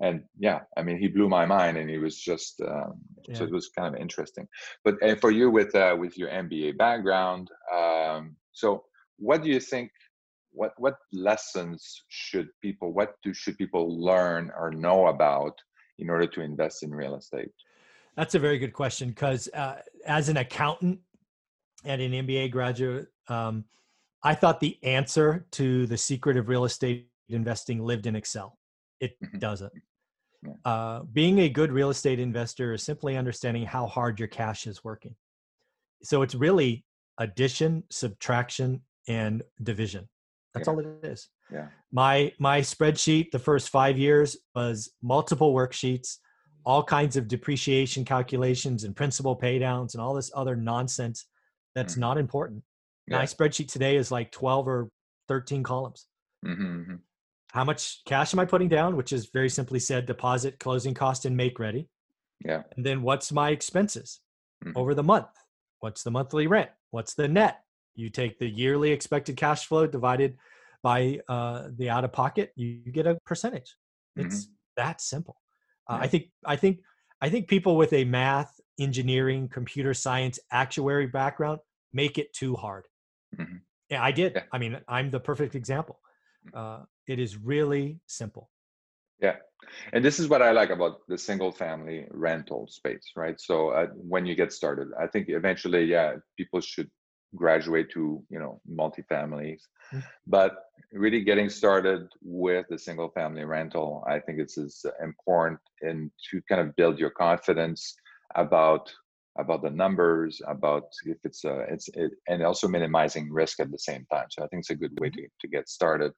and 0.00 0.22
yeah, 0.38 0.60
I 0.76 0.82
mean 0.82 0.98
he 0.98 1.08
blew 1.08 1.28
my 1.28 1.46
mind, 1.46 1.76
and 1.78 1.88
he 1.88 1.98
was 1.98 2.18
just 2.18 2.60
um, 2.60 2.94
yeah. 3.28 3.36
so 3.36 3.44
it 3.44 3.52
was 3.52 3.68
kind 3.68 3.94
of 3.94 4.00
interesting. 4.00 4.46
But 4.84 4.96
and 5.02 5.20
for 5.20 5.30
you 5.30 5.50
with 5.50 5.74
uh, 5.74 5.96
with 5.98 6.18
your 6.18 6.28
MBA 6.28 6.76
background, 6.76 7.50
um, 7.74 8.36
so 8.52 8.84
what 9.18 9.42
do 9.42 9.48
you 9.48 9.60
think? 9.60 9.90
What 10.52 10.72
what 10.78 10.96
lessons 11.12 12.04
should 12.08 12.48
people 12.62 12.92
what 12.92 13.14
do 13.22 13.32
should 13.34 13.58
people 13.58 14.00
learn 14.02 14.50
or 14.58 14.70
know 14.70 15.08
about 15.08 15.58
in 15.98 16.10
order 16.10 16.26
to 16.26 16.40
invest 16.40 16.82
in 16.82 16.90
real 16.94 17.16
estate? 17.16 17.50
That's 18.16 18.34
a 18.34 18.38
very 18.38 18.58
good 18.58 18.72
question 18.72 19.08
because 19.08 19.48
uh, 19.54 19.76
as 20.06 20.28
an 20.28 20.38
accountant 20.38 21.00
and 21.84 22.00
an 22.00 22.12
MBA 22.12 22.50
graduate, 22.50 23.08
um, 23.28 23.64
I 24.22 24.34
thought 24.34 24.60
the 24.60 24.78
answer 24.82 25.46
to 25.52 25.86
the 25.86 25.96
secret 25.96 26.36
of 26.36 26.48
real 26.48 26.64
estate 26.64 27.08
investing 27.28 27.84
lived 27.84 28.06
in 28.06 28.16
Excel. 28.16 28.58
It 29.00 29.16
mm-hmm. 29.22 29.38
Doesn't. 30.46 30.60
Uh, 30.64 31.02
being 31.12 31.40
a 31.40 31.48
good 31.48 31.72
real 31.72 31.90
estate 31.90 32.18
investor 32.18 32.72
is 32.72 32.82
simply 32.82 33.16
understanding 33.16 33.64
how 33.64 33.86
hard 33.86 34.18
your 34.18 34.28
cash 34.28 34.66
is 34.66 34.82
working. 34.84 35.14
So 36.02 36.22
it's 36.22 36.34
really 36.34 36.84
addition, 37.18 37.84
subtraction, 37.90 38.82
and 39.08 39.42
division. 39.62 40.08
That's 40.54 40.66
yeah. 40.66 40.72
all 40.72 40.80
it 40.80 40.86
is. 41.02 41.28
Yeah. 41.52 41.68
My 41.92 42.32
my 42.38 42.60
spreadsheet 42.60 43.30
the 43.30 43.38
first 43.38 43.68
five 43.68 43.98
years 43.98 44.36
was 44.54 44.90
multiple 45.02 45.54
worksheets, 45.54 46.16
all 46.64 46.82
kinds 46.82 47.16
of 47.16 47.28
depreciation 47.28 48.04
calculations 48.04 48.84
and 48.84 48.96
principal 48.96 49.38
paydowns 49.38 49.94
and 49.94 50.02
all 50.02 50.14
this 50.14 50.30
other 50.34 50.56
nonsense 50.56 51.26
that's 51.74 51.92
mm-hmm. 51.92 52.00
not 52.00 52.18
important. 52.18 52.62
Yeah. 53.06 53.18
My 53.18 53.24
spreadsheet 53.24 53.70
today 53.70 53.96
is 53.96 54.10
like 54.10 54.32
12 54.32 54.66
or 54.66 54.90
13 55.28 55.62
columns. 55.62 56.06
Mm-hmm, 56.44 56.64
mm-hmm. 56.64 56.94
How 57.56 57.64
much 57.64 58.02
cash 58.04 58.34
am 58.34 58.38
I 58.38 58.44
putting 58.44 58.68
down? 58.68 58.96
Which 58.96 59.14
is 59.14 59.30
very 59.32 59.48
simply 59.48 59.78
said 59.78 60.04
deposit, 60.04 60.58
closing 60.58 60.92
cost, 60.92 61.24
and 61.24 61.34
make 61.34 61.58
ready. 61.58 61.88
Yeah. 62.44 62.64
And 62.76 62.84
then 62.84 63.00
what's 63.00 63.32
my 63.32 63.48
expenses 63.48 64.20
mm-hmm. 64.62 64.76
over 64.76 64.94
the 64.94 65.02
month? 65.02 65.28
What's 65.80 66.02
the 66.02 66.10
monthly 66.10 66.48
rent? 66.48 66.68
What's 66.90 67.14
the 67.14 67.28
net? 67.28 67.60
You 67.94 68.10
take 68.10 68.38
the 68.38 68.46
yearly 68.46 68.90
expected 68.90 69.38
cash 69.38 69.64
flow 69.64 69.86
divided 69.86 70.36
by 70.82 71.20
uh, 71.30 71.68
the 71.74 71.88
out 71.88 72.04
of 72.04 72.12
pocket, 72.12 72.52
you, 72.56 72.80
you, 72.84 72.92
get 72.92 73.06
a 73.06 73.16
percentage. 73.24 73.74
It's 74.16 74.44
mm-hmm. 74.44 74.52
that 74.76 75.00
simple. 75.00 75.40
Uh, 75.88 76.00
I 76.02 76.08
think 76.08 76.24
I 76.44 76.56
think 76.56 76.80
I 77.22 77.30
think 77.30 77.48
people 77.48 77.78
with 77.78 77.94
a 77.94 78.04
math, 78.04 78.52
engineering, 78.78 79.48
computer 79.48 79.94
science, 79.94 80.38
actuary 80.52 81.06
background 81.06 81.60
make 81.94 82.18
it 82.18 82.34
too 82.34 82.54
hard. 82.54 82.84
Mm-hmm. 83.34 83.56
Yeah, 83.88 84.04
I 84.04 84.12
did. 84.12 84.32
Yeah. 84.34 84.42
I 84.52 84.58
mean, 84.58 84.78
I'm 84.86 85.10
the 85.10 85.20
perfect 85.20 85.54
example. 85.54 86.00
Mm. 86.54 86.82
Uh, 86.82 86.84
it 87.06 87.18
is 87.18 87.36
really 87.36 88.00
simple. 88.06 88.50
Yeah. 89.20 89.36
And 89.92 90.04
this 90.04 90.18
is 90.18 90.28
what 90.28 90.42
I 90.42 90.52
like 90.52 90.70
about 90.70 91.00
the 91.08 91.18
single 91.18 91.50
family 91.50 92.06
rental 92.10 92.66
space, 92.68 93.12
right? 93.16 93.40
So 93.40 93.70
uh, 93.70 93.86
when 93.94 94.26
you 94.26 94.34
get 94.34 94.52
started, 94.52 94.88
I 95.00 95.06
think 95.06 95.28
eventually, 95.28 95.84
yeah, 95.84 96.16
people 96.36 96.60
should 96.60 96.90
graduate 97.34 97.90
to, 97.92 98.22
you 98.28 98.38
know, 98.38 98.60
multifamilies. 98.70 99.62
Mm-hmm. 99.92 100.00
But 100.26 100.56
really 100.92 101.22
getting 101.22 101.48
started 101.48 102.08
with 102.22 102.66
the 102.68 102.78
single 102.78 103.10
family 103.10 103.44
rental, 103.44 104.04
I 104.06 104.20
think 104.20 104.38
it's 104.38 104.58
as 104.58 104.84
important 105.02 105.60
and 105.82 106.10
to 106.30 106.40
kind 106.48 106.60
of 106.60 106.76
build 106.76 106.98
your 106.98 107.10
confidence 107.10 107.94
about 108.34 108.92
about 109.38 109.62
the 109.62 109.70
numbers, 109.70 110.40
about 110.46 110.84
if 111.04 111.18
it's 111.24 111.44
a, 111.44 111.66
it's 111.68 111.88
it, 111.88 112.10
and 112.26 112.42
also 112.42 112.66
minimizing 112.66 113.30
risk 113.30 113.60
at 113.60 113.70
the 113.70 113.78
same 113.78 114.06
time. 114.10 114.26
So 114.30 114.42
I 114.42 114.46
think 114.46 114.60
it's 114.60 114.70
a 114.70 114.74
good 114.74 114.98
way 114.98 115.08
mm-hmm. 115.08 115.24
to 115.24 115.28
to 115.40 115.48
get 115.48 115.68
started, 115.68 116.12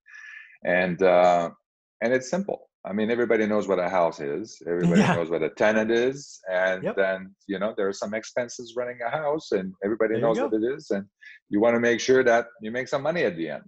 and 0.65 1.03
uh, 1.03 1.51
and 2.03 2.13
it's 2.13 2.31
simple. 2.31 2.69
I 2.85 2.93
mean, 2.93 3.11
everybody 3.11 3.47
knows 3.47 3.69
what 3.69 3.79
a 3.79 3.89
house 3.89 4.21
is. 4.21 4.63
Everybody 4.67 5.01
yeah. 5.01 5.17
knows 5.17 5.31
what 5.31 5.43
a 5.43 5.51
tenant 5.51 5.91
is, 5.91 6.41
and 6.51 6.83
yep. 6.83 6.97
then 6.97 7.35
you 7.47 7.59
know 7.59 7.75
there 7.77 7.89
are 7.89 7.93
some 7.93 8.15
expenses 8.15 8.75
running 8.77 8.99
a 9.07 9.11
house, 9.11 9.53
and 9.53 9.73
everybody 9.85 10.15
there 10.15 10.23
knows 10.23 10.39
what 10.39 10.55
it 10.55 10.63
is, 10.63 10.91
and 10.91 11.05
you 11.51 11.61
want 11.61 11.75
to 11.75 11.81
make 11.81 12.01
sure 12.01 12.23
that 12.25 12.47
you 12.63 12.71
make 12.71 12.89
some 12.89 13.03
money 13.03 13.25
at 13.25 13.37
the 13.37 13.51
end. 13.51 13.65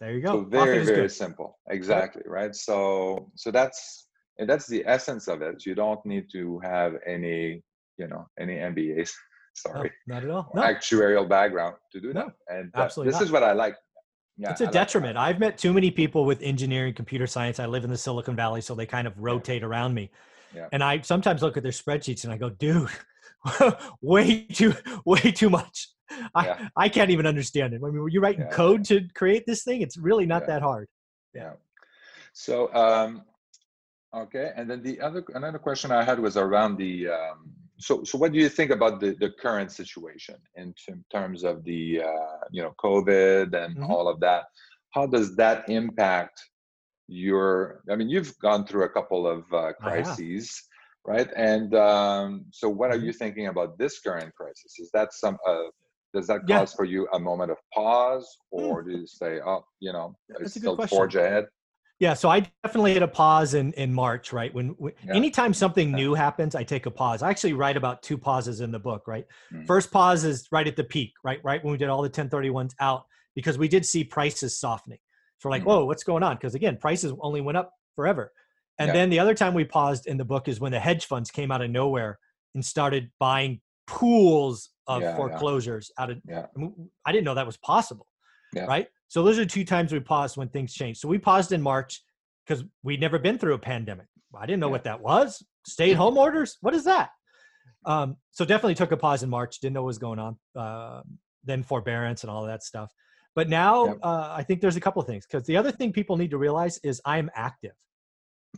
There 0.00 0.12
you 0.12 0.20
go. 0.20 0.32
So 0.32 0.44
very 0.44 0.84
very 0.84 1.08
simple. 1.08 1.58
Exactly 1.70 2.22
right. 2.26 2.54
So 2.54 3.30
so 3.36 3.50
that's 3.50 4.08
and 4.38 4.48
that's 4.48 4.66
the 4.66 4.82
essence 4.86 5.28
of 5.28 5.42
it. 5.42 5.64
You 5.64 5.74
don't 5.74 6.04
need 6.04 6.26
to 6.32 6.60
have 6.60 6.94
any 7.06 7.62
you 7.98 8.08
know 8.08 8.26
any 8.38 8.56
MBAs. 8.56 9.10
Sorry, 9.54 9.92
no, 10.06 10.14
not 10.14 10.24
at 10.24 10.30
all. 10.30 10.50
No. 10.54 10.62
Actuarial 10.62 11.28
background 11.28 11.76
to 11.92 12.00
do 12.00 12.12
that, 12.14 12.28
and 12.48 12.70
uh, 12.74 12.80
absolutely 12.80 13.10
this 13.10 13.20
not. 13.20 13.26
is 13.26 13.32
what 13.32 13.42
I 13.42 13.52
like. 13.52 13.76
Yeah, 14.36 14.50
it's 14.50 14.60
a 14.60 14.68
I 14.68 14.70
detriment. 14.70 15.16
I've 15.16 15.38
met 15.38 15.58
too 15.58 15.72
many 15.72 15.90
people 15.90 16.24
with 16.24 16.40
engineering, 16.42 16.94
computer 16.94 17.26
science. 17.26 17.60
I 17.60 17.66
live 17.66 17.84
in 17.84 17.90
the 17.90 17.98
Silicon 17.98 18.34
Valley, 18.34 18.60
so 18.60 18.74
they 18.74 18.86
kind 18.86 19.06
of 19.06 19.12
rotate 19.18 19.62
around 19.62 19.94
me. 19.94 20.10
Yeah. 20.54 20.68
And 20.72 20.82
I 20.82 21.00
sometimes 21.00 21.42
look 21.42 21.56
at 21.56 21.62
their 21.62 21.72
spreadsheets 21.72 22.24
and 22.24 22.32
I 22.32 22.36
go, 22.36 22.50
dude, 22.50 22.88
way 24.00 24.44
too, 24.44 24.74
way 25.04 25.20
too 25.20 25.50
much. 25.50 25.88
I, 26.34 26.46
yeah. 26.46 26.68
I 26.76 26.88
can't 26.88 27.10
even 27.10 27.26
understand 27.26 27.74
it. 27.74 27.80
I 27.82 27.86
mean, 27.86 28.00
were 28.00 28.08
you 28.08 28.20
writing 28.20 28.42
yeah. 28.42 28.50
code 28.50 28.84
to 28.86 29.06
create 29.14 29.44
this 29.46 29.64
thing? 29.64 29.80
It's 29.80 29.96
really 29.96 30.26
not 30.26 30.46
that 30.46 30.62
hard. 30.62 30.88
Yeah. 31.34 31.52
So, 32.34 32.72
um, 32.74 33.22
okay. 34.14 34.52
And 34.56 34.70
then 34.70 34.82
the 34.82 35.00
other, 35.00 35.24
another 35.34 35.58
question 35.58 35.90
I 35.90 36.04
had 36.04 36.18
was 36.18 36.36
around 36.36 36.76
the, 36.76 37.08
um, 37.08 37.52
so 37.82 38.04
so 38.04 38.16
what 38.16 38.32
do 38.32 38.38
you 38.38 38.48
think 38.48 38.70
about 38.70 39.00
the, 39.00 39.14
the 39.20 39.30
current 39.30 39.70
situation 39.72 40.36
in 40.56 40.74
terms 41.10 41.42
of 41.42 41.64
the 41.64 42.02
uh, 42.02 42.38
you 42.50 42.62
know 42.62 42.72
covid 42.82 43.54
and 43.54 43.76
mm-hmm. 43.76 43.90
all 43.90 44.08
of 44.08 44.20
that 44.20 44.44
how 44.90 45.06
does 45.06 45.34
that 45.36 45.68
impact 45.68 46.40
your 47.08 47.82
i 47.90 47.96
mean 47.96 48.08
you've 48.08 48.38
gone 48.38 48.64
through 48.66 48.84
a 48.84 48.88
couple 48.88 49.26
of 49.26 49.40
uh, 49.52 49.72
crises 49.80 50.62
right 51.04 51.30
and 51.36 51.74
um, 51.74 52.44
so 52.50 52.68
what 52.68 52.90
are 52.90 52.96
mm-hmm. 52.96 53.06
you 53.06 53.12
thinking 53.12 53.48
about 53.48 53.76
this 53.78 54.00
current 54.00 54.32
crisis 54.34 54.78
is 54.78 54.90
that 54.94 55.12
some 55.12 55.36
uh, 55.46 55.64
does 56.14 56.26
that 56.26 56.40
cause 56.46 56.72
yeah. 56.72 56.76
for 56.76 56.84
you 56.84 57.08
a 57.14 57.18
moment 57.18 57.50
of 57.50 57.56
pause 57.74 58.28
mm. 58.54 58.60
or 58.60 58.82
mm. 58.82 58.86
do 58.86 58.98
you 58.98 59.06
say 59.06 59.40
oh 59.44 59.64
you 59.80 59.92
know 59.92 60.14
That's 60.28 60.54
still 60.54 60.76
forge 60.86 61.16
ahead 61.16 61.46
yeah, 62.02 62.14
so 62.14 62.28
I 62.28 62.40
definitely 62.64 62.94
hit 62.94 63.02
a 63.02 63.06
pause 63.06 63.54
in 63.54 63.72
in 63.74 63.94
March, 63.94 64.32
right? 64.32 64.52
When, 64.52 64.70
when 64.70 64.92
yeah. 65.06 65.14
anytime 65.14 65.54
something 65.54 65.92
new 65.92 66.14
happens, 66.14 66.56
I 66.56 66.64
take 66.64 66.86
a 66.86 66.90
pause. 66.90 67.22
I 67.22 67.30
actually 67.30 67.52
write 67.52 67.76
about 67.76 68.02
two 68.02 68.18
pauses 68.18 68.60
in 68.60 68.72
the 68.72 68.78
book, 68.80 69.06
right? 69.06 69.24
Mm-hmm. 69.52 69.66
First 69.66 69.92
pause 69.92 70.24
is 70.24 70.48
right 70.50 70.66
at 70.66 70.74
the 70.74 70.82
peak, 70.82 71.12
right? 71.22 71.38
Right 71.44 71.62
when 71.62 71.70
we 71.70 71.78
did 71.78 71.88
all 71.88 72.02
the 72.02 72.10
1031s 72.10 72.74
out 72.80 73.04
because 73.36 73.56
we 73.56 73.68
did 73.68 73.86
see 73.86 74.02
prices 74.02 74.58
softening. 74.58 74.98
So 75.38 75.48
we're 75.48 75.52
like, 75.52 75.60
mm-hmm. 75.60 75.70
whoa, 75.70 75.84
what's 75.84 76.02
going 76.02 76.24
on? 76.24 76.34
Because 76.34 76.56
again, 76.56 76.76
prices 76.76 77.12
only 77.20 77.40
went 77.40 77.56
up 77.56 77.72
forever. 77.94 78.32
And 78.80 78.88
yeah. 78.88 78.94
then 78.94 79.08
the 79.08 79.20
other 79.20 79.34
time 79.36 79.54
we 79.54 79.64
paused 79.64 80.08
in 80.08 80.16
the 80.16 80.24
book 80.24 80.48
is 80.48 80.58
when 80.58 80.72
the 80.72 80.80
hedge 80.80 81.06
funds 81.06 81.30
came 81.30 81.52
out 81.52 81.62
of 81.62 81.70
nowhere 81.70 82.18
and 82.56 82.64
started 82.64 83.12
buying 83.20 83.60
pools 83.86 84.70
of 84.88 85.02
yeah, 85.02 85.14
foreclosures 85.14 85.92
out 85.98 86.10
of 86.10 86.18
I, 86.28 86.46
mean, 86.56 86.90
I 87.06 87.12
didn't 87.12 87.26
know 87.26 87.36
that 87.36 87.46
was 87.46 87.58
possible. 87.58 88.08
Right. 88.66 88.88
So 89.12 89.22
those 89.22 89.38
are 89.38 89.44
two 89.44 89.66
times 89.66 89.92
we 89.92 90.00
paused 90.00 90.38
when 90.38 90.48
things 90.48 90.72
changed. 90.72 90.98
So 90.98 91.06
we 91.06 91.18
paused 91.18 91.52
in 91.52 91.60
March 91.60 92.00
because 92.46 92.64
we'd 92.82 92.98
never 92.98 93.18
been 93.18 93.36
through 93.36 93.52
a 93.52 93.58
pandemic. 93.58 94.06
I 94.34 94.46
didn't 94.46 94.60
know 94.60 94.68
yeah. 94.68 94.72
what 94.72 94.84
that 94.84 95.02
was. 95.02 95.44
Stay 95.66 95.90
at 95.90 95.96
home 95.98 96.16
orders? 96.16 96.56
What 96.62 96.72
is 96.72 96.84
that? 96.84 97.10
Um, 97.84 98.16
so 98.30 98.46
definitely 98.46 98.74
took 98.74 98.90
a 98.90 98.96
pause 98.96 99.22
in 99.22 99.28
March. 99.28 99.60
Didn't 99.60 99.74
know 99.74 99.82
what 99.82 99.88
was 99.88 99.98
going 99.98 100.18
on. 100.18 100.38
Uh, 100.56 101.02
then 101.44 101.62
forbearance 101.62 102.22
and 102.22 102.30
all 102.30 102.46
that 102.46 102.62
stuff. 102.62 102.90
But 103.34 103.50
now 103.50 103.88
yep. 103.88 103.98
uh, 104.02 104.32
I 104.34 104.44
think 104.44 104.62
there's 104.62 104.76
a 104.76 104.80
couple 104.80 105.02
of 105.02 105.06
things 105.06 105.26
because 105.26 105.46
the 105.46 105.58
other 105.58 105.72
thing 105.72 105.92
people 105.92 106.16
need 106.16 106.30
to 106.30 106.38
realize 106.38 106.78
is 106.82 107.02
I'm 107.04 107.30
active. 107.34 107.72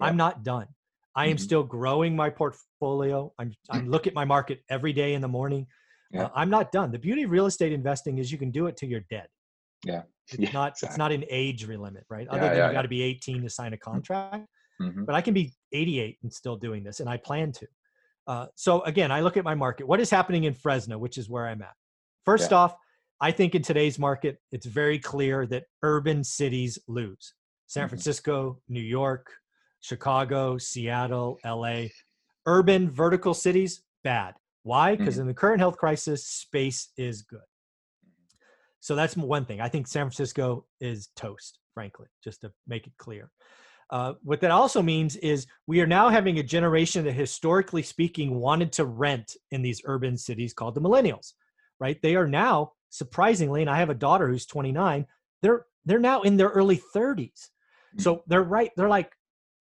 Yep. 0.00 0.08
I'm 0.08 0.16
not 0.16 0.44
done. 0.44 0.68
I 1.16 1.24
am 1.24 1.30
mm-hmm. 1.30 1.38
still 1.38 1.64
growing 1.64 2.14
my 2.14 2.30
portfolio. 2.30 3.32
I'm 3.40 3.52
I'm 3.70 3.88
look 3.90 4.06
at 4.06 4.14
my 4.14 4.24
market 4.24 4.60
every 4.68 4.92
day 4.92 5.14
in 5.14 5.20
the 5.20 5.26
morning. 5.26 5.66
Uh, 6.16 6.28
I'm 6.32 6.48
not 6.48 6.70
done. 6.70 6.92
The 6.92 6.98
beauty 7.00 7.24
of 7.24 7.32
real 7.32 7.46
estate 7.46 7.72
investing 7.72 8.18
is 8.18 8.30
you 8.30 8.38
can 8.38 8.52
do 8.52 8.68
it 8.68 8.76
till 8.76 8.88
you're 8.88 9.04
dead. 9.10 9.26
Yeah. 9.84 10.02
It's 10.28 10.38
yeah, 10.38 10.52
not 10.52 10.70
exactly. 10.70 10.88
it's 10.88 10.96
not 10.96 11.12
an 11.12 11.24
age 11.28 11.66
limit, 11.66 12.06
right? 12.08 12.26
Other 12.28 12.40
yeah, 12.40 12.48
than 12.48 12.56
yeah, 12.56 12.66
you 12.68 12.72
got 12.72 12.82
to 12.82 12.88
be 12.88 13.02
18 13.02 13.42
to 13.42 13.50
sign 13.50 13.74
a 13.74 13.76
mm-hmm. 13.76 13.90
contract. 13.90 14.46
Mm-hmm. 14.80 15.04
But 15.04 15.14
I 15.14 15.20
can 15.20 15.34
be 15.34 15.52
88 15.72 16.16
and 16.22 16.32
still 16.32 16.56
doing 16.56 16.82
this, 16.82 17.00
and 17.00 17.10
I 17.10 17.18
plan 17.18 17.52
to. 17.52 17.66
Uh, 18.26 18.46
so 18.54 18.80
again, 18.84 19.12
I 19.12 19.20
look 19.20 19.36
at 19.36 19.44
my 19.44 19.54
market. 19.54 19.86
What 19.86 20.00
is 20.00 20.08
happening 20.08 20.44
in 20.44 20.54
Fresno, 20.54 20.96
which 20.96 21.18
is 21.18 21.28
where 21.28 21.46
I'm 21.46 21.60
at? 21.60 21.74
First 22.24 22.54
off, 22.54 22.74
I 23.20 23.32
think 23.32 23.54
in 23.54 23.60
today's 23.60 23.98
market, 23.98 24.38
it's 24.50 24.66
very 24.66 24.98
clear 24.98 25.46
that 25.48 25.64
urban 25.82 26.24
cities 26.24 26.78
lose. 26.88 27.34
San 27.66 27.82
mm-hmm. 27.82 27.90
Francisco, 27.90 28.60
New 28.68 28.80
York, 28.80 29.30
Chicago, 29.80 30.58
Seattle, 30.58 31.38
LA. 31.44 31.88
Urban 32.46 32.90
vertical 32.90 33.34
cities, 33.34 33.82
bad. 34.02 34.34
Why? 34.62 34.96
Because 34.96 35.14
mm-hmm. 35.14 35.22
in 35.22 35.26
the 35.28 35.34
current 35.34 35.60
health 35.60 35.76
crisis, 35.76 36.26
space 36.26 36.88
is 36.96 37.22
good. 37.22 37.40
So 38.84 38.94
that's 38.94 39.16
one 39.16 39.46
thing. 39.46 39.62
I 39.62 39.68
think 39.70 39.86
San 39.86 40.02
Francisco 40.02 40.66
is 40.78 41.08
toast. 41.16 41.58
frankly, 41.72 42.04
just 42.22 42.42
to 42.42 42.52
make 42.66 42.86
it 42.86 42.92
clear. 42.98 43.30
Uh, 43.88 44.12
what 44.22 44.42
that 44.42 44.50
also 44.50 44.82
means 44.82 45.16
is 45.16 45.46
we 45.66 45.80
are 45.80 45.86
now 45.86 46.10
having 46.10 46.38
a 46.38 46.42
generation 46.42 47.02
that, 47.04 47.12
historically 47.12 47.82
speaking, 47.82 48.34
wanted 48.34 48.72
to 48.72 48.84
rent 48.84 49.36
in 49.52 49.62
these 49.62 49.80
urban 49.86 50.18
cities 50.18 50.52
called 50.52 50.74
the 50.74 50.82
millennials, 50.82 51.32
right? 51.80 51.98
They 52.02 52.14
are 52.14 52.28
now 52.28 52.72
surprisingly, 52.90 53.62
and 53.62 53.70
I 53.70 53.78
have 53.78 53.88
a 53.88 53.94
daughter 53.94 54.28
who's 54.28 54.44
29. 54.44 55.06
They're 55.40 55.64
they're 55.86 55.98
now 55.98 56.20
in 56.20 56.36
their 56.36 56.50
early 56.50 56.78
30s, 56.94 57.48
so 57.98 58.22
they're 58.26 58.42
right. 58.42 58.70
They're 58.76 58.90
like 58.90 59.10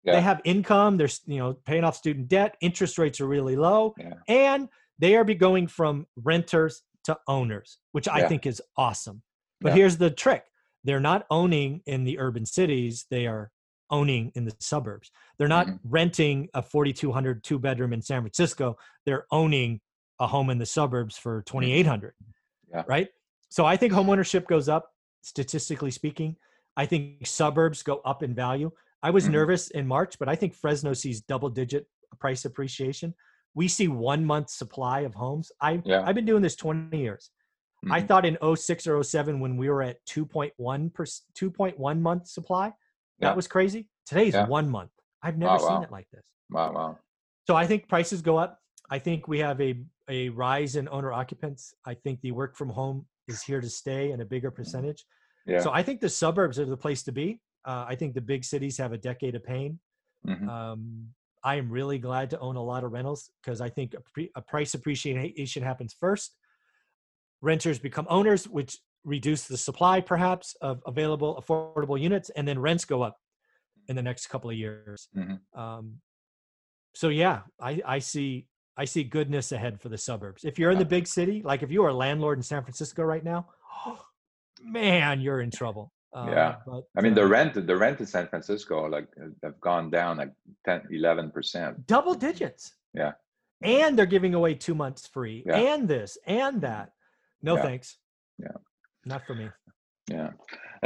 yeah. 0.04 0.16
they 0.16 0.20
have 0.20 0.42
income. 0.44 0.98
They're 0.98 1.08
you 1.24 1.38
know 1.38 1.54
paying 1.64 1.84
off 1.84 1.96
student 1.96 2.28
debt. 2.28 2.56
Interest 2.60 2.98
rates 2.98 3.22
are 3.22 3.26
really 3.26 3.56
low, 3.56 3.94
yeah. 3.96 4.12
and 4.28 4.68
they 4.98 5.16
are 5.16 5.24
be 5.24 5.34
going 5.34 5.68
from 5.68 6.06
renters 6.16 6.82
to 7.06 7.18
owners, 7.26 7.78
which 7.92 8.08
I 8.08 8.28
think 8.28 8.46
is 8.46 8.62
awesome. 8.76 9.22
But 9.60 9.74
here's 9.74 9.96
the 9.96 10.10
trick: 10.10 10.44
they're 10.84 11.00
not 11.00 11.26
owning 11.30 11.82
in 11.86 12.04
the 12.04 12.18
urban 12.18 12.46
cities. 12.46 13.06
They 13.10 13.26
are 13.26 13.50
owning 13.90 14.32
in 14.34 14.44
the 14.44 14.54
suburbs. 14.60 15.10
They're 15.38 15.48
not 15.48 15.66
mm-hmm. 15.66 15.88
renting 15.88 16.48
a 16.54 16.62
4,200 16.62 17.44
two 17.44 17.58
bedroom 17.58 17.92
in 17.92 18.02
San 18.02 18.22
Francisco. 18.22 18.76
They're 19.04 19.26
owning 19.30 19.80
a 20.20 20.26
home 20.26 20.50
in 20.50 20.58
the 20.58 20.66
suburbs 20.66 21.16
for 21.16 21.42
2,800. 21.42 22.14
Yeah. 22.70 22.82
Right. 22.86 23.08
So 23.48 23.64
I 23.64 23.76
think 23.76 23.92
homeownership 23.92 24.46
goes 24.46 24.68
up 24.68 24.90
statistically 25.22 25.90
speaking. 25.90 26.36
I 26.76 26.86
think 26.86 27.26
suburbs 27.26 27.82
go 27.82 28.00
up 28.04 28.22
in 28.22 28.34
value. 28.34 28.70
I 29.02 29.10
was 29.10 29.24
mm-hmm. 29.24 29.34
nervous 29.34 29.70
in 29.70 29.86
March, 29.86 30.18
but 30.18 30.28
I 30.28 30.34
think 30.34 30.54
Fresno 30.54 30.92
sees 30.92 31.20
double 31.20 31.48
digit 31.48 31.86
price 32.18 32.44
appreciation. 32.44 33.14
We 33.56 33.66
see 33.66 33.88
one 33.88 34.24
month 34.24 34.50
supply 34.50 35.00
of 35.00 35.14
homes. 35.14 35.50
I, 35.60 35.82
yeah. 35.84 36.04
I've 36.06 36.14
been 36.14 36.26
doing 36.26 36.42
this 36.42 36.54
20 36.54 36.96
years. 36.96 37.30
Mm-hmm. 37.84 37.92
I 37.92 38.02
thought 38.02 38.24
in 38.24 38.38
06 38.56 38.86
or 38.86 39.02
07 39.02 39.40
when 39.40 39.56
we 39.56 39.68
were 39.68 39.82
at 39.82 39.96
2.1 40.06 40.94
per, 40.94 41.04
2.1 41.04 42.00
month 42.00 42.28
supply, 42.28 42.68
that 43.20 43.30
yeah. 43.30 43.34
was 43.34 43.48
crazy. 43.48 43.88
Today's 44.06 44.34
yeah. 44.34 44.46
one 44.46 44.68
month. 44.70 44.90
I've 45.22 45.38
never 45.38 45.58
seen 45.58 45.68
wow. 45.68 45.82
it 45.82 45.90
like 45.90 46.06
this. 46.12 46.22
Wow, 46.50 46.72
wow. 46.72 46.98
So 47.46 47.56
I 47.56 47.66
think 47.66 47.88
prices 47.88 48.22
go 48.22 48.36
up. 48.36 48.60
I 48.90 48.98
think 48.98 49.26
we 49.26 49.40
have 49.40 49.60
a 49.60 49.82
a 50.08 50.28
rise 50.28 50.76
in 50.76 50.88
owner 50.88 51.12
occupants. 51.12 51.74
I 51.84 51.94
think 51.94 52.20
the 52.20 52.30
work 52.30 52.56
from 52.56 52.68
home 52.68 53.06
is 53.26 53.42
here 53.42 53.60
to 53.60 53.68
stay 53.68 54.12
in 54.12 54.20
a 54.20 54.24
bigger 54.24 54.50
mm-hmm. 54.50 54.62
percentage. 54.62 55.04
Yeah. 55.46 55.60
So 55.60 55.72
I 55.72 55.82
think 55.82 56.00
the 56.00 56.08
suburbs 56.08 56.58
are 56.58 56.64
the 56.64 56.76
place 56.76 57.02
to 57.04 57.12
be. 57.12 57.40
Uh, 57.64 57.84
I 57.88 57.96
think 57.96 58.14
the 58.14 58.20
big 58.20 58.44
cities 58.44 58.78
have 58.78 58.92
a 58.92 58.98
decade 58.98 59.34
of 59.34 59.44
pain. 59.44 59.80
Mm-hmm. 60.26 60.48
Um, 60.48 61.08
I 61.46 61.54
am 61.54 61.70
really 61.70 61.98
glad 61.98 62.30
to 62.30 62.40
own 62.40 62.56
a 62.56 62.62
lot 62.62 62.82
of 62.82 62.90
rentals 62.90 63.30
because 63.40 63.60
I 63.60 63.68
think 63.68 63.94
a, 63.94 64.00
pre- 64.12 64.32
a 64.34 64.42
price 64.42 64.74
appreciation 64.74 65.62
happens 65.62 65.94
first. 65.98 66.34
Renters 67.40 67.78
become 67.78 68.04
owners, 68.10 68.48
which 68.48 68.76
reduce 69.04 69.44
the 69.44 69.56
supply 69.56 70.00
perhaps 70.00 70.56
of 70.60 70.82
available 70.86 71.40
affordable 71.40 71.98
units 71.98 72.28
and 72.30 72.46
then 72.46 72.58
rents 72.58 72.84
go 72.84 73.00
up 73.00 73.16
in 73.86 73.94
the 73.94 74.02
next 74.02 74.26
couple 74.26 74.50
of 74.50 74.56
years 74.56 75.06
mm-hmm. 75.16 75.60
um, 75.60 75.94
so 76.92 77.08
yeah 77.08 77.42
I, 77.60 77.80
I 77.86 77.98
see 78.00 78.48
i 78.76 78.84
see 78.84 79.04
goodness 79.04 79.52
ahead 79.52 79.80
for 79.80 79.88
the 79.88 79.96
suburbs 79.96 80.42
if 80.42 80.58
you're 80.58 80.72
in 80.72 80.78
the 80.78 80.84
big 80.84 81.06
city 81.06 81.40
like 81.44 81.62
if 81.62 81.70
you 81.70 81.84
are 81.84 81.90
a 81.90 81.94
landlord 81.94 82.38
in 82.38 82.42
san 82.42 82.64
francisco 82.64 83.04
right 83.04 83.22
now 83.22 83.46
man 84.60 85.20
you're 85.20 85.40
in 85.40 85.52
trouble 85.52 85.92
uh, 86.16 86.26
yeah 86.30 86.56
but, 86.66 86.82
i 86.96 87.00
mean 87.00 87.12
uh, 87.12 87.16
the 87.16 87.26
rent 87.26 87.54
the 87.54 87.76
rent 87.76 88.00
in 88.00 88.06
san 88.06 88.26
francisco 88.26 88.86
like 88.86 89.08
have 89.42 89.60
gone 89.60 89.90
down 89.90 90.16
like 90.16 90.32
10 90.64 90.88
11 90.90 91.30
percent. 91.30 91.86
Double 91.86 92.14
digits. 92.14 92.74
Yeah. 92.94 93.12
And 93.62 93.98
they're 93.98 94.06
giving 94.06 94.34
away 94.34 94.54
two 94.54 94.74
months 94.74 95.06
free 95.06 95.44
yeah. 95.46 95.56
and 95.56 95.88
this 95.88 96.18
and 96.26 96.60
that. 96.62 96.90
No 97.42 97.56
yeah. 97.56 97.62
thanks. 97.62 97.96
Yeah. 98.38 98.56
Not 99.04 99.26
for 99.26 99.34
me. 99.34 99.48
Yeah 100.10 100.30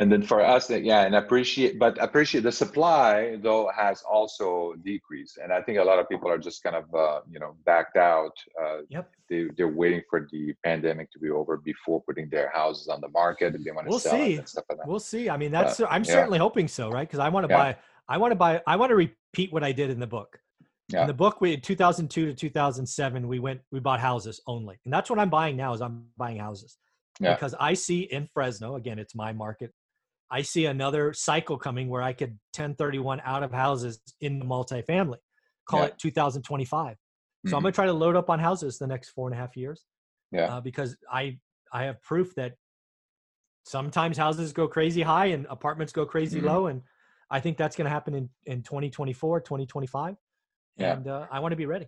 and 0.00 0.10
then 0.10 0.22
for 0.22 0.40
us 0.44 0.70
yeah 0.70 1.02
and 1.02 1.14
appreciate 1.14 1.78
but 1.78 2.02
appreciate 2.02 2.42
the 2.42 2.50
supply 2.50 3.36
though 3.42 3.70
has 3.76 4.02
also 4.02 4.74
decreased 4.82 5.36
and 5.36 5.52
i 5.52 5.60
think 5.60 5.78
a 5.78 5.84
lot 5.84 5.98
of 5.98 6.08
people 6.08 6.28
are 6.28 6.38
just 6.38 6.62
kind 6.62 6.74
of 6.74 6.92
uh, 6.94 7.20
you 7.30 7.38
know 7.38 7.54
backed 7.64 7.96
out 7.96 8.32
uh, 8.60 8.78
yep 8.88 9.10
they, 9.28 9.46
they're 9.56 9.68
waiting 9.68 10.02
for 10.08 10.26
the 10.32 10.52
pandemic 10.64 11.10
to 11.12 11.18
be 11.18 11.30
over 11.30 11.58
before 11.58 12.02
putting 12.02 12.28
their 12.30 12.50
houses 12.52 12.88
on 12.88 13.00
the 13.00 13.08
market 13.08 13.54
if 13.54 13.62
they 13.62 13.70
want 13.70 13.86
to 13.86 13.90
we'll 13.90 13.98
sell 13.98 14.12
see. 14.12 14.36
and 14.36 14.48
stuff 14.48 14.64
like 14.70 14.78
that 14.78 14.88
we'll 14.88 14.98
see 14.98 15.28
i 15.28 15.36
mean 15.36 15.52
that's 15.52 15.78
but, 15.78 15.92
i'm 15.92 16.02
yeah. 16.04 16.12
certainly 16.12 16.38
hoping 16.38 16.66
so 16.66 16.90
right 16.90 17.06
because 17.06 17.20
i 17.20 17.28
want 17.28 17.46
to 17.46 17.52
yeah. 17.52 17.58
buy 17.58 17.76
i 18.08 18.16
want 18.16 18.32
to 18.32 18.36
buy 18.36 18.60
i 18.66 18.76
want 18.76 18.90
to 18.90 18.96
repeat 18.96 19.52
what 19.52 19.62
i 19.62 19.70
did 19.70 19.90
in 19.90 20.00
the 20.00 20.06
book 20.06 20.40
yeah. 20.92 21.02
In 21.02 21.06
the 21.06 21.14
book, 21.14 21.40
we 21.40 21.52
in 21.52 21.60
2002 21.60 22.26
to 22.26 22.34
2007, 22.34 23.28
we 23.28 23.38
went, 23.38 23.60
we 23.70 23.78
bought 23.78 24.00
houses 24.00 24.40
only, 24.48 24.76
and 24.84 24.92
that's 24.92 25.08
what 25.08 25.20
I'm 25.20 25.30
buying 25.30 25.56
now. 25.56 25.72
Is 25.72 25.80
I'm 25.80 26.06
buying 26.16 26.36
houses 26.36 26.78
yeah. 27.20 27.34
because 27.34 27.54
I 27.60 27.74
see 27.74 28.00
in 28.00 28.28
Fresno, 28.32 28.76
again, 28.76 28.98
it's 28.98 29.14
my 29.14 29.32
market. 29.32 29.72
I 30.30 30.42
see 30.42 30.66
another 30.66 31.12
cycle 31.12 31.58
coming 31.58 31.88
where 31.88 32.02
I 32.02 32.12
could 32.12 32.38
1031 32.56 33.20
out 33.24 33.42
of 33.42 33.52
houses 33.52 34.00
in 34.20 34.38
the 34.38 34.44
multifamily. 34.44 35.16
Call 35.66 35.80
yeah. 35.80 35.86
it 35.86 35.98
2025. 35.98 36.96
So 36.96 37.48
mm-hmm. 37.48 37.56
I'm 37.56 37.62
going 37.62 37.72
to 37.72 37.74
try 37.74 37.86
to 37.86 37.92
load 37.92 38.16
up 38.16 38.30
on 38.30 38.38
houses 38.38 38.78
the 38.78 38.86
next 38.86 39.10
four 39.10 39.28
and 39.28 39.34
a 39.34 39.38
half 39.38 39.56
years. 39.56 39.84
Yeah. 40.30 40.56
Uh, 40.56 40.60
because 40.60 40.96
I 41.10 41.38
I 41.72 41.84
have 41.84 42.00
proof 42.02 42.34
that 42.36 42.54
sometimes 43.64 44.16
houses 44.16 44.52
go 44.52 44.68
crazy 44.68 45.02
high 45.02 45.26
and 45.26 45.46
apartments 45.48 45.92
go 45.92 46.06
crazy 46.06 46.38
mm-hmm. 46.38 46.48
low, 46.48 46.66
and 46.66 46.82
I 47.30 47.40
think 47.40 47.56
that's 47.56 47.76
going 47.76 47.86
to 47.86 47.90
happen 47.90 48.14
in 48.14 48.28
in 48.44 48.62
2024, 48.62 49.40
2025. 49.40 50.16
Yeah. 50.76 50.92
And 50.92 51.08
uh, 51.08 51.26
I 51.30 51.40
want 51.40 51.52
to 51.52 51.56
be 51.56 51.66
ready. 51.66 51.86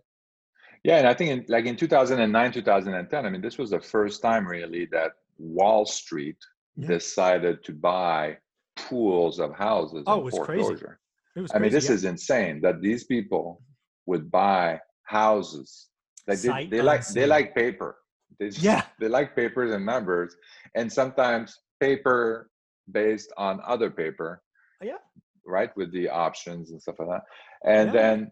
Yeah, 0.84 0.98
and 0.98 1.06
I 1.06 1.14
think 1.14 1.30
in, 1.30 1.44
like 1.48 1.66
in 1.66 1.76
2009, 1.76 2.52
2010, 2.52 3.26
I 3.26 3.30
mean, 3.30 3.40
this 3.40 3.56
was 3.56 3.70
the 3.70 3.80
first 3.80 4.20
time 4.20 4.46
really 4.46 4.86
that 4.86 5.12
Wall 5.38 5.86
Street 5.86 6.38
yeah. 6.76 6.88
decided 6.88 7.64
to 7.64 7.72
buy 7.72 8.36
pools 8.76 9.38
of 9.38 9.54
houses 9.54 10.04
oh, 10.06 10.14
in 10.14 10.20
it 10.20 10.24
was 10.24 10.34
foreclosure. 10.34 10.76
Crazy. 10.76 10.96
It 11.36 11.40
was 11.40 11.52
I 11.54 11.58
mean, 11.58 11.72
this 11.72 11.88
yeah. 11.88 11.94
is 11.94 12.04
insane 12.04 12.60
that 12.62 12.82
these 12.82 13.04
people 13.04 13.62
would 14.06 14.30
buy 14.30 14.80
houses. 15.04 15.88
Like 16.26 16.40
they, 16.40 16.66
they 16.66 16.82
like 16.82 17.06
they 17.08 17.26
like 17.26 17.54
paper. 17.54 17.96
They 18.38 18.48
just, 18.48 18.62
yeah. 18.62 18.82
they 19.00 19.08
like 19.08 19.34
papers 19.36 19.72
and 19.72 19.84
numbers, 19.84 20.36
and 20.74 20.92
sometimes 20.92 21.58
paper 21.80 22.50
based 22.90 23.32
on 23.36 23.60
other 23.66 23.90
paper. 23.90 24.42
Oh, 24.82 24.86
yeah. 24.86 24.98
Right 25.44 25.74
with 25.76 25.92
the 25.92 26.08
options 26.08 26.70
and 26.70 26.80
stuff 26.80 26.96
like 26.98 27.08
that, 27.08 27.22
and 27.64 27.92
yeah. 27.92 28.00
then, 28.00 28.30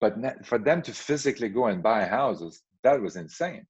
but 0.00 0.46
for 0.46 0.58
them 0.58 0.82
to 0.82 0.92
physically 0.92 1.48
go 1.48 1.66
and 1.66 1.82
buy 1.82 2.04
houses, 2.04 2.62
that 2.82 3.00
was 3.00 3.16
insane. 3.16 3.66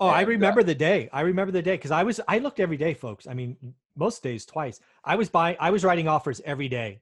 Oh, 0.00 0.08
and, 0.08 0.16
I 0.16 0.22
uh, 0.24 0.26
remember 0.26 0.60
uh, 0.60 0.64
the 0.64 0.74
day. 0.74 1.08
I 1.12 1.20
remember 1.22 1.52
the 1.52 1.62
day 1.62 1.74
because 1.74 1.90
I 1.90 2.02
was 2.02 2.20
I 2.26 2.38
looked 2.38 2.60
every 2.60 2.76
day, 2.76 2.94
folks. 2.94 3.26
I 3.26 3.34
mean, 3.34 3.56
most 3.96 4.22
days 4.22 4.44
twice. 4.44 4.80
I 5.04 5.16
was 5.16 5.28
buying. 5.28 5.56
I 5.60 5.70
was 5.70 5.84
writing 5.84 6.08
offers 6.08 6.40
every 6.44 6.68
day 6.68 7.00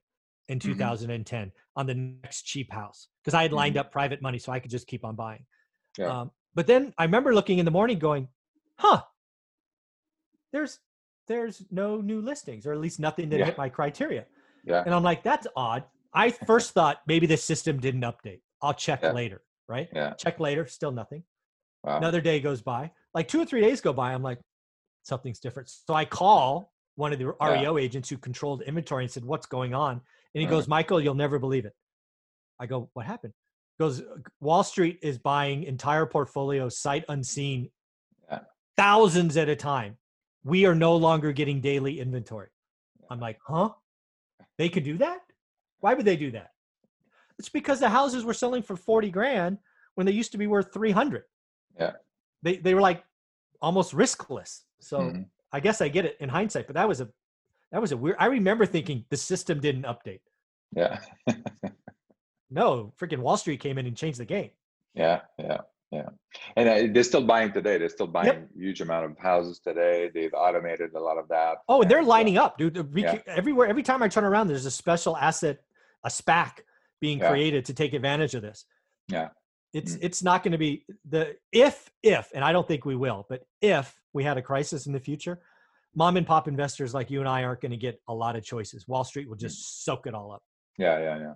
in 0.49 0.59
2010 0.59 1.47
mm-hmm. 1.47 1.51
on 1.77 1.87
the 1.87 1.95
next 1.95 2.43
cheap 2.43 2.71
house 2.71 3.09
because 3.23 3.35
I 3.35 3.43
had 3.43 3.53
lined 3.53 3.75
mm-hmm. 3.77 3.81
up 3.81 3.93
private 3.93 4.21
money 4.21 4.39
so 4.39 4.53
I 4.53 4.59
could 4.59 4.71
just 4.71 4.87
keep 4.87 5.05
on 5.05 5.15
buying. 5.15 5.45
Yeah. 5.99 6.21
Um, 6.21 6.31
but 6.55 6.67
then 6.67 6.93
I 6.99 7.05
remember 7.05 7.35
looking 7.35 7.59
in 7.59 7.65
the 7.65 7.71
morning, 7.71 7.99
going, 7.99 8.29
"Huh, 8.77 9.03
there's 10.53 10.79
there's 11.29 11.63
no 11.71 12.01
new 12.01 12.21
listings, 12.21 12.67
or 12.67 12.73
at 12.73 12.79
least 12.79 13.01
nothing 13.01 13.31
that 13.31 13.39
yeah. 13.39 13.47
hit 13.47 13.59
my 13.59 13.69
criteria." 13.69 14.27
Yeah. 14.65 14.83
And 14.85 14.95
I'm 14.95 15.03
like, 15.03 15.23
"That's 15.23 15.47
odd." 15.57 15.85
I 16.13 16.31
first 16.47 16.73
thought 16.73 17.01
maybe 17.07 17.27
the 17.27 17.39
system 17.39 17.81
didn't 17.81 18.03
update. 18.03 18.41
I'll 18.61 18.75
check 18.75 19.01
yeah. 19.03 19.13
later, 19.13 19.43
right? 19.67 19.89
Yeah. 19.95 20.13
Check 20.13 20.41
later, 20.41 20.67
still 20.67 20.93
nothing. 20.93 21.25
Wow. 21.85 21.99
Another 21.99 22.21
day 22.21 22.41
goes 22.41 22.63
by. 22.63 22.91
Like 23.15 23.29
two 23.29 23.41
or 23.41 23.45
three 23.45 23.61
days 23.61 23.81
go 23.81 23.93
by. 23.93 24.13
I'm 24.13 24.23
like, 24.23 24.39
something's 25.03 25.41
different. 25.41 25.69
So 25.69 25.95
I 25.95 26.05
call 26.05 26.73
one 26.95 27.13
of 27.13 27.19
the 27.19 27.27
REO 27.41 27.77
yeah. 27.77 27.83
agents 27.83 28.09
who 28.09 28.17
controlled 28.17 28.63
inventory 28.63 29.05
and 29.05 29.11
said, 29.11 29.25
What's 29.25 29.47
going 29.47 29.75
on? 29.75 29.93
And 29.93 30.41
he 30.41 30.45
uh-huh. 30.45 30.57
goes, 30.57 30.69
Michael, 30.69 31.01
you'll 31.01 31.15
never 31.15 31.39
believe 31.39 31.65
it. 31.65 31.75
I 32.61 32.67
go, 32.67 32.89
What 32.95 33.07
happened? 33.07 33.33
He 33.79 33.85
goes, 33.85 34.03
Wall 34.41 34.63
Street 34.63 34.99
is 35.03 35.19
buying 35.19 35.65
entire 35.65 36.07
portfolios 36.07 36.79
sight 36.79 37.05
unseen, 37.09 37.71
yeah. 38.31 38.41
thousands 38.77 39.37
at 39.37 39.49
a 39.49 39.57
time. 39.57 39.97
We 40.45 40.67
are 40.67 40.75
no 40.75 40.97
longer 40.97 41.33
getting 41.33 41.61
daily 41.61 42.01
inventory. 42.01 42.49
I'm 43.11 43.21
like, 43.21 43.39
Huh? 43.47 43.71
They 44.59 44.69
could 44.69 44.85
do 44.85 44.99
that? 44.99 45.21
Why 45.81 45.95
would 45.95 46.05
they 46.05 46.17
do 46.17 46.31
that? 46.33 46.51
It's 47.39 47.49
because 47.49 47.81
the 47.81 47.89
houses 47.89 48.25
were 48.25 48.35
selling 48.35 48.63
for 48.63 48.77
40 48.77 49.11
grand 49.11 49.59
when 49.95 50.07
they 50.07 50.13
used 50.13 50.33
to 50.33 50.39
be 50.39 50.47
worth 50.47 50.73
300. 50.73 51.25
Yeah. 51.79 51.93
They 52.43 52.57
they 52.57 52.75
were 52.75 52.81
like 52.81 53.05
almost 53.61 53.95
riskless. 53.95 54.63
So 54.81 54.99
mm-hmm. 54.99 55.23
I 55.53 55.61
guess 55.61 55.81
I 55.81 55.89
get 55.89 56.05
it 56.05 56.17
in 56.21 56.29
hindsight, 56.29 56.67
but 56.67 56.75
that 56.75 56.89
was 56.89 57.01
a 57.01 57.09
that 57.71 57.81
was 57.81 57.93
a 57.93 57.97
weird. 57.97 58.17
I 58.19 58.27
remember 58.27 58.67
thinking 58.67 59.05
the 59.09 59.17
system 59.17 59.61
didn't 59.61 59.85
update. 59.85 60.21
Yeah. 60.75 60.99
no, 62.51 62.93
freaking 63.01 63.19
Wall 63.19 63.37
Street 63.37 63.61
came 63.61 63.79
in 63.79 63.87
and 63.87 63.97
changed 63.97 64.21
the 64.21 64.25
game. 64.25 64.51
Yeah, 64.95 65.21
yeah, 65.39 65.59
yeah. 65.91 66.09
And 66.57 66.69
uh, 66.69 66.93
they're 66.93 67.03
still 67.03 67.25
buying 67.25 67.53
today. 67.53 67.79
They're 67.79 67.89
still 67.89 68.07
buying 68.07 68.27
yep. 68.27 68.49
huge 68.55 68.81
amount 68.81 69.11
of 69.11 69.19
houses 69.19 69.59
today. 69.59 70.11
They've 70.13 70.35
automated 70.35 70.95
a 70.95 71.01
lot 71.01 71.19
of 71.19 71.29
that. 71.29 71.59
Oh, 71.69 71.83
and 71.83 71.91
they're 71.91 72.03
lining 72.03 72.37
up, 72.37 72.59
dude. 72.59 72.77
Yeah. 72.95 73.19
Everywhere, 73.27 73.69
every 73.69 73.83
time 73.83 74.03
I 74.03 74.09
turn 74.09 74.25
around, 74.25 74.49
there's 74.49 74.67
a 74.67 74.71
special 74.71 75.17
asset, 75.17 75.63
a 76.05 76.09
SPAC 76.09 76.61
being 77.01 77.19
yeah. 77.19 77.31
created 77.31 77.65
to 77.67 77.75
take 77.75 77.95
advantage 77.95 78.35
of 78.35 78.43
this. 78.43 78.67
Yeah. 79.09 79.29
It's 79.73 79.95
mm. 79.95 80.01
it's 80.03 80.23
not 80.23 80.43
going 80.43 80.53
to 80.53 80.59
be 80.59 80.85
the 81.09 81.37
if 81.53 81.91
if 82.03 82.31
and 82.35 82.45
I 82.45 82.53
don't 82.53 82.67
think 82.67 82.85
we 82.85 82.97
will, 82.97 83.27
but 83.29 83.43
if 83.61 83.95
we 84.13 84.25
had 84.25 84.37
a 84.37 84.43
crisis 84.43 84.87
in 84.87 84.93
the 84.93 85.01
future, 85.01 85.41
mom 85.95 86.17
and 86.17 86.27
pop 86.27 86.49
investors 86.49 86.95
like 86.95 87.11
you 87.11 87.21
and 87.21 87.29
I 87.29 87.45
aren't 87.45 87.61
going 87.61 87.71
to 87.71 87.79
get 87.79 88.01
a 88.09 88.15
lot 88.15 88.37
of 88.37 88.45
choices. 88.45 88.87
Wall 88.87 89.05
Street 89.05 89.29
will 89.29 89.37
just 89.37 89.85
soak 89.85 90.07
it 90.07 90.15
all 90.15 90.33
up. 90.33 90.43
Yeah, 90.79 90.99
yeah, 90.99 91.19
yeah. 91.19 91.35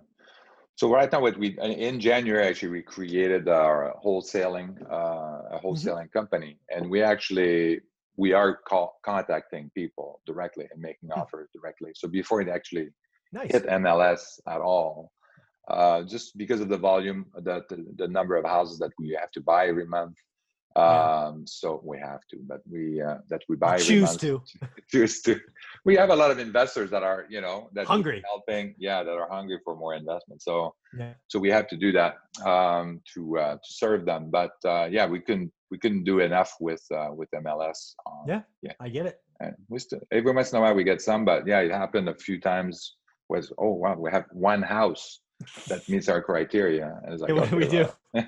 So 0.75 0.91
right 0.91 1.11
now, 1.11 1.21
what 1.21 1.37
we 1.37 1.57
in 1.59 1.99
January 1.99 2.45
actually 2.45 2.69
we 2.69 2.83
created 2.83 3.47
our 3.49 3.95
wholesaling 4.03 4.79
uh, 4.91 5.55
a 5.55 5.59
wholesaling 5.63 6.05
mm-hmm. 6.05 6.19
company, 6.19 6.59
and 6.69 6.89
we 6.89 7.01
actually 7.01 7.81
we 8.17 8.33
are 8.33 8.57
call, 8.57 8.99
contacting 9.03 9.71
people 9.73 10.21
directly 10.25 10.67
and 10.71 10.81
making 10.81 11.09
hmm. 11.09 11.19
offers 11.19 11.49
directly. 11.53 11.91
So 11.95 12.07
before 12.07 12.41
it 12.41 12.49
actually 12.49 12.89
nice. 13.31 13.51
hit 13.51 13.65
MLS 13.67 14.39
at 14.47 14.59
all, 14.59 15.11
uh, 15.69 16.03
just 16.03 16.37
because 16.37 16.61
of 16.61 16.69
the 16.69 16.77
volume, 16.77 17.25
the, 17.35 17.63
the, 17.69 17.85
the 17.97 18.07
number 18.07 18.35
of 18.35 18.45
houses 18.45 18.79
that 18.79 18.91
we 18.97 19.17
have 19.19 19.31
to 19.31 19.41
buy 19.41 19.67
every 19.67 19.85
month. 19.85 20.15
Um, 20.75 20.85
yeah. 20.85 21.31
So 21.45 21.81
we 21.83 21.97
have 21.97 22.21
to, 22.29 22.37
but 22.47 22.61
we 22.69 23.01
uh, 23.01 23.17
that 23.29 23.41
we 23.49 23.55
buy. 23.55 23.79
choose 23.79 24.15
to. 24.17 24.43
choose 24.91 25.21
to. 25.23 25.39
We 25.85 25.95
have 25.95 26.11
a 26.11 26.15
lot 26.15 26.29
of 26.29 26.37
investors 26.37 26.91
that 26.91 27.01
are, 27.01 27.25
you 27.29 27.41
know, 27.41 27.69
that 27.73 27.87
hungry 27.87 28.23
helping, 28.25 28.75
yeah, 28.77 29.01
that 29.01 29.11
are 29.11 29.27
hungry 29.27 29.59
for 29.63 29.75
more 29.75 29.95
investment. 29.95 30.43
So, 30.43 30.75
yeah. 30.97 31.13
so 31.29 31.39
we 31.39 31.49
have 31.49 31.67
to 31.69 31.77
do 31.77 31.91
that 31.93 32.17
um, 32.45 33.01
to 33.15 33.39
uh, 33.39 33.55
to 33.55 33.73
serve 33.73 34.05
them. 34.05 34.29
But 34.29 34.51
uh, 34.65 34.87
yeah, 34.91 35.07
we 35.07 35.19
couldn't 35.19 35.51
we 35.71 35.79
couldn't 35.79 36.03
do 36.03 36.19
enough 36.19 36.53
with 36.59 36.83
uh, 36.93 37.09
with 37.11 37.29
MLS. 37.31 37.95
Um, 38.05 38.25
yeah, 38.27 38.41
yeah, 38.61 38.73
I 38.79 38.89
get 38.89 39.07
it. 39.07 39.17
And 39.39 39.55
we 39.69 39.79
still 39.79 40.01
every 40.11 40.31
once 40.31 40.51
in 40.51 40.59
a 40.59 40.61
while 40.61 40.75
we 40.75 40.83
get 40.83 41.01
some, 41.01 41.25
but 41.25 41.47
yeah, 41.47 41.59
it 41.61 41.71
happened 41.71 42.07
a 42.07 42.15
few 42.15 42.39
times. 42.39 42.97
Was 43.29 43.51
oh 43.57 43.73
wow, 43.73 43.95
we 43.97 44.11
have 44.11 44.25
one 44.31 44.61
house 44.61 45.21
that 45.67 45.87
meets 45.87 46.09
our 46.09 46.21
criteria. 46.21 46.99
As 47.05 47.21
I 47.23 47.31
we 47.55 47.67
do. 47.67 47.87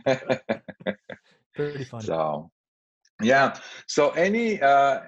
Pretty 1.55 1.83
funny. 1.83 2.05
So 2.05 2.51
yeah. 3.21 3.55
So 3.87 4.11
any 4.11 4.61
uh 4.61 5.01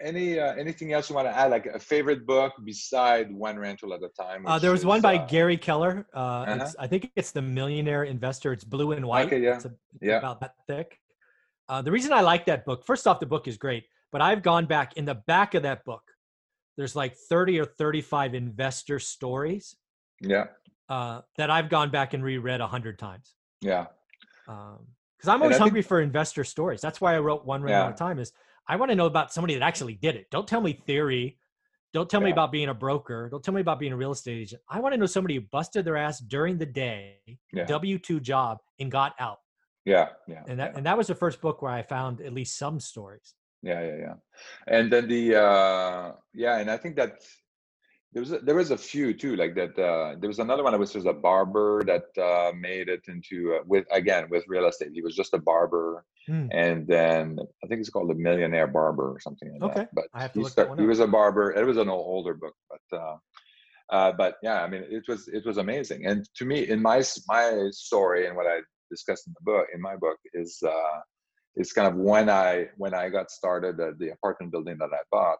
any 0.00 0.38
uh, 0.38 0.54
anything 0.54 0.92
else 0.92 1.08
you 1.08 1.16
want 1.16 1.26
to 1.26 1.36
add? 1.36 1.50
Like 1.50 1.66
a 1.66 1.78
favorite 1.78 2.26
book 2.26 2.52
beside 2.64 3.32
One 3.32 3.58
Rental 3.58 3.92
at 3.94 4.02
a 4.02 4.08
Time? 4.08 4.46
Uh, 4.46 4.58
there 4.58 4.70
was 4.70 4.80
is, 4.80 4.86
one 4.86 5.00
by 5.00 5.16
uh, 5.16 5.26
Gary 5.26 5.56
Keller. 5.56 6.06
Uh, 6.14 6.18
uh-huh. 6.18 6.68
I 6.78 6.86
think 6.86 7.10
it's 7.16 7.32
the 7.32 7.42
Millionaire 7.42 8.04
Investor. 8.04 8.52
It's 8.52 8.64
blue 8.64 8.92
and 8.92 9.04
white. 9.04 9.26
Okay, 9.26 9.40
yeah. 9.40 9.56
It's, 9.56 9.64
a, 9.64 9.72
yeah. 10.00 10.18
about 10.18 10.40
that 10.40 10.54
thick. 10.68 10.98
Uh, 11.68 11.82
the 11.82 11.90
reason 11.90 12.12
I 12.12 12.20
like 12.20 12.44
that 12.46 12.64
book, 12.64 12.84
first 12.84 13.06
off, 13.06 13.20
the 13.20 13.26
book 13.26 13.48
is 13.48 13.56
great, 13.56 13.84
but 14.12 14.20
I've 14.20 14.42
gone 14.42 14.66
back 14.66 14.96
in 14.96 15.04
the 15.04 15.14
back 15.14 15.54
of 15.54 15.62
that 15.62 15.84
book. 15.84 16.02
There's 16.76 16.94
like 16.94 17.16
30 17.16 17.60
or 17.60 17.64
35 17.64 18.34
investor 18.34 18.98
stories. 18.98 19.76
Yeah. 20.20 20.46
Uh, 20.86 21.22
that 21.38 21.50
I've 21.50 21.70
gone 21.70 21.90
back 21.90 22.12
and 22.12 22.22
reread 22.22 22.60
a 22.60 22.66
hundred 22.66 22.98
times. 22.98 23.34
Yeah. 23.62 23.86
Um, 24.46 24.80
because 25.16 25.28
I'm 25.28 25.40
always 25.40 25.56
hungry 25.56 25.80
think, 25.80 25.88
for 25.88 26.02
investor 26.02 26.44
stories. 26.44 26.82
That's 26.82 27.00
why 27.00 27.14
I 27.14 27.20
wrote 27.20 27.46
one 27.46 27.62
right 27.62 27.70
yeah. 27.70 27.86
at 27.86 27.94
a 27.94 27.96
time. 27.96 28.18
Is 28.18 28.32
I 28.68 28.76
want 28.76 28.90
to 28.90 28.94
know 28.94 29.06
about 29.06 29.32
somebody 29.32 29.54
that 29.54 29.62
actually 29.62 29.94
did 29.94 30.14
it. 30.14 30.26
Don't 30.30 30.46
tell 30.46 30.60
me 30.60 30.74
theory. 30.86 31.38
Don't 31.94 32.10
tell 32.10 32.20
yeah. 32.20 32.26
me 32.26 32.32
about 32.32 32.52
being 32.52 32.68
a 32.68 32.74
broker. 32.74 33.28
Don't 33.30 33.42
tell 33.42 33.54
me 33.54 33.62
about 33.62 33.78
being 33.78 33.92
a 33.92 33.96
real 33.96 34.12
estate 34.12 34.38
agent. 34.38 34.60
I 34.68 34.80
want 34.80 34.92
to 34.92 34.98
know 34.98 35.06
somebody 35.06 35.36
who 35.36 35.40
busted 35.52 35.86
their 35.86 35.96
ass 35.96 36.18
during 36.18 36.58
the 36.58 36.66
day, 36.66 37.20
yeah. 37.52 37.64
W 37.64 37.98
two 37.98 38.20
job, 38.20 38.58
and 38.78 38.90
got 38.90 39.14
out. 39.18 39.38
Yeah, 39.86 40.08
yeah. 40.28 40.42
And 40.46 40.58
that 40.58 40.72
yeah. 40.72 40.76
and 40.76 40.86
that 40.86 40.98
was 40.98 41.06
the 41.06 41.14
first 41.14 41.40
book 41.40 41.62
where 41.62 41.72
I 41.72 41.82
found 41.82 42.20
at 42.20 42.34
least 42.34 42.58
some 42.58 42.78
stories. 42.78 43.34
Yeah, 43.62 43.80
yeah, 43.80 43.96
yeah. 43.96 44.14
And 44.66 44.92
then 44.92 45.08
the 45.08 45.40
uh 45.40 46.12
yeah, 46.34 46.58
and 46.58 46.70
I 46.70 46.76
think 46.76 46.96
that 46.96 47.22
there 48.14 48.22
was 48.22 48.32
a, 48.32 48.38
there 48.38 48.54
was 48.54 48.70
a 48.70 48.78
few 48.78 49.12
too 49.12 49.34
like 49.34 49.54
that 49.56 49.76
uh, 49.76 50.14
there 50.20 50.28
was 50.28 50.38
another 50.38 50.62
one 50.62 50.72
that 50.72 50.78
was 50.78 50.92
just 50.92 51.06
a 51.06 51.12
barber 51.12 51.82
that 51.84 52.06
uh, 52.22 52.52
made 52.56 52.88
it 52.88 53.02
into 53.08 53.56
uh, 53.56 53.64
with 53.66 53.84
again 53.90 54.28
with 54.30 54.44
real 54.46 54.66
estate 54.66 54.90
he 54.94 55.02
was 55.02 55.16
just 55.16 55.34
a 55.34 55.38
barber 55.38 56.04
hmm. 56.26 56.46
and 56.52 56.86
then 56.86 57.38
i 57.62 57.66
think 57.66 57.80
it's 57.80 57.90
called 57.90 58.08
the 58.08 58.14
millionaire 58.14 58.68
barber 58.68 59.10
or 59.10 59.20
something 59.20 59.52
like 59.52 59.70
okay. 59.70 59.80
that 59.80 59.94
but 59.94 60.04
I 60.14 60.22
have 60.22 60.32
to 60.34 60.40
he, 60.40 60.48
start, 60.48 60.78
he 60.78 60.86
was 60.86 61.00
a 61.00 61.08
barber 61.08 61.52
it 61.52 61.66
was 61.66 61.76
an 61.76 61.88
older 61.88 62.34
book 62.34 62.54
but 62.70 62.98
uh, 62.98 63.16
uh, 63.90 64.12
but 64.12 64.36
yeah 64.42 64.62
i 64.62 64.68
mean 64.68 64.84
it 64.88 65.04
was 65.08 65.26
it 65.28 65.44
was 65.44 65.58
amazing 65.58 66.06
and 66.06 66.24
to 66.36 66.44
me 66.44 66.68
in 66.68 66.80
my 66.80 67.02
my 67.26 67.68
story 67.72 68.26
and 68.28 68.36
what 68.36 68.46
i 68.46 68.60
discussed 68.90 69.26
in 69.26 69.34
the 69.34 69.52
book 69.52 69.66
in 69.74 69.80
my 69.80 69.96
book 69.96 70.18
is 70.34 70.62
uh 70.64 71.00
is 71.56 71.72
kind 71.72 71.88
of 71.88 71.96
when 71.96 72.30
i 72.30 72.68
when 72.76 72.94
i 72.94 73.08
got 73.08 73.30
started 73.30 73.80
at 73.80 73.98
the 73.98 74.10
apartment 74.10 74.52
building 74.52 74.78
that 74.78 74.90
i 74.92 75.02
bought 75.10 75.38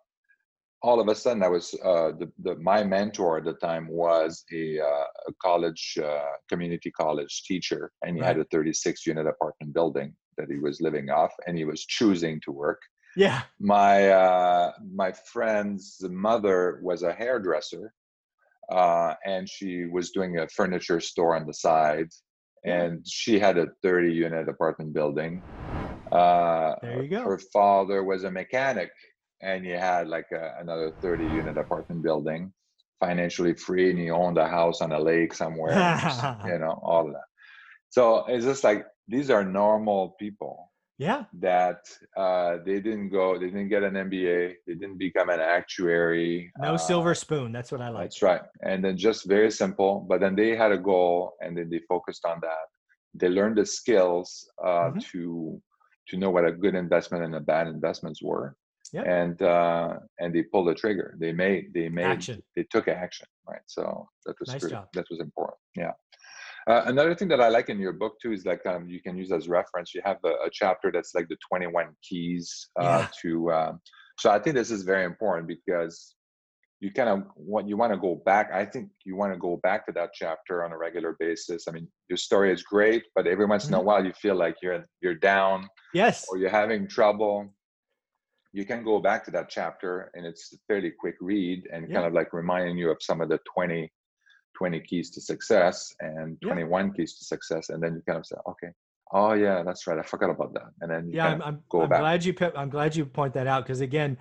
all 0.85 1.01
of 1.01 1.09
a 1.09 1.15
sudden 1.15 1.43
I 1.43 1.49
was 1.49 1.75
uh, 1.83 2.13
the, 2.21 2.31
the, 2.43 2.57
my 2.57 2.85
mentor 2.85 3.39
at 3.39 3.45
the 3.45 3.55
time 3.55 3.89
was 3.89 4.45
a, 4.53 4.79
uh, 4.81 5.07
a 5.29 5.33
college 5.43 5.97
uh, 6.05 6.35
community 6.51 6.91
college 6.91 7.45
teacher 7.45 7.91
and 8.05 8.17
he 8.17 8.21
right. 8.21 8.37
had 8.37 8.39
a 8.39 8.45
36 8.53 9.07
unit 9.07 9.27
apartment 9.27 9.73
building 9.73 10.15
that 10.37 10.49
he 10.51 10.59
was 10.59 10.83
living 10.83 11.09
off 11.09 11.33
and 11.47 11.57
he 11.57 11.65
was 11.65 11.87
choosing 11.87 12.39
to 12.45 12.53
work. 12.53 12.83
Yeah. 13.17 13.43
My 13.59 14.11
uh, 14.11 14.73
my 14.93 15.13
friend's 15.33 15.97
mother 16.03 16.81
was 16.83 17.03
a 17.03 17.15
hairdresser 17.15 17.95
uh, 18.71 19.15
and 19.25 19.49
she 19.49 19.87
was 19.87 20.11
doing 20.11 20.39
a 20.39 20.49
furniture 20.49 21.01
store 21.01 21.35
on 21.35 21.47
the 21.47 21.55
side 21.55 22.09
and 22.67 23.07
she 23.09 23.39
had 23.39 23.57
a 23.57 23.69
30 23.83 24.13
unit 24.13 24.51
apartment 24.51 24.93
building. 24.93 25.43
Uh, 26.13 26.75
there 26.83 27.03
you 27.03 27.09
go. 27.09 27.23
her 27.23 27.41
father 27.55 28.05
was 28.05 28.25
a 28.25 28.31
mechanic 28.31 28.91
and 29.45 29.65
you 29.65 29.77
had 29.77 30.09
like 30.09 30.27
a, 30.33 30.55
another 30.61 30.93
30 31.01 31.25
unit 31.25 31.59
apartment 31.59 32.03
building 32.03 32.53
financially 33.01 33.55
free 33.55 33.91
and 33.91 33.99
you 33.99 34.13
owned 34.15 34.39
a 34.39 34.49
house 34.49 34.81
on 34.81 34.93
a 34.93 34.99
lake 34.99 35.35
somewhere 35.35 35.73
you 36.47 36.59
know 36.59 36.81
all 36.83 37.07
of 37.07 37.13
that. 37.13 37.29
So 37.91 38.25
it's 38.27 38.45
just 38.45 38.65
like 38.65 38.87
these 39.07 39.31
are 39.31 39.45
normal 39.45 40.17
people 40.19 40.73
yeah. 40.99 41.25
that 41.41 41.81
uh, 42.17 42.59
they 42.65 42.81
didn't 42.81 43.11
go 43.11 43.39
they 43.39 43.47
didn't 43.47 43.69
get 43.69 43.83
an 43.83 43.95
mba 43.95 44.55
they 44.67 44.75
didn't 44.75 44.99
become 44.99 45.29
an 45.29 45.41
actuary 45.41 46.51
no 46.59 46.75
uh, 46.75 46.79
silver 46.79 47.15
spoon 47.15 47.53
that's 47.53 47.73
what 47.73 47.81
i 47.81 47.89
like. 47.89 48.05
that's 48.05 48.23
right 48.23 48.43
and 48.63 48.85
then 48.85 48.97
just 48.97 49.27
very 49.27 49.51
simple 49.51 50.07
but 50.09 50.21
then 50.21 50.35
they 50.35 50.57
had 50.57 50.73
a 50.73 50.79
goal 50.79 51.35
and 51.41 51.57
then 51.57 51.69
they 51.71 51.81
focused 51.89 52.25
on 52.25 52.39
that. 52.43 52.67
They 53.17 53.29
learned 53.29 53.59
the 53.59 53.67
skills 53.67 54.49
uh, 54.65 54.91
mm-hmm. 54.91 54.99
to 55.13 55.63
to 56.09 56.17
know 56.17 56.31
what 56.31 56.45
a 56.45 56.53
good 56.53 56.75
investment 56.75 57.25
and 57.25 57.35
a 57.37 57.41
bad 57.41 57.67
investments 57.69 58.21
were 58.23 58.57
yeah. 58.95 59.03
and 59.03 59.43
uh, 59.43 59.97
and 60.21 60.35
they 60.35 60.43
pulled 60.43 60.69
the 60.69 60.75
trigger. 60.75 61.17
They 61.19 61.33
made 61.33 61.75
they 61.75 61.89
made 61.89 62.05
action. 62.05 62.43
They 62.55 62.65
took 62.71 62.87
action, 62.87 63.27
right? 63.49 63.63
So 63.67 64.09
that 64.25 64.37
was 64.39 64.49
nice 64.51 64.61
pretty, 64.61 64.77
that 64.95 65.07
was 65.11 65.21
important. 65.21 65.59
Yeah. 65.77 65.93
Uh, 66.67 66.83
another 66.87 67.15
thing 67.15 67.29
that 67.29 67.41
I 67.41 67.49
like 67.49 67.69
in 67.69 67.79
your 67.79 67.93
book 67.93 68.15
too 68.23 68.33
is 68.33 68.47
like 68.47 68.65
um, 68.67 68.89
you 68.89 69.03
can 69.03 69.17
use 69.19 69.33
as 69.33 69.49
reference. 69.49 69.95
You 69.95 70.01
have 70.05 70.19
a, 70.25 70.47
a 70.47 70.51
chapter 70.51 70.91
that's 70.93 71.15
like 71.15 71.29
the 71.29 71.37
21 71.47 71.89
keys 72.09 72.69
uh, 72.81 72.85
yeah. 72.85 73.09
to. 73.23 73.53
Um, 73.53 73.81
so 74.19 74.31
I 74.31 74.39
think 74.39 74.55
this 74.55 74.71
is 74.71 74.83
very 74.83 75.05
important 75.05 75.49
because 75.49 76.15
you 76.81 76.93
kind 76.93 77.09
of 77.09 77.25
want 77.37 77.69
you 77.69 77.77
want 77.77 77.93
to 77.93 77.99
go 77.99 78.23
back. 78.25 78.51
I 78.53 78.65
think 78.65 78.91
you 79.05 79.17
want 79.17 79.33
to 79.33 79.39
go 79.39 79.59
back 79.63 79.87
to 79.87 79.93
that 79.93 80.11
chapter 80.15 80.65
on 80.65 80.73
a 80.73 80.79
regular 80.79 81.17
basis. 81.19 81.65
I 81.69 81.73
mean, 81.73 81.89
your 82.09 82.17
story 82.17 82.53
is 82.53 82.63
great, 82.63 83.03
but 83.15 83.27
every 83.27 83.47
once 83.47 83.65
mm-hmm. 83.65 83.75
in 83.75 83.75
a 83.75 83.79
mm-hmm. 83.81 83.87
while 83.87 84.05
you 84.05 84.13
feel 84.13 84.37
like 84.37 84.57
you're 84.63 84.85
you're 85.03 85.17
down. 85.17 85.69
Yes. 85.93 86.27
Or 86.31 86.39
you're 86.39 86.51
having 86.51 86.87
trouble 86.87 87.53
you 88.55 88.65
can 88.65 88.85
go 88.85 89.01
back 89.01 89.25
to 89.25 89.33
that 89.33 89.49
chapter 89.51 90.13
and 90.15 90.25
it's 90.25 90.53
a 90.53 90.57
fairly 90.69 90.93
quick 90.93 91.17
read 91.21 91.69
and 91.73 91.89
yeah. 91.89 91.97
kind 91.97 92.07
of 92.07 92.13
like 92.13 92.33
reminding 92.33 92.79
you 92.79 92.89
of 92.91 92.97
some 93.01 93.21
of 93.21 93.29
the 93.29 93.39
20 93.53 93.93
20 94.57 94.81
keys 94.81 95.11
to 95.11 95.21
success 95.21 95.93
and 96.01 96.41
21 96.41 96.87
yeah. 96.87 96.93
keys 96.97 97.19
to 97.19 97.25
success 97.25 97.69
and 97.71 97.83
then 97.83 97.95
you 97.95 98.03
kind 98.07 98.19
of 98.19 98.25
say 98.25 98.37
okay 98.49 98.69
oh 99.13 99.33
yeah 99.33 99.65
that's 99.65 99.87
right 99.89 99.99
i 99.99 100.03
forgot 100.03 100.31
about 100.31 100.55
that 100.55 100.69
and 100.81 100.91
then 100.91 101.11
yeah 101.13 101.27
i'm, 101.27 101.43
I'm, 101.43 101.63
I'm 101.73 101.89
glad 101.89 102.25
you 102.25 102.35
i'm 102.57 102.71
glad 102.71 102.95
you 102.95 103.05
point 103.05 103.35
that 103.35 103.49
out 103.49 103.65
because 103.65 103.81
again 103.81 104.17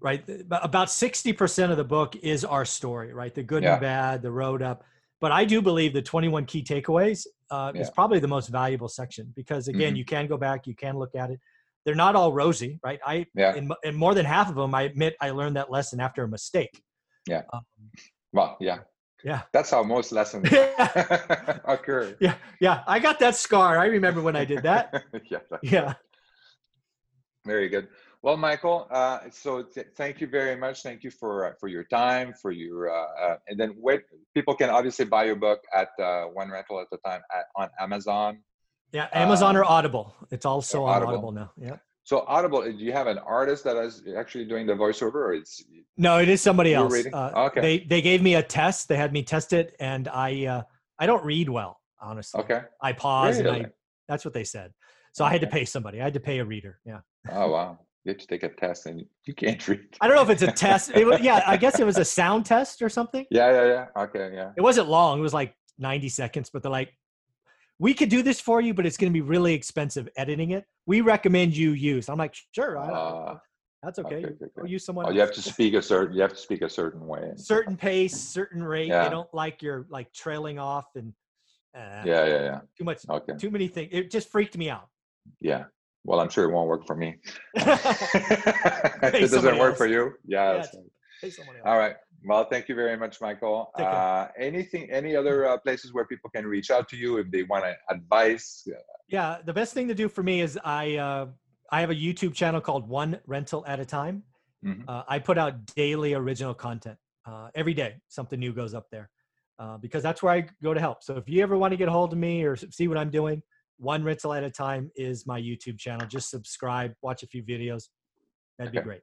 right 0.00 0.24
about 0.50 0.88
60% 0.88 1.70
of 1.70 1.76
the 1.76 1.84
book 1.84 2.16
is 2.16 2.44
our 2.44 2.64
story 2.64 3.12
right 3.12 3.34
the 3.34 3.42
good 3.42 3.64
yeah. 3.64 3.72
and 3.72 3.80
bad 3.80 4.22
the 4.22 4.30
road 4.30 4.62
up 4.62 4.84
but 5.20 5.32
i 5.32 5.44
do 5.44 5.60
believe 5.60 5.92
the 5.92 6.02
21 6.02 6.46
key 6.46 6.62
takeaways 6.62 7.26
uh, 7.50 7.72
is 7.74 7.90
probably 7.90 8.18
the 8.20 8.28
most 8.28 8.48
valuable 8.48 8.88
section 8.88 9.32
because 9.34 9.66
again 9.68 9.90
mm-hmm. 9.90 9.96
you 9.96 10.04
can 10.04 10.26
go 10.28 10.36
back 10.36 10.66
you 10.66 10.74
can 10.74 10.96
look 10.96 11.14
at 11.16 11.30
it 11.30 11.40
they're 11.84 11.94
not 11.94 12.16
all 12.16 12.32
rosy, 12.32 12.78
right? 12.84 13.00
I 13.04 13.26
yeah. 13.34 13.54
in, 13.54 13.70
in 13.82 13.94
more 13.94 14.14
than 14.14 14.24
half 14.24 14.48
of 14.48 14.54
them, 14.54 14.74
I 14.74 14.82
admit 14.82 15.16
I 15.20 15.30
learned 15.30 15.56
that 15.56 15.70
lesson 15.70 16.00
after 16.00 16.22
a 16.24 16.28
mistake. 16.28 16.82
Yeah. 17.28 17.42
Um, 17.52 17.62
well, 18.32 18.56
yeah. 18.60 18.78
Yeah. 19.24 19.42
That's 19.52 19.70
how 19.70 19.82
most 19.82 20.12
lessons 20.12 20.48
occur. 21.64 22.16
Yeah. 22.20 22.34
Yeah. 22.60 22.82
I 22.86 22.98
got 22.98 23.18
that 23.20 23.36
scar. 23.36 23.78
I 23.78 23.86
remember 23.86 24.20
when 24.20 24.36
I 24.36 24.44
did 24.44 24.62
that. 24.64 25.04
yeah. 25.30 25.38
Yeah. 25.62 25.94
Very 27.44 27.68
good. 27.68 27.88
Well, 28.22 28.36
Michael, 28.36 28.86
uh, 28.92 29.18
so 29.30 29.64
th- 29.64 29.88
thank 29.96 30.20
you 30.20 30.28
very 30.28 30.54
much. 30.54 30.82
Thank 30.82 31.02
you 31.02 31.10
for 31.10 31.46
uh, 31.46 31.52
for 31.58 31.66
your 31.66 31.82
time, 31.82 32.32
for 32.40 32.52
your 32.52 32.88
uh, 32.88 33.06
uh 33.20 33.36
and 33.48 33.58
then 33.58 33.70
what 33.70 34.02
people 34.32 34.54
can 34.54 34.70
obviously 34.70 35.06
buy 35.06 35.24
your 35.24 35.34
book 35.34 35.60
at 35.74 35.88
uh, 36.00 36.26
one 36.26 36.48
rental 36.48 36.80
at 36.80 36.86
the 36.92 36.98
time 36.98 37.20
at, 37.36 37.46
on 37.56 37.68
Amazon. 37.80 38.38
Yeah, 38.92 39.08
Amazon 39.12 39.56
um, 39.56 39.62
or 39.62 39.64
Audible. 39.64 40.14
It's 40.30 40.44
also 40.44 40.84
on 40.84 40.96
Audible. 40.96 41.12
Audible 41.12 41.32
now. 41.32 41.52
Yeah. 41.56 41.76
So 42.04 42.24
Audible, 42.26 42.62
do 42.62 42.72
you 42.72 42.92
have 42.92 43.06
an 43.06 43.18
artist 43.18 43.64
that 43.64 43.76
is 43.76 44.02
actually 44.16 44.44
doing 44.44 44.66
the 44.66 44.74
voiceover, 44.74 45.14
or 45.14 45.34
it's? 45.34 45.62
No, 45.96 46.18
it 46.18 46.28
is 46.28 46.40
somebody 46.40 46.74
else. 46.74 46.94
Uh, 47.12 47.30
okay. 47.48 47.60
They 47.60 47.78
they 47.78 48.02
gave 48.02 48.22
me 48.22 48.34
a 48.34 48.42
test. 48.42 48.88
They 48.88 48.96
had 48.96 49.12
me 49.12 49.22
test 49.22 49.52
it, 49.52 49.74
and 49.80 50.08
I 50.08 50.46
uh, 50.46 50.62
I 50.98 51.06
don't 51.06 51.24
read 51.24 51.48
well, 51.48 51.80
honestly. 52.00 52.40
Okay. 52.42 52.62
I 52.82 52.92
pause 52.92 53.38
really? 53.38 53.58
and 53.58 53.66
I. 53.66 53.70
That's 54.08 54.24
what 54.24 54.34
they 54.34 54.44
said. 54.44 54.72
So. 55.14 55.24
I 55.24 55.30
had 55.30 55.42
to 55.42 55.46
pay 55.46 55.64
somebody. 55.64 56.00
I 56.00 56.04
had 56.04 56.14
to 56.14 56.20
pay 56.20 56.38
a 56.38 56.44
reader. 56.44 56.80
Yeah. 56.84 57.00
Oh 57.30 57.50
wow. 57.50 57.78
You 58.04 58.10
have 58.10 58.18
to 58.18 58.26
take 58.26 58.42
a 58.42 58.48
test 58.48 58.86
and 58.86 59.04
you 59.24 59.34
can't 59.34 59.66
read. 59.68 59.80
I 60.00 60.08
don't 60.08 60.16
know 60.16 60.22
if 60.22 60.30
it's 60.30 60.42
a 60.42 60.50
test. 60.50 60.90
It 60.94 61.06
was, 61.06 61.20
yeah, 61.20 61.42
I 61.46 61.56
guess 61.56 61.78
it 61.78 61.86
was 61.86 61.98
a 61.98 62.04
sound 62.04 62.44
test 62.46 62.82
or 62.82 62.88
something. 62.88 63.24
Yeah, 63.30 63.52
yeah, 63.52 63.66
yeah. 63.66 64.02
Okay, 64.02 64.32
yeah. 64.34 64.50
It 64.56 64.60
wasn't 64.60 64.88
long. 64.88 65.20
It 65.20 65.22
was 65.22 65.34
like 65.34 65.54
90 65.78 66.08
seconds, 66.08 66.50
but 66.52 66.62
they're 66.62 66.72
like, 66.72 66.92
we 67.82 67.92
could 67.92 68.08
do 68.08 68.22
this 68.22 68.40
for 68.40 68.60
you, 68.60 68.72
but 68.72 68.86
it's 68.86 68.96
going 68.96 69.12
to 69.12 69.12
be 69.12 69.22
really 69.22 69.52
expensive 69.52 70.08
editing 70.16 70.52
it. 70.52 70.64
We 70.86 71.00
recommend 71.00 71.56
you 71.56 71.72
use. 71.72 72.08
I'm 72.08 72.16
like, 72.16 72.32
sure, 72.54 72.78
I, 72.78 72.88
Uh, 72.88 73.38
that's 73.82 73.98
okay. 73.98 74.18
okay, 74.18 74.26
okay, 74.26 74.44
okay. 74.56 74.70
use 74.70 74.84
someone. 74.84 75.06
oh, 75.06 75.10
you 75.10 75.18
have 75.18 75.32
to 75.32 75.42
speak 75.42 75.74
a 75.74 75.82
certain. 75.82 76.14
You 76.14 76.22
have 76.22 76.30
to 76.30 76.38
speak 76.38 76.62
a 76.62 76.68
certain 76.68 77.04
way. 77.08 77.32
certain 77.34 77.76
pace, 77.76 78.14
certain 78.16 78.62
rate. 78.62 78.86
Yeah. 78.86 79.02
They 79.02 79.10
don't 79.10 79.34
like 79.34 79.62
your 79.62 79.86
like 79.90 80.12
trailing 80.12 80.60
off 80.60 80.86
and 80.94 81.12
uh. 81.76 82.02
Yeah, 82.04 82.24
yeah, 82.24 82.42
yeah. 82.44 82.60
too 82.78 82.84
much, 82.84 82.98
Okay. 83.10 83.32
too 83.36 83.50
many 83.50 83.66
things. 83.66 83.88
It 83.90 84.12
just 84.12 84.28
freaked 84.28 84.56
me 84.56 84.70
out. 84.70 84.86
Yeah. 85.40 85.64
Well, 86.04 86.20
I'm 86.20 86.28
sure 86.28 86.44
it 86.48 86.52
won't 86.52 86.68
work 86.68 86.86
for 86.86 86.94
me. 86.94 87.16
it 87.54 89.30
doesn't 89.30 89.58
work 89.58 89.70
else. 89.70 89.78
for 89.78 89.86
you, 89.88 90.12
yeah. 90.24 90.52
Yeah, 90.52 90.52
that's 90.52 90.76
right. 90.76 90.84
Hey, 91.20 91.30
someone 91.30 91.56
else. 91.56 91.64
All 91.66 91.78
right. 91.78 91.96
Well, 92.24 92.44
thank 92.44 92.68
you 92.68 92.74
very 92.74 92.96
much, 92.96 93.20
Michael. 93.20 93.70
Uh, 93.74 94.28
anything, 94.38 94.90
any 94.90 95.16
other 95.16 95.46
uh, 95.46 95.58
places 95.58 95.92
where 95.92 96.04
people 96.04 96.30
can 96.30 96.46
reach 96.46 96.70
out 96.70 96.88
to 96.90 96.96
you 96.96 97.18
if 97.18 97.30
they 97.30 97.42
want 97.42 97.64
advice? 97.90 98.66
Yeah, 99.08 99.38
the 99.44 99.52
best 99.52 99.74
thing 99.74 99.88
to 99.88 99.94
do 99.94 100.08
for 100.08 100.22
me 100.22 100.40
is 100.40 100.58
I 100.64 100.96
uh, 100.96 101.26
I 101.70 101.80
have 101.80 101.90
a 101.90 101.94
YouTube 101.94 102.34
channel 102.34 102.60
called 102.60 102.88
One 102.88 103.18
Rental 103.26 103.64
at 103.66 103.80
a 103.80 103.84
Time. 103.84 104.22
Mhm. 104.64 104.84
Uh, 104.86 105.02
I 105.08 105.18
put 105.18 105.38
out 105.38 105.66
daily 105.74 106.14
original 106.14 106.54
content 106.54 106.98
uh, 107.26 107.48
every 107.54 107.74
day. 107.74 107.96
Something 108.08 108.38
new 108.38 108.52
goes 108.52 108.74
up 108.74 108.86
there 108.92 109.10
uh, 109.58 109.78
because 109.78 110.02
that's 110.02 110.22
where 110.22 110.32
I 110.32 110.46
go 110.62 110.74
to 110.74 110.80
help. 110.80 111.02
So 111.02 111.16
if 111.16 111.28
you 111.28 111.42
ever 111.42 111.56
want 111.56 111.72
to 111.72 111.76
get 111.76 111.88
a 111.88 111.92
hold 111.92 112.12
of 112.12 112.18
me 112.18 112.44
or 112.44 112.56
see 112.56 112.88
what 112.88 112.98
I'm 112.98 113.10
doing, 113.10 113.42
One 113.78 114.04
Rental 114.04 114.32
at 114.32 114.44
a 114.44 114.50
Time 114.50 114.90
is 114.94 115.26
my 115.26 115.40
YouTube 115.40 115.78
channel. 115.78 116.06
Just 116.06 116.30
subscribe, 116.30 116.92
watch 117.02 117.22
a 117.22 117.26
few 117.26 117.42
videos. 117.42 117.88
That'd 118.58 118.72
be 118.72 118.80
great. 118.80 119.00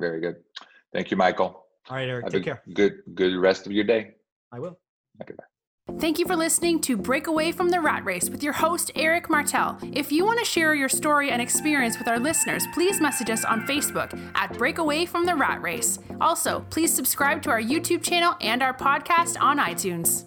Very 0.00 0.20
good. 0.20 0.36
Thank 0.92 1.10
you, 1.10 1.16
Michael. 1.16 1.65
All 1.88 1.96
right, 1.96 2.08
Eric, 2.08 2.24
Have 2.24 2.32
take 2.32 2.42
a 2.42 2.44
care. 2.44 2.62
good, 2.74 3.02
good 3.14 3.36
rest 3.36 3.66
of 3.66 3.72
your 3.72 3.84
day. 3.84 4.12
I 4.52 4.58
will. 4.58 4.78
Thank 6.00 6.18
you 6.18 6.26
for 6.26 6.34
listening 6.34 6.80
to 6.80 6.96
Break 6.96 7.28
Away 7.28 7.52
from 7.52 7.68
the 7.68 7.80
Rat 7.80 8.04
Race 8.04 8.28
with 8.28 8.42
your 8.42 8.52
host, 8.52 8.90
Eric 8.96 9.30
Martel. 9.30 9.78
If 9.92 10.10
you 10.10 10.24
want 10.24 10.40
to 10.40 10.44
share 10.44 10.74
your 10.74 10.88
story 10.88 11.30
and 11.30 11.40
experience 11.40 11.96
with 11.96 12.08
our 12.08 12.18
listeners, 12.18 12.66
please 12.74 13.00
message 13.00 13.30
us 13.30 13.44
on 13.44 13.66
Facebook 13.68 14.18
at 14.34 14.52
Break 14.58 14.78
Away 14.78 15.06
from 15.06 15.24
the 15.24 15.34
Rat 15.36 15.62
Race. 15.62 16.00
Also, 16.20 16.66
please 16.70 16.92
subscribe 16.92 17.40
to 17.42 17.50
our 17.50 17.62
YouTube 17.62 18.02
channel 18.02 18.34
and 18.40 18.62
our 18.64 18.74
podcast 18.74 19.40
on 19.40 19.58
iTunes. 19.58 20.24